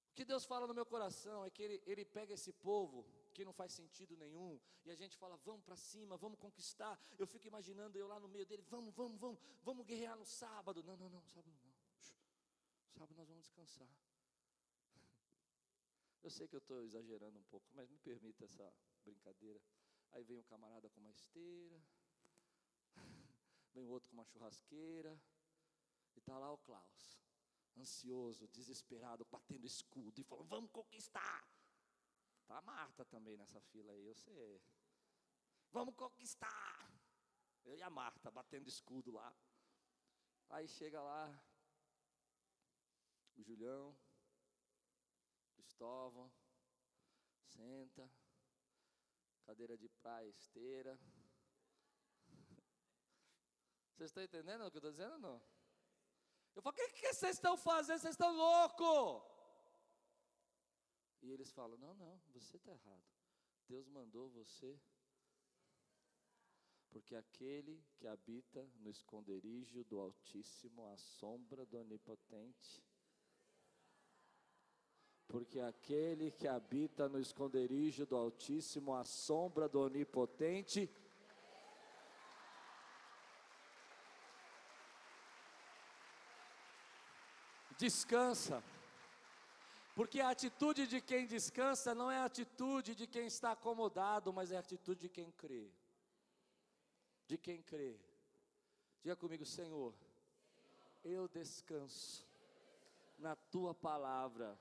O 0.09 0.15
que 0.15 0.25
Deus 0.25 0.43
fala 0.43 0.67
no 0.67 0.73
meu 0.73 0.85
coração 0.85 1.45
é 1.45 1.49
que 1.49 1.63
Ele, 1.63 1.81
ele 1.85 2.03
pega 2.03 2.33
esse 2.33 2.51
povo 2.51 3.05
que 3.33 3.45
não 3.45 3.53
faz 3.53 3.71
sentido 3.71 4.17
nenhum, 4.17 4.59
e 4.85 4.91
a 4.91 4.95
gente 4.95 5.17
fala, 5.17 5.37
vamos 5.37 5.63
para 5.63 5.77
cima, 5.77 6.17
vamos 6.17 6.39
conquistar. 6.39 6.99
Eu 7.17 7.27
fico 7.27 7.47
imaginando 7.47 7.97
eu 7.97 8.07
lá 8.07 8.19
no 8.19 8.27
meio 8.27 8.45
dele, 8.45 8.61
vamos, 8.63 8.93
vamos, 8.93 9.19
vamos, 9.19 9.39
vamos 9.61 9.85
guerrear 9.85 10.17
no 10.17 10.25
sábado. 10.25 10.83
Não, 10.83 10.97
não, 10.97 11.09
não, 11.09 11.25
sábado 11.27 11.57
não. 11.63 11.73
Sábado 12.97 13.15
nós 13.15 13.27
vamos 13.27 13.43
descansar. 13.43 13.87
Eu 16.23 16.29
sei 16.29 16.47
que 16.47 16.55
eu 16.55 16.59
estou 16.59 16.81
exagerando 16.81 17.37
um 17.37 17.43
pouco, 17.43 17.69
mas 17.75 17.87
me 17.87 17.99
permita 17.99 18.45
essa 18.45 18.73
brincadeira. 19.03 19.61
Aí 20.11 20.23
vem 20.23 20.39
o 20.39 20.43
camarada 20.43 20.89
com 20.89 20.99
uma 20.99 21.09
esteira, 21.09 21.81
vem 23.73 23.83
o 23.83 23.89
outro 23.89 24.09
com 24.09 24.15
uma 24.15 24.25
churrasqueira, 24.25 25.19
e 26.15 26.19
está 26.19 26.37
lá 26.37 26.51
o 26.51 26.57
Klaus, 26.57 27.19
ansioso, 27.77 28.47
desesperado, 28.47 29.25
batendo 29.25 29.65
escudo, 29.65 30.21
e 30.21 30.23
falando: 30.23 30.47
Vamos 30.47 30.71
conquistar. 30.71 31.47
Está 32.41 32.57
a 32.59 32.61
Marta 32.61 33.03
também 33.05 33.35
nessa 33.37 33.59
fila 33.59 33.91
aí, 33.91 34.05
eu 34.05 34.15
sei. 34.15 34.61
Vamos 35.71 35.95
conquistar. 35.95 36.93
Eu 37.63 37.75
e 37.75 37.81
a 37.81 37.89
Marta 37.89 38.29
batendo 38.29 38.67
escudo 38.67 39.11
lá. 39.11 39.35
Aí 40.49 40.67
chega 40.67 41.01
lá, 41.01 41.43
o 43.35 43.43
Julião, 43.43 43.97
Cristóvão, 45.55 46.31
senta, 47.47 48.09
cadeira 49.45 49.77
de 49.77 49.87
praia, 49.87 50.27
esteira. 50.27 50.99
Vocês 53.93 54.09
estão 54.09 54.23
entendendo 54.23 54.65
o 54.65 54.71
que 54.71 54.77
eu 54.77 54.79
estou 54.79 54.91
dizendo 54.91 55.13
ou 55.13 55.19
não? 55.19 55.41
Eu 56.55 56.61
falo, 56.61 56.73
o 56.73 56.77
que, 56.77 56.87
que 56.89 57.13
vocês 57.13 57.35
estão 57.35 57.55
fazendo? 57.55 57.99
Vocês 57.99 58.13
estão 58.13 58.35
loucos! 58.35 59.23
E 61.21 61.31
eles 61.31 61.51
falam, 61.51 61.77
não, 61.77 61.93
não, 61.93 62.19
você 62.33 62.57
está 62.57 62.71
errado. 62.71 63.03
Deus 63.67 63.87
mandou 63.87 64.29
você. 64.29 64.79
Porque 66.89 67.15
aquele 67.15 67.83
que 67.95 68.07
habita 68.07 68.63
no 68.75 68.89
esconderijo 68.89 69.83
do 69.83 69.99
Altíssimo, 69.99 70.85
à 70.87 70.97
sombra 70.97 71.65
do 71.65 71.77
Onipotente, 71.77 72.81
porque 75.27 75.59
aquele 75.59 76.31
que 76.31 76.47
habita 76.47 77.09
no 77.09 77.19
esconderijo 77.19 78.05
do 78.05 78.15
Altíssimo, 78.15 78.93
à 78.93 79.03
sombra 79.03 79.67
do 79.67 79.81
Onipotente, 79.81 80.89
descansa. 87.77 88.63
Porque 89.95 90.19
a 90.19 90.29
atitude 90.29 90.87
de 90.87 90.99
quem 90.99 91.25
descansa 91.25 91.95
não 91.95 92.11
é 92.11 92.17
a 92.17 92.25
atitude 92.25 92.93
de 92.93 93.07
quem 93.07 93.27
está 93.27 93.51
acomodado, 93.51 94.33
mas 94.33 94.51
é 94.51 94.57
a 94.57 94.59
atitude 94.59 95.01
de 95.01 95.09
quem 95.09 95.31
crê. 95.31 95.71
De 97.27 97.37
quem 97.37 97.61
crê. 97.61 97.97
Diga 99.01 99.15
comigo, 99.15 99.45
Senhor, 99.45 99.93
eu 101.03 101.27
descanso 101.27 102.25
na 103.17 103.35
tua 103.35 103.73
palavra. 103.73 104.57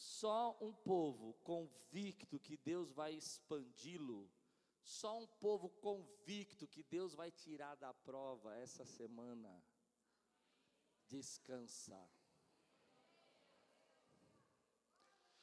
Só 0.00 0.56
um 0.62 0.72
povo 0.72 1.34
convicto 1.44 2.40
que 2.40 2.56
Deus 2.56 2.90
vai 2.90 3.12
expandi-lo, 3.12 4.32
só 4.82 5.18
um 5.18 5.26
povo 5.26 5.68
convicto 5.68 6.66
que 6.66 6.82
Deus 6.82 7.14
vai 7.14 7.30
tirar 7.30 7.74
da 7.74 7.92
prova 7.92 8.54
essa 8.54 8.82
semana, 8.86 9.62
descansa. 11.06 12.00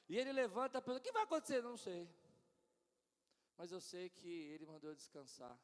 E 0.10 0.18
ele 0.18 0.32
levanta 0.32 0.80
a 0.80 0.82
pergunta: 0.82 1.02
o 1.02 1.04
que 1.04 1.12
vai 1.12 1.22
acontecer? 1.22 1.62
Não 1.62 1.78
sei. 1.78 2.10
Mas 3.56 3.72
eu 3.72 3.80
sei 3.80 4.10
que 4.10 4.28
ele 4.28 4.66
mandou 4.66 4.96
descansar. 4.96 5.56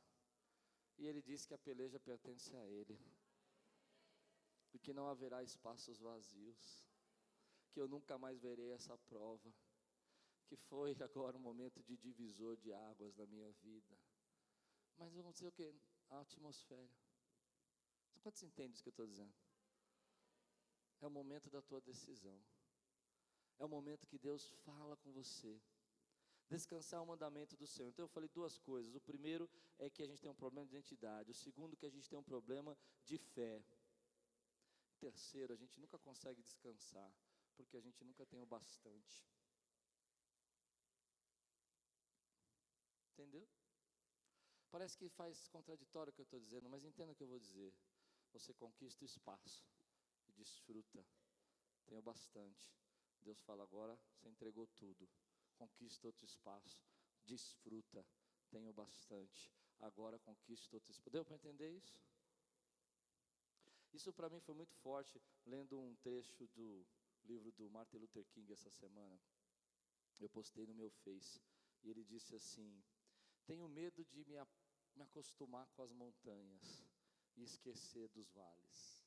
E 0.99 1.07
ele 1.07 1.23
disse 1.23 1.47
que 1.47 1.55
a 1.55 1.57
peleja 1.57 1.99
pertence 1.99 2.55
a 2.55 2.63
ele. 2.67 2.99
E 4.71 4.77
que 4.77 4.93
não 4.93 5.07
haverá 5.07 5.41
espaços 5.41 5.99
vazios. 5.99 6.92
Que 7.73 7.81
eu 7.81 7.87
nunca 7.87 8.17
mais 8.17 8.39
verei 8.39 8.71
essa 8.71 8.97
prova. 8.97 9.53
Que 10.45 10.55
foi 10.55 10.95
agora 11.03 11.37
um 11.37 11.41
momento 11.41 11.83
de 11.83 11.97
divisor 11.97 12.55
de 12.55 12.71
águas 12.71 13.15
na 13.15 13.25
minha 13.25 13.51
vida. 13.51 13.97
Mas 14.97 15.13
vamos 15.13 15.33
dizer 15.33 15.47
o 15.47 15.51
que? 15.51 15.73
A 16.09 16.21
atmosfera. 16.21 16.89
Quantos 18.21 18.43
entendem 18.43 18.73
isso 18.73 18.83
que 18.83 18.89
eu 18.89 18.97
estou 18.97 19.07
dizendo? 19.07 19.33
É 21.01 21.07
o 21.07 21.09
momento 21.09 21.49
da 21.49 21.61
tua 21.61 21.81
decisão. 21.81 22.39
É 23.59 23.65
o 23.65 23.69
momento 23.69 24.07
que 24.07 24.17
Deus 24.17 24.53
fala 24.63 24.95
com 24.95 25.11
você. 25.11 25.61
Descansar 26.49 26.99
é 26.99 27.03
o 27.03 27.07
mandamento 27.07 27.57
do 27.57 27.65
Senhor. 27.65 27.89
Então 27.89 28.05
eu 28.05 28.09
falei 28.09 28.29
duas 28.29 28.57
coisas. 28.57 28.95
O 28.95 29.01
primeiro 29.01 29.49
é 29.77 29.89
que 29.89 30.03
a 30.03 30.07
gente 30.07 30.21
tem 30.21 30.31
um 30.31 30.35
problema 30.35 30.65
de 30.65 30.75
identidade. 30.75 31.31
O 31.31 31.33
segundo 31.33 31.75
que 31.75 31.85
a 31.85 31.89
gente 31.89 32.09
tem 32.09 32.17
um 32.17 32.23
problema 32.23 32.77
de 33.03 33.17
fé. 33.17 33.63
O 34.91 34.95
terceiro, 34.99 35.51
a 35.53 35.55
gente 35.57 35.79
nunca 35.79 35.97
consegue 35.99 36.41
descansar, 36.41 37.11
porque 37.53 37.77
a 37.77 37.81
gente 37.81 38.03
nunca 38.03 38.25
tem 38.25 38.41
o 38.41 38.45
bastante. 38.45 39.25
Entendeu? 43.13 43.47
Parece 44.71 44.97
que 44.97 45.07
faz 45.07 45.47
contraditório 45.47 46.11
o 46.11 46.13
que 46.13 46.21
eu 46.21 46.23
estou 46.23 46.39
dizendo, 46.39 46.69
mas 46.69 46.83
entenda 46.83 47.11
o 47.11 47.15
que 47.15 47.23
eu 47.23 47.27
vou 47.27 47.39
dizer. 47.39 47.73
Você 48.31 48.53
conquista 48.53 49.03
o 49.03 49.05
espaço 49.05 49.63
e 50.27 50.31
desfruta. 50.33 51.05
Tenho 51.85 52.01
bastante. 52.01 52.73
Deus 53.21 53.39
fala 53.41 53.63
agora, 53.63 53.97
você 54.15 54.27
entregou 54.27 54.67
tudo. 54.67 55.07
Conquista 55.57 56.07
outro 56.07 56.25
espaço, 56.25 56.83
desfruta, 57.23 58.05
tenho 58.49 58.73
bastante. 58.73 59.51
Agora 59.79 60.17
conquista 60.19 60.75
outro 60.75 60.91
espaço. 60.91 61.11
Deu 61.11 61.23
para 61.23 61.35
entender 61.35 61.69
isso? 61.69 61.95
Isso 63.93 64.11
para 64.11 64.29
mim 64.29 64.39
foi 64.39 64.55
muito 64.55 64.73
forte, 64.77 65.21
lendo 65.45 65.79
um 65.79 65.95
trecho 65.97 66.47
do 66.47 66.85
livro 67.23 67.51
do 67.51 67.69
Martin 67.69 67.97
Luther 67.97 68.25
King 68.25 68.51
essa 68.51 68.69
semana. 68.69 69.19
Eu 70.19 70.29
postei 70.29 70.65
no 70.65 70.73
meu 70.73 70.89
Face. 70.89 71.41
E 71.83 71.89
ele 71.89 72.03
disse 72.03 72.35
assim: 72.35 72.83
Tenho 73.45 73.67
medo 73.67 74.05
de 74.05 74.23
me, 74.25 74.35
me 74.95 75.03
acostumar 75.03 75.67
com 75.69 75.81
as 75.81 75.91
montanhas 75.91 76.85
e 77.35 77.43
esquecer 77.43 78.09
dos 78.09 78.29
vales. 78.31 79.03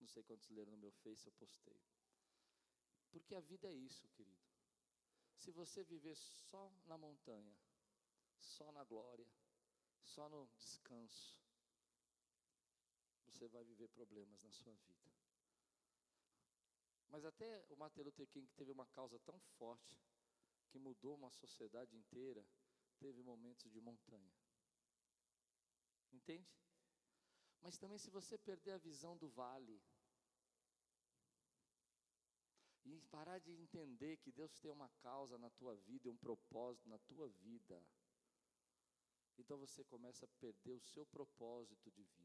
Não 0.00 0.06
sei 0.06 0.22
quantos 0.22 0.48
leram 0.50 0.72
no 0.72 0.78
meu 0.78 0.92
Face, 0.92 1.26
eu 1.26 1.32
postei. 1.32 1.80
Porque 3.10 3.34
a 3.34 3.40
vida 3.40 3.68
é 3.68 3.72
isso, 3.72 4.08
querido. 4.08 4.44
Se 5.36 5.50
você 5.50 5.82
viver 5.84 6.16
só 6.16 6.72
na 6.84 6.96
montanha, 6.96 7.56
só 8.38 8.70
na 8.72 8.84
glória, 8.84 9.26
só 10.02 10.28
no 10.28 10.48
descanso, 10.56 11.38
você 13.26 13.48
vai 13.48 13.64
viver 13.64 13.88
problemas 13.88 14.42
na 14.42 14.52
sua 14.52 14.74
vida. 14.74 15.10
Mas 17.08 17.24
até 17.24 17.64
o 17.68 17.76
Martin 17.76 18.02
Luther 18.02 18.26
King, 18.28 18.46
que 18.46 18.54
teve 18.54 18.72
uma 18.72 18.86
causa 18.86 19.18
tão 19.20 19.38
forte, 19.58 19.98
que 20.68 20.78
mudou 20.78 21.14
uma 21.14 21.30
sociedade 21.30 21.96
inteira, 21.96 22.44
teve 22.98 23.22
momentos 23.22 23.70
de 23.70 23.80
montanha. 23.80 24.34
Entende? 26.12 26.48
Mas 27.60 27.78
também 27.78 27.98
se 27.98 28.10
você 28.10 28.36
perder 28.36 28.72
a 28.72 28.78
visão 28.78 29.16
do 29.16 29.28
vale, 29.28 29.80
e 32.84 33.00
parar 33.10 33.38
de 33.38 33.50
entender 33.52 34.18
que 34.18 34.30
Deus 34.30 34.58
tem 34.58 34.70
uma 34.70 34.88
causa 35.00 35.38
na 35.38 35.48
tua 35.50 35.74
vida, 35.74 36.10
um 36.10 36.16
propósito 36.16 36.88
na 36.88 36.98
tua 36.98 37.28
vida. 37.28 37.82
Então 39.38 39.58
você 39.58 39.82
começa 39.84 40.26
a 40.26 40.28
perder 40.40 40.72
o 40.72 40.80
seu 40.80 41.06
propósito 41.06 41.90
de 41.90 42.02
vida. 42.02 42.23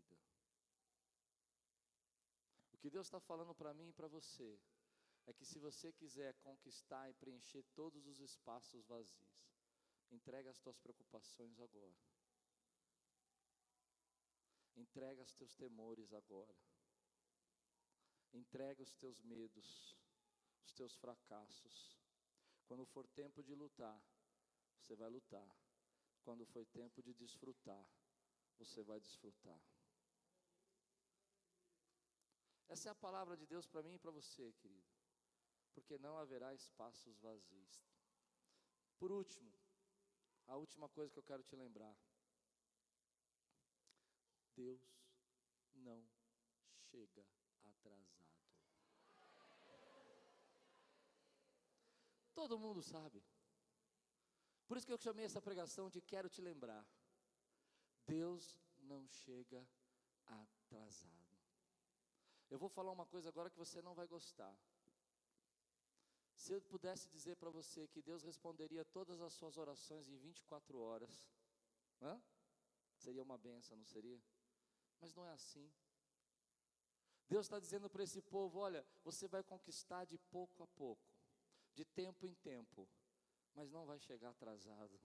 Que 2.80 2.90
Deus 2.90 3.08
está 3.08 3.20
falando 3.20 3.54
para 3.54 3.74
mim 3.74 3.90
e 3.90 3.94
para 3.94 4.08
você 4.08 4.60
é 5.26 5.34
que 5.34 5.46
se 5.46 5.60
você 5.60 5.92
quiser 5.92 6.34
conquistar 6.36 7.10
e 7.10 7.14
preencher 7.14 7.64
todos 7.76 8.08
os 8.08 8.20
espaços 8.20 8.86
vazios, 8.86 9.44
entrega 10.12 10.50
as 10.50 10.60
tuas 10.60 10.78
preocupações 10.78 11.60
agora. 11.60 11.96
Entrega 14.76 15.22
os 15.22 15.34
teus 15.34 15.54
temores 15.54 16.14
agora. 16.14 16.56
Entrega 18.34 18.82
os 18.82 18.94
teus 18.96 19.22
medos 19.22 19.98
os 20.70 20.74
teus 20.74 20.96
fracassos. 20.96 21.98
Quando 22.68 22.86
for 22.86 23.08
tempo 23.08 23.44
de 23.44 23.56
lutar, 23.56 24.00
você 24.78 24.96
vai 24.96 25.10
lutar. 25.10 25.50
Quando 26.24 26.46
for 26.46 26.66
tempo 26.68 27.02
de 27.02 27.14
desfrutar, 27.14 27.86
você 28.60 28.84
vai 28.84 29.00
desfrutar. 29.00 29.60
Essa 32.70 32.90
é 32.90 32.92
a 32.92 32.96
palavra 32.96 33.36
de 33.36 33.46
Deus 33.48 33.66
para 33.66 33.82
mim 33.82 33.96
e 33.96 34.00
para 34.00 34.12
você, 34.12 34.54
querido. 34.54 34.88
Porque 35.74 35.98
não 35.98 36.18
haverá 36.18 36.54
espaços 36.54 37.18
vazios. 37.18 37.84
Por 39.00 39.12
último, 39.12 39.52
a 40.46 40.56
última 40.56 40.88
coisa 40.88 41.12
que 41.12 41.20
eu 41.20 41.24
quero 41.24 41.44
te 41.44 41.56
lembrar. 41.56 41.96
Deus 44.56 44.82
não 45.74 46.08
chega 46.92 47.26
atrasado. 47.64 48.30
Todo 52.34 52.60
mundo 52.60 52.82
sabe. 52.84 53.24
Por 54.68 54.78
isso 54.78 54.86
que 54.86 54.94
eu 54.94 54.98
chamei 54.98 55.26
essa 55.26 55.42
pregação 55.42 55.90
de 55.90 56.02
quero 56.02 56.30
te 56.30 56.42
lembrar. 56.42 56.86
Deus 58.06 58.60
não 58.78 59.08
chega 59.08 59.68
atrasado. 60.26 61.29
Eu 62.50 62.58
vou 62.58 62.70
falar 62.70 62.92
uma 62.92 63.06
coisa 63.06 63.30
agora 63.30 63.50
que 63.50 63.58
você 63.58 63.82
não 63.82 63.94
vai 63.94 64.08
gostar. 64.08 64.56
Se 66.34 66.54
eu 66.54 66.62
pudesse 66.62 67.10
dizer 67.10 67.36
para 67.36 67.50
você 67.50 67.88
que 67.88 68.02
Deus 68.02 68.24
responderia 68.24 68.86
todas 68.86 69.22
as 69.22 69.34
suas 69.34 69.58
orações 69.58 70.08
em 70.08 70.18
24 70.18 70.80
horas, 70.80 71.30
hã? 72.02 72.22
seria 72.96 73.24
uma 73.24 73.38
benção, 73.38 73.78
não 73.78 73.86
seria? 73.86 74.22
Mas 75.00 75.14
não 75.14 75.26
é 75.26 75.32
assim. 75.32 75.72
Deus 77.28 77.46
está 77.46 77.60
dizendo 77.60 77.90
para 77.90 78.04
esse 78.04 78.22
povo: 78.22 78.60
olha, 78.60 78.86
você 79.04 79.28
vai 79.28 79.44
conquistar 79.44 80.06
de 80.06 80.18
pouco 80.18 80.64
a 80.64 80.68
pouco 80.68 81.10
de 81.80 81.86
tempo 81.86 82.26
em 82.26 82.34
tempo, 82.36 82.90
mas 83.54 83.72
não 83.72 83.86
vai 83.86 84.00
chegar 84.00 84.32
atrasado, 84.32 85.00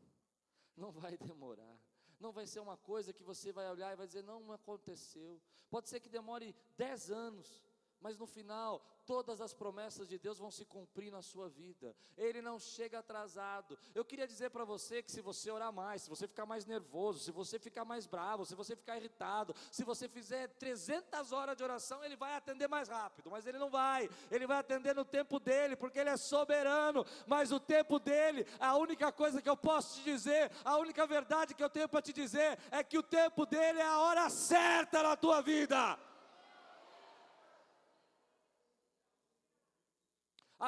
não 0.76 0.90
vai 0.90 1.16
demorar, 1.16 1.78
Não 2.24 2.32
vai 2.32 2.46
ser 2.46 2.60
uma 2.60 2.78
coisa 2.78 3.12
que 3.12 3.22
você 3.22 3.52
vai 3.52 3.70
olhar 3.70 3.92
e 3.92 3.96
vai 3.96 4.06
dizer, 4.06 4.22
não, 4.22 4.50
aconteceu. 4.50 5.38
Pode 5.68 5.90
ser 5.90 6.00
que 6.00 6.08
demore 6.08 6.56
dez 6.74 7.10
anos, 7.10 7.62
mas 8.04 8.18
no 8.18 8.26
final, 8.26 8.84
todas 9.06 9.40
as 9.40 9.54
promessas 9.54 10.06
de 10.06 10.18
Deus 10.18 10.38
vão 10.38 10.50
se 10.50 10.62
cumprir 10.66 11.10
na 11.10 11.22
sua 11.22 11.48
vida. 11.48 11.96
Ele 12.18 12.42
não 12.42 12.58
chega 12.60 12.98
atrasado. 12.98 13.78
Eu 13.94 14.04
queria 14.04 14.26
dizer 14.26 14.50
para 14.50 14.62
você 14.62 15.02
que 15.02 15.10
se 15.10 15.22
você 15.22 15.50
orar 15.50 15.72
mais, 15.72 16.02
se 16.02 16.10
você 16.10 16.28
ficar 16.28 16.44
mais 16.44 16.66
nervoso, 16.66 17.20
se 17.20 17.30
você 17.30 17.58
ficar 17.58 17.82
mais 17.82 18.06
bravo, 18.06 18.44
se 18.44 18.54
você 18.54 18.76
ficar 18.76 18.98
irritado, 18.98 19.56
se 19.72 19.84
você 19.84 20.06
fizer 20.06 20.48
300 20.48 21.32
horas 21.32 21.56
de 21.56 21.64
oração, 21.64 22.04
ele 22.04 22.14
vai 22.14 22.34
atender 22.34 22.68
mais 22.68 22.90
rápido, 22.90 23.30
mas 23.30 23.46
ele 23.46 23.56
não 23.56 23.70
vai. 23.70 24.10
Ele 24.30 24.46
vai 24.46 24.58
atender 24.58 24.94
no 24.94 25.06
tempo 25.06 25.40
dele, 25.40 25.74
porque 25.74 25.98
ele 25.98 26.10
é 26.10 26.18
soberano, 26.18 27.06
mas 27.26 27.52
o 27.52 27.58
tempo 27.58 27.98
dele, 27.98 28.46
a 28.60 28.76
única 28.76 29.10
coisa 29.10 29.40
que 29.40 29.48
eu 29.48 29.56
posso 29.56 29.94
te 29.94 30.04
dizer, 30.04 30.52
a 30.62 30.76
única 30.76 31.06
verdade 31.06 31.54
que 31.54 31.64
eu 31.64 31.70
tenho 31.70 31.88
para 31.88 32.02
te 32.02 32.12
dizer 32.12 32.58
é 32.70 32.84
que 32.84 32.98
o 32.98 33.02
tempo 33.02 33.46
dele 33.46 33.78
é 33.78 33.86
a 33.86 33.98
hora 33.98 34.28
certa 34.28 35.02
na 35.02 35.16
tua 35.16 35.40
vida. 35.40 35.98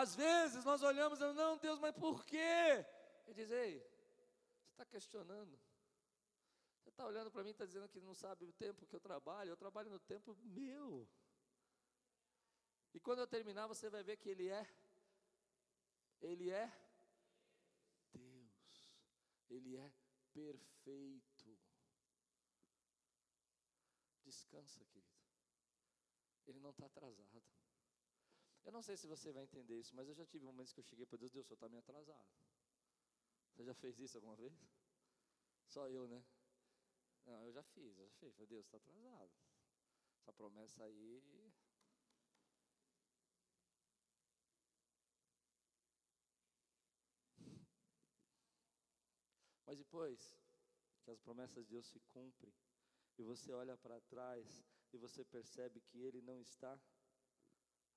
Às 0.00 0.14
vezes 0.14 0.62
nós 0.62 0.82
olhamos 0.82 1.18
e 1.20 1.32
não, 1.32 1.56
Deus, 1.56 1.78
mas 1.78 1.94
por 1.94 2.22
quê? 2.22 2.84
E 3.26 3.32
diz, 3.32 3.50
ei, 3.50 3.78
você 3.78 4.70
está 4.72 4.84
questionando. 4.84 5.58
Você 6.76 6.90
está 6.90 7.06
olhando 7.06 7.30
para 7.30 7.42
mim 7.42 7.48
e 7.48 7.52
está 7.52 7.64
dizendo 7.64 7.88
que 7.88 7.98
não 7.98 8.14
sabe 8.14 8.44
o 8.44 8.52
tempo 8.52 8.84
que 8.86 8.94
eu 8.94 9.00
trabalho, 9.00 9.48
eu 9.48 9.56
trabalho 9.56 9.88
no 9.88 9.98
tempo 9.98 10.36
meu. 10.44 11.08
E 12.92 13.00
quando 13.00 13.20
eu 13.20 13.26
terminar, 13.26 13.66
você 13.66 13.88
vai 13.88 14.02
ver 14.02 14.18
que 14.18 14.28
Ele 14.28 14.50
é, 14.50 14.68
Ele 16.20 16.50
é 16.50 16.70
Deus, 18.12 18.92
Ele 19.48 19.78
é 19.78 19.90
perfeito. 20.34 21.58
Descansa, 24.26 24.84
querido. 24.84 25.16
Ele 26.46 26.60
não 26.60 26.70
está 26.70 26.84
atrasado. 26.84 27.55
Eu 28.66 28.72
não 28.72 28.82
sei 28.82 28.96
se 28.96 29.06
você 29.06 29.30
vai 29.30 29.44
entender 29.44 29.78
isso, 29.78 29.94
mas 29.94 30.08
eu 30.08 30.14
já 30.14 30.26
tive 30.26 30.44
momentos 30.44 30.72
que 30.72 30.80
eu 30.80 30.84
cheguei 30.84 31.06
para 31.06 31.16
Deus, 31.18 31.30
Deus, 31.30 31.46
o 31.46 31.48
senhor 31.48 31.54
está 31.54 31.68
meio 31.68 31.78
atrasado. 31.78 32.26
Você 33.52 33.62
já 33.62 33.72
fez 33.74 34.00
isso 34.00 34.18
alguma 34.18 34.34
vez? 34.34 34.52
Só 35.68 35.88
eu, 35.88 36.08
né? 36.08 36.20
Não, 37.24 37.44
eu 37.44 37.52
já 37.52 37.62
fiz, 37.62 37.96
eu 37.96 38.04
já 38.04 38.10
fiz. 38.14 38.34
Falei, 38.34 38.48
Deus, 38.48 38.64
está 38.64 38.76
atrasado. 38.76 39.30
Essa 40.18 40.32
promessa 40.32 40.82
aí. 40.82 41.22
Mas 49.64 49.78
depois 49.78 50.36
que 51.04 51.10
as 51.12 51.20
promessas 51.20 51.64
de 51.64 51.70
Deus 51.70 51.86
se 51.86 52.00
cumprem, 52.00 52.52
e 53.16 53.22
você 53.22 53.52
olha 53.52 53.76
para 53.76 54.00
trás 54.00 54.64
e 54.92 54.98
você 54.98 55.24
percebe 55.24 55.80
que 55.80 56.02
Ele 56.02 56.20
não 56.20 56.40
está 56.40 56.76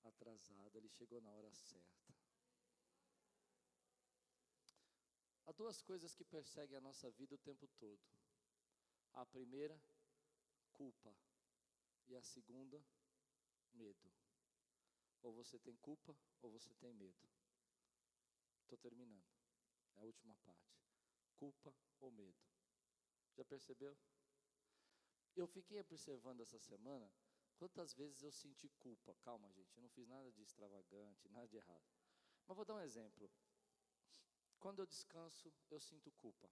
atrasado, 0.03 0.77
ele 0.77 0.89
chegou 0.89 1.21
na 1.21 1.31
hora 1.31 1.51
certa. 1.51 2.13
Há 5.45 5.51
duas 5.51 5.81
coisas 5.81 6.13
que 6.13 6.23
perseguem 6.23 6.77
a 6.77 6.81
nossa 6.81 7.09
vida 7.09 7.33
o 7.35 7.39
tempo 7.39 7.67
todo. 7.79 7.99
A 9.13 9.25
primeira, 9.25 9.81
culpa. 10.73 11.15
E 12.07 12.15
a 12.15 12.21
segunda, 12.21 12.83
medo. 13.73 14.11
Ou 15.21 15.33
você 15.33 15.57
tem 15.59 15.75
culpa 15.77 16.15
ou 16.41 16.51
você 16.51 16.73
tem 16.75 16.93
medo. 16.93 17.27
Estou 18.61 18.77
terminando. 18.77 19.25
É 19.95 19.99
a 19.99 20.03
última 20.03 20.35
parte. 20.37 20.79
Culpa 21.35 21.75
ou 21.99 22.11
medo. 22.11 22.39
Já 23.35 23.43
percebeu? 23.43 23.97
Eu 25.35 25.47
fiquei 25.47 25.79
observando 25.79 26.41
essa 26.41 26.59
semana 26.59 27.11
Quantas 27.59 27.93
vezes 27.93 28.23
eu 28.23 28.31
senti 28.31 28.69
culpa? 28.69 29.13
Calma, 29.15 29.51
gente, 29.51 29.75
eu 29.75 29.81
não 29.81 29.89
fiz 29.89 30.07
nada 30.07 30.31
de 30.31 30.41
extravagante, 30.41 31.27
nada 31.27 31.45
de 31.45 31.57
errado. 31.57 31.83
Mas 32.47 32.55
vou 32.55 32.63
dar 32.63 32.75
um 32.75 32.79
exemplo. 32.79 33.29
Quando 34.59 34.79
eu 34.79 34.87
descanso, 34.87 35.53
eu 35.69 35.79
sinto 35.79 36.09
culpa. 36.11 36.49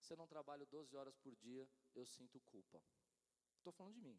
Se 0.00 0.10
eu 0.10 0.16
não 0.16 0.26
trabalho 0.26 0.64
12 0.66 0.96
horas 0.96 1.14
por 1.16 1.36
dia, 1.36 1.68
eu 1.94 2.06
sinto 2.06 2.40
culpa. 2.40 2.82
Estou 3.58 3.70
falando 3.70 3.96
de 3.96 4.00
mim. 4.00 4.18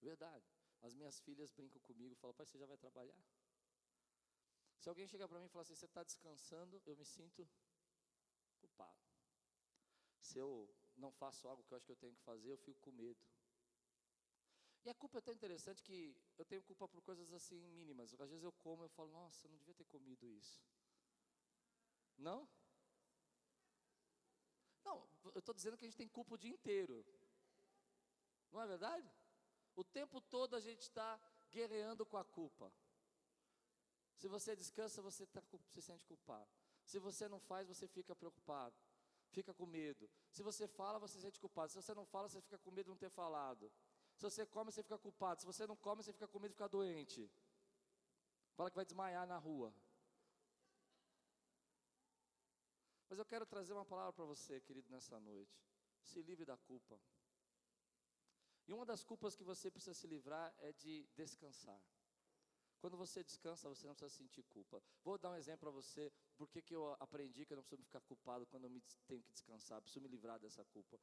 Verdade. 0.00 0.50
As 0.80 0.94
minhas 0.94 1.20
filhas 1.20 1.52
brincam 1.52 1.80
comigo 1.82 2.14
e 2.14 2.16
falam, 2.16 2.34
pai, 2.34 2.46
você 2.46 2.58
já 2.58 2.66
vai 2.66 2.78
trabalhar? 2.78 3.22
Se 4.78 4.88
alguém 4.88 5.06
chegar 5.06 5.28
para 5.28 5.38
mim 5.40 5.46
e 5.46 5.48
falar 5.50 5.62
assim, 5.62 5.74
você 5.74 5.84
está 5.84 6.02
descansando, 6.02 6.82
eu 6.86 6.96
me 6.96 7.04
sinto 7.04 7.46
culpado. 8.56 8.98
Se 10.18 10.38
eu 10.38 10.74
não 10.96 11.12
faço 11.12 11.46
algo 11.46 11.62
que 11.64 11.74
eu 11.74 11.76
acho 11.76 11.84
que 11.86 11.92
eu 11.92 11.96
tenho 11.96 12.14
que 12.14 12.22
fazer, 12.22 12.50
eu 12.50 12.56
fico 12.56 12.80
com 12.80 12.90
medo. 12.90 13.20
E 14.84 14.90
a 14.90 14.94
culpa 14.94 15.18
é 15.18 15.20
tão 15.20 15.32
interessante 15.32 15.82
que 15.82 16.16
eu 16.36 16.44
tenho 16.44 16.62
culpa 16.62 16.88
por 16.88 17.00
coisas 17.02 17.32
assim 17.32 17.60
mínimas. 17.60 18.12
Às 18.14 18.30
vezes 18.30 18.42
eu 18.44 18.52
como 18.52 18.84
e 18.84 18.88
falo, 18.88 19.10
nossa, 19.10 19.46
eu 19.46 19.50
não 19.50 19.58
devia 19.58 19.74
ter 19.74 19.84
comido 19.84 20.28
isso. 20.28 20.60
Não? 22.18 22.48
Não, 24.84 25.08
eu 25.34 25.38
estou 25.38 25.54
dizendo 25.54 25.76
que 25.76 25.84
a 25.84 25.88
gente 25.88 25.96
tem 25.96 26.08
culpa 26.08 26.34
o 26.34 26.38
dia 26.38 26.50
inteiro. 26.50 27.04
Não 28.50 28.60
é 28.60 28.66
verdade? 28.66 29.08
O 29.76 29.84
tempo 29.84 30.20
todo 30.20 30.56
a 30.56 30.60
gente 30.60 30.82
está 30.82 31.18
guerreando 31.50 32.04
com 32.04 32.16
a 32.16 32.24
culpa. 32.24 32.72
Se 34.16 34.28
você 34.28 34.54
descansa, 34.54 35.00
você 35.00 35.26
tá, 35.26 35.42
se 35.68 35.80
sente 35.80 36.04
culpado. 36.04 36.50
Se 36.84 36.98
você 36.98 37.28
não 37.28 37.40
faz, 37.40 37.68
você 37.68 37.86
fica 37.86 38.14
preocupado, 38.14 38.76
fica 39.30 39.54
com 39.54 39.64
medo. 39.64 40.10
Se 40.30 40.42
você 40.42 40.66
fala, 40.66 40.98
você 40.98 41.14
se 41.14 41.22
sente 41.22 41.40
culpado. 41.40 41.70
Se 41.70 41.76
você 41.80 41.94
não 41.94 42.04
fala, 42.04 42.28
você 42.28 42.40
fica 42.40 42.58
com 42.58 42.70
medo 42.70 42.86
de 42.86 42.90
não 42.90 42.96
ter 42.96 43.10
falado. 43.10 43.72
Se 44.22 44.30
você 44.30 44.46
come, 44.46 44.70
você 44.70 44.84
fica 44.84 44.96
culpado. 44.96 45.40
Se 45.40 45.46
você 45.46 45.66
não 45.66 45.74
come, 45.74 46.00
você 46.00 46.12
fica 46.12 46.28
com 46.28 46.38
medo 46.38 46.50
de 46.50 46.54
ficar 46.54 46.68
doente. 46.68 47.28
Fala 48.54 48.70
que 48.70 48.76
vai 48.76 48.84
desmaiar 48.84 49.26
na 49.26 49.36
rua. 49.36 49.74
Mas 53.08 53.18
eu 53.18 53.24
quero 53.24 53.44
trazer 53.44 53.72
uma 53.72 53.84
palavra 53.84 54.12
para 54.12 54.24
você, 54.24 54.60
querido, 54.60 54.88
nessa 54.90 55.18
noite. 55.18 55.60
Se 56.04 56.22
livre 56.22 56.44
da 56.44 56.56
culpa. 56.56 57.00
E 58.68 58.72
uma 58.72 58.86
das 58.86 59.02
culpas 59.02 59.34
que 59.34 59.42
você 59.42 59.68
precisa 59.72 59.92
se 59.92 60.06
livrar 60.06 60.54
é 60.58 60.72
de 60.72 61.04
descansar. 61.16 61.82
Quando 62.78 62.96
você 62.96 63.24
descansa, 63.24 63.68
você 63.68 63.88
não 63.88 63.94
precisa 63.96 64.16
sentir 64.16 64.44
culpa. 64.44 64.80
Vou 65.02 65.18
dar 65.18 65.30
um 65.30 65.36
exemplo 65.36 65.62
para 65.62 65.70
você, 65.72 66.12
porque 66.36 66.62
que 66.62 66.76
eu 66.76 66.96
aprendi 67.00 67.44
que 67.44 67.54
eu 67.54 67.56
não 67.56 67.64
preciso 67.64 67.82
ficar 67.82 68.00
culpado 68.02 68.46
quando 68.46 68.64
eu 68.64 68.70
me 68.70 68.80
tenho 69.08 69.20
que 69.20 69.32
descansar, 69.32 69.82
preciso 69.82 70.00
me 70.00 70.08
livrar 70.08 70.38
dessa 70.38 70.64
culpa. 70.66 70.96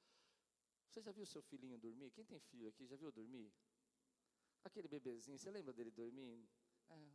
Você 0.89 1.01
já 1.01 1.11
viu 1.11 1.25
seu 1.25 1.41
filhinho 1.43 1.77
dormir? 1.77 2.09
Quem 2.09 2.25
tem 2.25 2.39
filho 2.39 2.67
aqui 2.67 2.87
já 2.87 2.95
viu 2.95 3.11
dormir? 3.11 3.53
Aquele 4.63 4.87
bebezinho, 4.87 5.37
você 5.37 5.51
lembra 5.51 5.71
dele 5.71 5.91
dormindo? 5.91 6.49
É. 6.89 7.11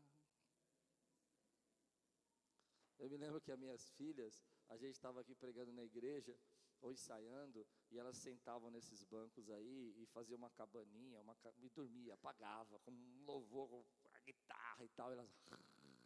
Eu 3.01 3.11
me 3.11 3.17
lembro 3.17 3.41
que 3.41 3.51
as 3.51 3.59
minhas 3.59 3.91
filhas, 3.91 4.47
a 4.69 4.77
gente 4.77 4.95
estava 4.95 5.21
aqui 5.21 5.35
pregando 5.35 5.73
na 5.73 5.85
igreja, 5.85 6.39
ou 6.81 6.93
ensaiando, 6.93 7.67
e 7.91 7.99
elas 7.99 8.17
sentavam 8.17 8.71
nesses 8.71 9.03
bancos 9.03 9.51
aí 9.51 9.93
e 10.01 10.07
faziam 10.07 10.39
uma 10.39 10.51
cabaninha, 10.51 11.21
uma, 11.21 11.37
e 11.59 11.69
dormia, 11.71 12.15
apagava, 12.15 12.79
com 12.79 12.93
um 12.93 13.25
louvor, 13.25 13.69
com 13.69 14.09
a 14.17 14.21
guitarra 14.21 14.85
e 14.85 14.89
tal, 14.91 15.11
e 15.11 15.15
elas. 15.15 15.31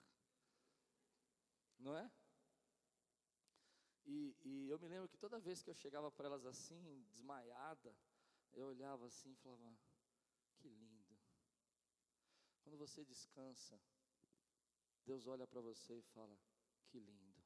Não 1.79 1.97
é? 1.97 2.11
E, 4.09 4.35
e, 4.43 4.69
eu 4.71 4.79
me 4.79 4.89
lembro 4.89 5.07
que 5.07 5.19
toda 5.19 5.39
vez 5.39 5.63
que 5.63 5.69
eu 5.69 5.75
chegava 5.75 6.11
para 6.11 6.29
elas 6.29 6.47
assim, 6.47 7.05
desmaiada, 7.11 7.95
eu 8.55 8.67
olhava 8.69 9.07
assim 9.07 9.33
e 9.33 9.37
falava: 9.37 9.79
que 10.57 10.69
lindo. 10.69 11.15
Quando 12.63 12.79
você 12.79 13.05
descansa, 13.05 13.79
Deus 15.05 15.27
olha 15.27 15.47
para 15.47 15.61
você 15.61 15.99
e 15.99 16.03
fala: 16.15 16.39
que 16.87 16.99
lindo. 16.99 17.45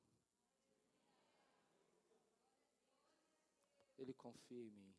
Ele 3.98 4.14
confia 4.14 4.62
em 4.62 4.70
mim. 4.70 4.94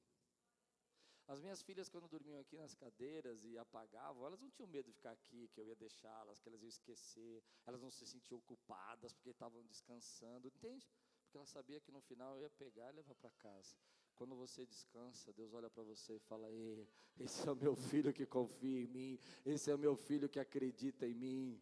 As 1.25 1.39
minhas 1.39 1.61
filhas, 1.63 1.87
quando 1.87 2.09
dormiam 2.09 2.39
aqui 2.41 2.57
nas 2.57 2.75
cadeiras 2.75 3.45
e 3.45 3.57
apagavam, 3.57 4.25
elas 4.25 4.41
não 4.41 4.49
tinham 4.51 4.67
medo 4.67 4.87
de 4.87 4.93
ficar 4.93 5.11
aqui, 5.11 5.47
que 5.47 5.61
eu 5.61 5.65
ia 5.65 5.75
deixá-las, 5.75 6.41
que 6.41 6.49
elas 6.49 6.61
iam 6.61 6.67
esquecer, 6.67 7.41
elas 7.65 7.81
não 7.81 7.89
se 7.89 8.05
sentiam 8.05 8.41
culpadas 8.41 9.13
porque 9.13 9.29
estavam 9.29 9.65
descansando, 9.65 10.47
entende? 10.47 10.85
Porque 11.33 11.39
ela 11.39 11.47
sabia 11.47 11.81
que 11.81 11.91
no 11.91 11.99
final 11.99 12.35
eu 12.35 12.43
ia 12.43 12.49
pegar 12.51 12.91
e 12.91 12.95
levar 12.97 13.15
para 13.15 13.31
casa. 13.31 13.75
Quando 14.13 14.35
você 14.35 14.67
descansa, 14.67 15.33
Deus 15.33 15.51
olha 15.51 15.67
para 15.67 15.81
você 15.81 16.17
e 16.17 16.19
fala: 16.19 16.47
Ei, 16.51 16.87
esse 17.19 17.47
é 17.47 17.51
o 17.51 17.55
meu 17.55 17.75
filho 17.75 18.13
que 18.13 18.23
confia 18.23 18.83
em 18.83 18.85
mim, 18.85 19.19
esse 19.43 19.71
é 19.71 19.73
o 19.73 19.77
meu 19.79 19.95
filho 19.95 20.29
que 20.29 20.39
acredita 20.39 21.07
em 21.07 21.15
mim, 21.15 21.59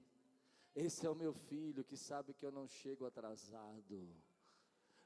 esse 0.76 1.06
é 1.06 1.10
o 1.10 1.16
meu 1.16 1.34
filho 1.34 1.86
que 1.86 1.96
sabe 1.96 2.34
que 2.34 2.46
eu 2.46 2.52
não 2.52 2.68
chego 2.68 3.06
atrasado. 3.06 4.14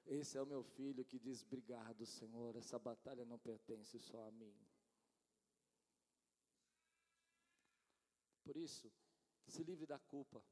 Esse 0.04 0.36
é 0.36 0.42
o 0.42 0.48
meu 0.48 0.64
filho 0.64 1.06
que 1.06 1.20
diz: 1.20 1.44
Obrigado, 1.44 2.04
Senhor, 2.04 2.56
essa 2.56 2.80
batalha 2.80 3.24
não 3.24 3.38
pertence 3.38 4.00
só 4.00 4.28
a 4.28 4.32
mim. 4.32 4.58
Por 8.44 8.58
isso, 8.58 8.92
se 9.46 9.64
livre 9.64 9.86
da 9.86 10.00
culpa. 10.00 10.44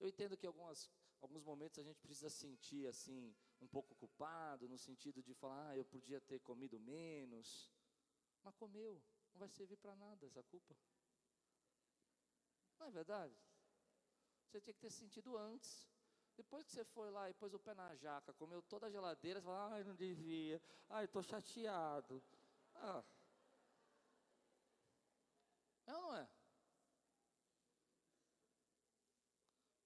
Eu 0.00 0.08
entendo 0.08 0.36
que 0.36 0.46
algumas, 0.48 0.90
alguns 1.24 1.42
momentos 1.42 1.78
a 1.78 1.82
gente 1.82 2.00
precisa 2.00 2.28
sentir 2.28 2.86
assim, 2.86 3.34
um 3.60 3.66
pouco 3.66 3.94
culpado, 3.94 4.68
no 4.68 4.78
sentido 4.78 5.22
de 5.22 5.32
falar, 5.34 5.70
ah, 5.70 5.76
eu 5.76 5.84
podia 5.84 6.20
ter 6.20 6.38
comido 6.40 6.78
menos. 6.78 7.72
Mas 8.42 8.54
comeu, 8.56 9.02
não 9.32 9.38
vai 9.38 9.48
servir 9.48 9.76
para 9.78 9.96
nada 9.96 10.26
essa 10.26 10.42
culpa. 10.42 10.76
Não 12.78 12.88
é 12.88 12.90
verdade? 12.90 13.34
Você 14.46 14.60
tinha 14.60 14.74
que 14.74 14.80
ter 14.80 14.90
sentido 14.90 15.36
antes. 15.36 15.88
Depois 16.36 16.66
que 16.66 16.72
você 16.72 16.84
foi 16.84 17.10
lá 17.10 17.30
e 17.30 17.34
pôs 17.34 17.54
o 17.54 17.58
pé 17.58 17.74
na 17.74 17.94
jaca, 17.96 18.34
comeu 18.34 18.60
toda 18.60 18.86
a 18.86 18.90
geladeira, 18.90 19.40
você 19.40 19.46
fala, 19.46 19.74
ai, 19.74 19.84
não 19.84 19.94
devia, 19.94 20.60
ai, 20.90 21.04
estou 21.06 21.22
chateado. 21.22 22.22
Ah. 22.74 23.02
É 25.86 25.94
ou 25.94 26.02
não 26.02 26.16
é? 26.16 26.28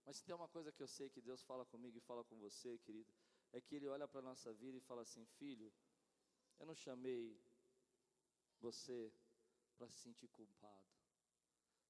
Mas 0.09 0.17
se 0.17 0.25
tem 0.25 0.35
uma 0.35 0.49
coisa 0.49 0.73
que 0.73 0.83
eu 0.83 0.89
sei 0.89 1.11
que 1.11 1.21
Deus 1.21 1.43
fala 1.43 1.67
comigo 1.67 1.99
e 1.99 2.01
fala 2.01 2.25
com 2.25 2.39
você, 2.39 2.79
querido, 2.79 3.13
é 3.53 3.61
que 3.61 3.75
Ele 3.75 3.89
olha 3.89 4.09
para 4.09 4.21
a 4.21 4.23
nossa 4.23 4.55
vida 4.55 4.79
e 4.79 4.81
fala 4.81 5.03
assim: 5.03 5.23
Filho, 5.39 5.71
eu 6.59 6.65
não 6.65 6.75
chamei 6.75 7.39
você 8.59 9.13
para 9.77 9.91
se 9.91 9.99
sentir 9.99 10.29
culpado, 10.29 10.89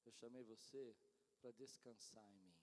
eu 0.04 0.10
chamei 0.10 0.42
você 0.42 0.96
para 1.40 1.52
descansar 1.52 2.28
em 2.32 2.40
mim. 2.40 2.56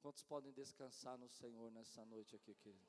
Quantos 0.00 0.22
podem 0.22 0.54
descansar 0.54 1.18
no 1.18 1.28
Senhor 1.28 1.70
nessa 1.70 2.02
noite 2.06 2.34
aqui, 2.34 2.54
querido? 2.54 2.88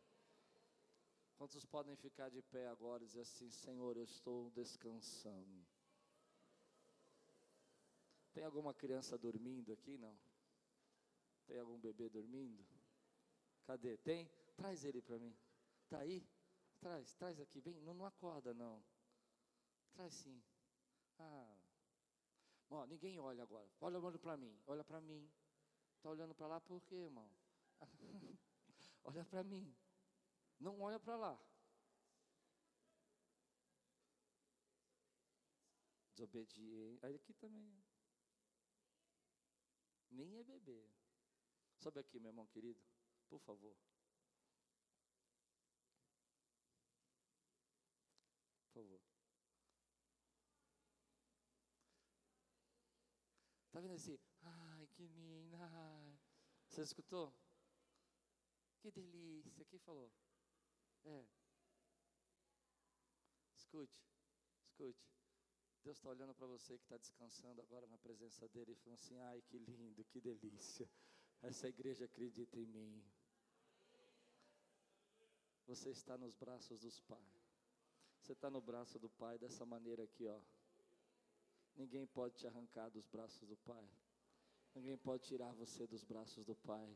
Quantos 1.36 1.66
podem 1.66 1.98
ficar 1.98 2.30
de 2.30 2.42
pé 2.44 2.70
agora 2.70 3.04
e 3.04 3.08
dizer 3.08 3.24
assim: 3.24 3.52
Senhor, 3.52 3.98
eu 3.98 4.06
estou 4.06 4.50
descansando. 4.52 5.68
Tem 8.38 8.46
alguma 8.46 8.72
criança 8.72 9.18
dormindo 9.18 9.74
aqui? 9.74 9.98
Não. 9.98 10.16
Tem 11.48 11.58
algum 11.58 11.80
bebê 11.80 12.08
dormindo? 12.08 12.64
Cadê? 13.66 13.98
Tem? 13.98 14.30
Traz 14.56 14.86
ele 14.86 15.02
para 15.02 15.18
mim. 15.18 15.36
Tá 15.90 15.98
aí? 15.98 16.24
Traz, 16.80 17.16
traz 17.16 17.40
aqui. 17.40 17.60
Bem, 17.60 17.82
não, 17.82 17.96
não 17.96 18.06
acorda 18.06 18.54
não. 18.54 18.86
Traz 19.92 20.14
sim. 20.14 20.40
Ah. 21.18 21.58
Ó, 22.70 22.86
ninguém 22.86 23.20
olha 23.20 23.42
agora. 23.42 23.68
Olha 23.82 23.98
olhando 23.98 24.20
para 24.20 24.38
mim. 24.38 24.56
Olha 24.68 24.84
para 24.84 25.02
mim. 25.02 25.28
Está 25.96 26.12
olhando 26.12 26.36
para 26.36 26.46
lá 26.46 26.62
por 26.62 26.80
quê, 26.84 26.94
irmão? 26.94 27.28
olha 29.04 29.26
para 29.26 29.44
mim. 29.44 29.76
Não 30.60 30.80
olha 30.80 31.00
para 31.00 31.16
lá. 31.16 31.42
Desobediente. 36.14 37.00
Aí 37.02 37.16
aqui 37.16 37.34
também. 37.34 37.87
Nem 40.12 40.38
é 40.40 40.44
bebê. 40.44 40.90
Sobe 41.78 42.00
aqui, 42.00 42.20
meu 42.20 42.30
irmão 42.30 42.48
querido. 42.48 42.82
Por 43.30 43.40
favor. 43.40 43.76
Por 48.62 48.74
favor. 48.74 49.02
Tá 53.72 53.80
vendo 53.80 53.94
esse? 53.94 54.20
Ai, 54.42 54.88
que 54.88 55.06
linda. 55.08 55.58
Você 56.68 56.82
escutou? 56.82 57.34
Que 58.80 58.92
delícia. 58.92 59.66
Quem 59.66 59.80
falou? 59.80 60.12
É. 61.06 61.26
Escute, 63.56 64.00
escute. 64.64 65.17
Deus 65.88 66.00
está 66.00 66.10
olhando 66.10 66.36
para 66.36 66.46
você 66.48 66.78
que 66.78 66.84
está 66.84 66.98
descansando 66.98 67.62
agora 67.62 67.88
na 67.88 67.98
presença 67.98 68.46
dele 68.50 68.74
e 68.74 68.76
falando 68.76 69.00
assim: 69.00 69.18
ai, 69.20 69.42
que 69.48 69.58
lindo, 69.58 70.04
que 70.04 70.20
delícia. 70.20 70.86
Essa 71.42 71.70
igreja 71.70 72.04
acredita 72.04 72.60
em 72.60 72.66
mim. 72.66 73.02
Você 75.66 75.90
está 75.92 76.18
nos 76.18 76.36
braços 76.36 76.82
dos 76.82 77.00
pais. 77.00 77.56
Você 78.20 78.34
está 78.34 78.50
no 78.50 78.60
braço 78.60 79.00
do 79.00 79.10
Pai 79.12 79.38
dessa 79.38 79.66
maneira 79.66 80.04
aqui, 80.04 80.28
ó. 80.28 80.42
Ninguém 81.78 82.06
pode 82.06 82.36
te 82.36 82.46
arrancar 82.46 82.90
dos 82.90 83.08
braços 83.08 83.48
do 83.48 83.56
Pai. 83.56 83.88
Ninguém 84.76 84.98
pode 84.98 85.24
tirar 85.24 85.54
você 85.54 85.88
dos 85.88 86.04
braços 86.04 86.44
do 86.44 86.54
Pai. 86.54 86.94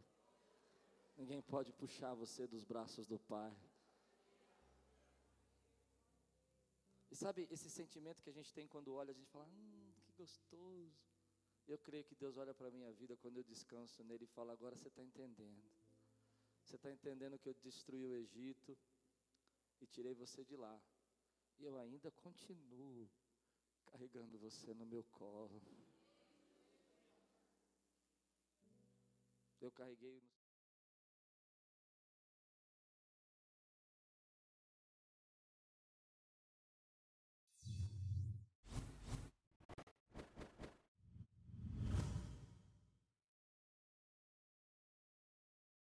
Ninguém 1.15 1.41
pode 1.41 1.71
puxar 1.71 2.13
você 2.13 2.45
dos 2.45 2.65
braços 2.65 3.07
do 3.07 3.17
Pai. 3.17 3.55
E 7.12 7.16
sabe 7.16 7.45
esse 7.51 7.70
sentimento 7.70 8.24
que 8.24 8.30
a 8.30 8.34
gente 8.34 8.53
tem 8.53 8.66
quando 8.68 8.93
olha, 8.93 9.12
a 9.12 9.14
gente 9.14 9.30
fala, 9.30 9.45
hum, 9.45 9.91
que 10.01 10.14
gostoso. 10.14 10.95
Eu 11.68 11.78
creio 11.78 12.05
que 12.05 12.16
Deus 12.16 12.38
olha 12.38 12.53
para 12.53 12.70
a 12.70 12.72
minha 12.72 12.91
vida 12.93 13.18
quando 13.18 13.38
eu 13.38 13.43
descanso 13.43 14.03
nele 14.03 14.24
e 14.24 14.28
fala, 14.28 14.53
agora 14.53 14.78
você 14.78 14.88
está 14.88 15.03
entendendo. 15.03 15.70
Você 16.64 16.78
está 16.78 16.89
entendendo 16.89 17.38
que 17.38 17.49
eu 17.49 17.53
destruí 17.55 18.05
o 18.05 18.16
Egito 18.16 18.78
e 19.82 19.86
tirei 19.88 20.14
você 20.14 20.43
de 20.45 20.55
lá. 20.55 20.82
E 21.59 21.66
eu 21.66 21.78
ainda 21.78 22.09
continuo 22.12 23.09
carregando 23.86 24.38
você 24.39 24.74
no 24.74 24.86
meu 24.86 25.03
colo. 25.12 25.62
Eu 29.59 29.72
carreguei 29.72 30.24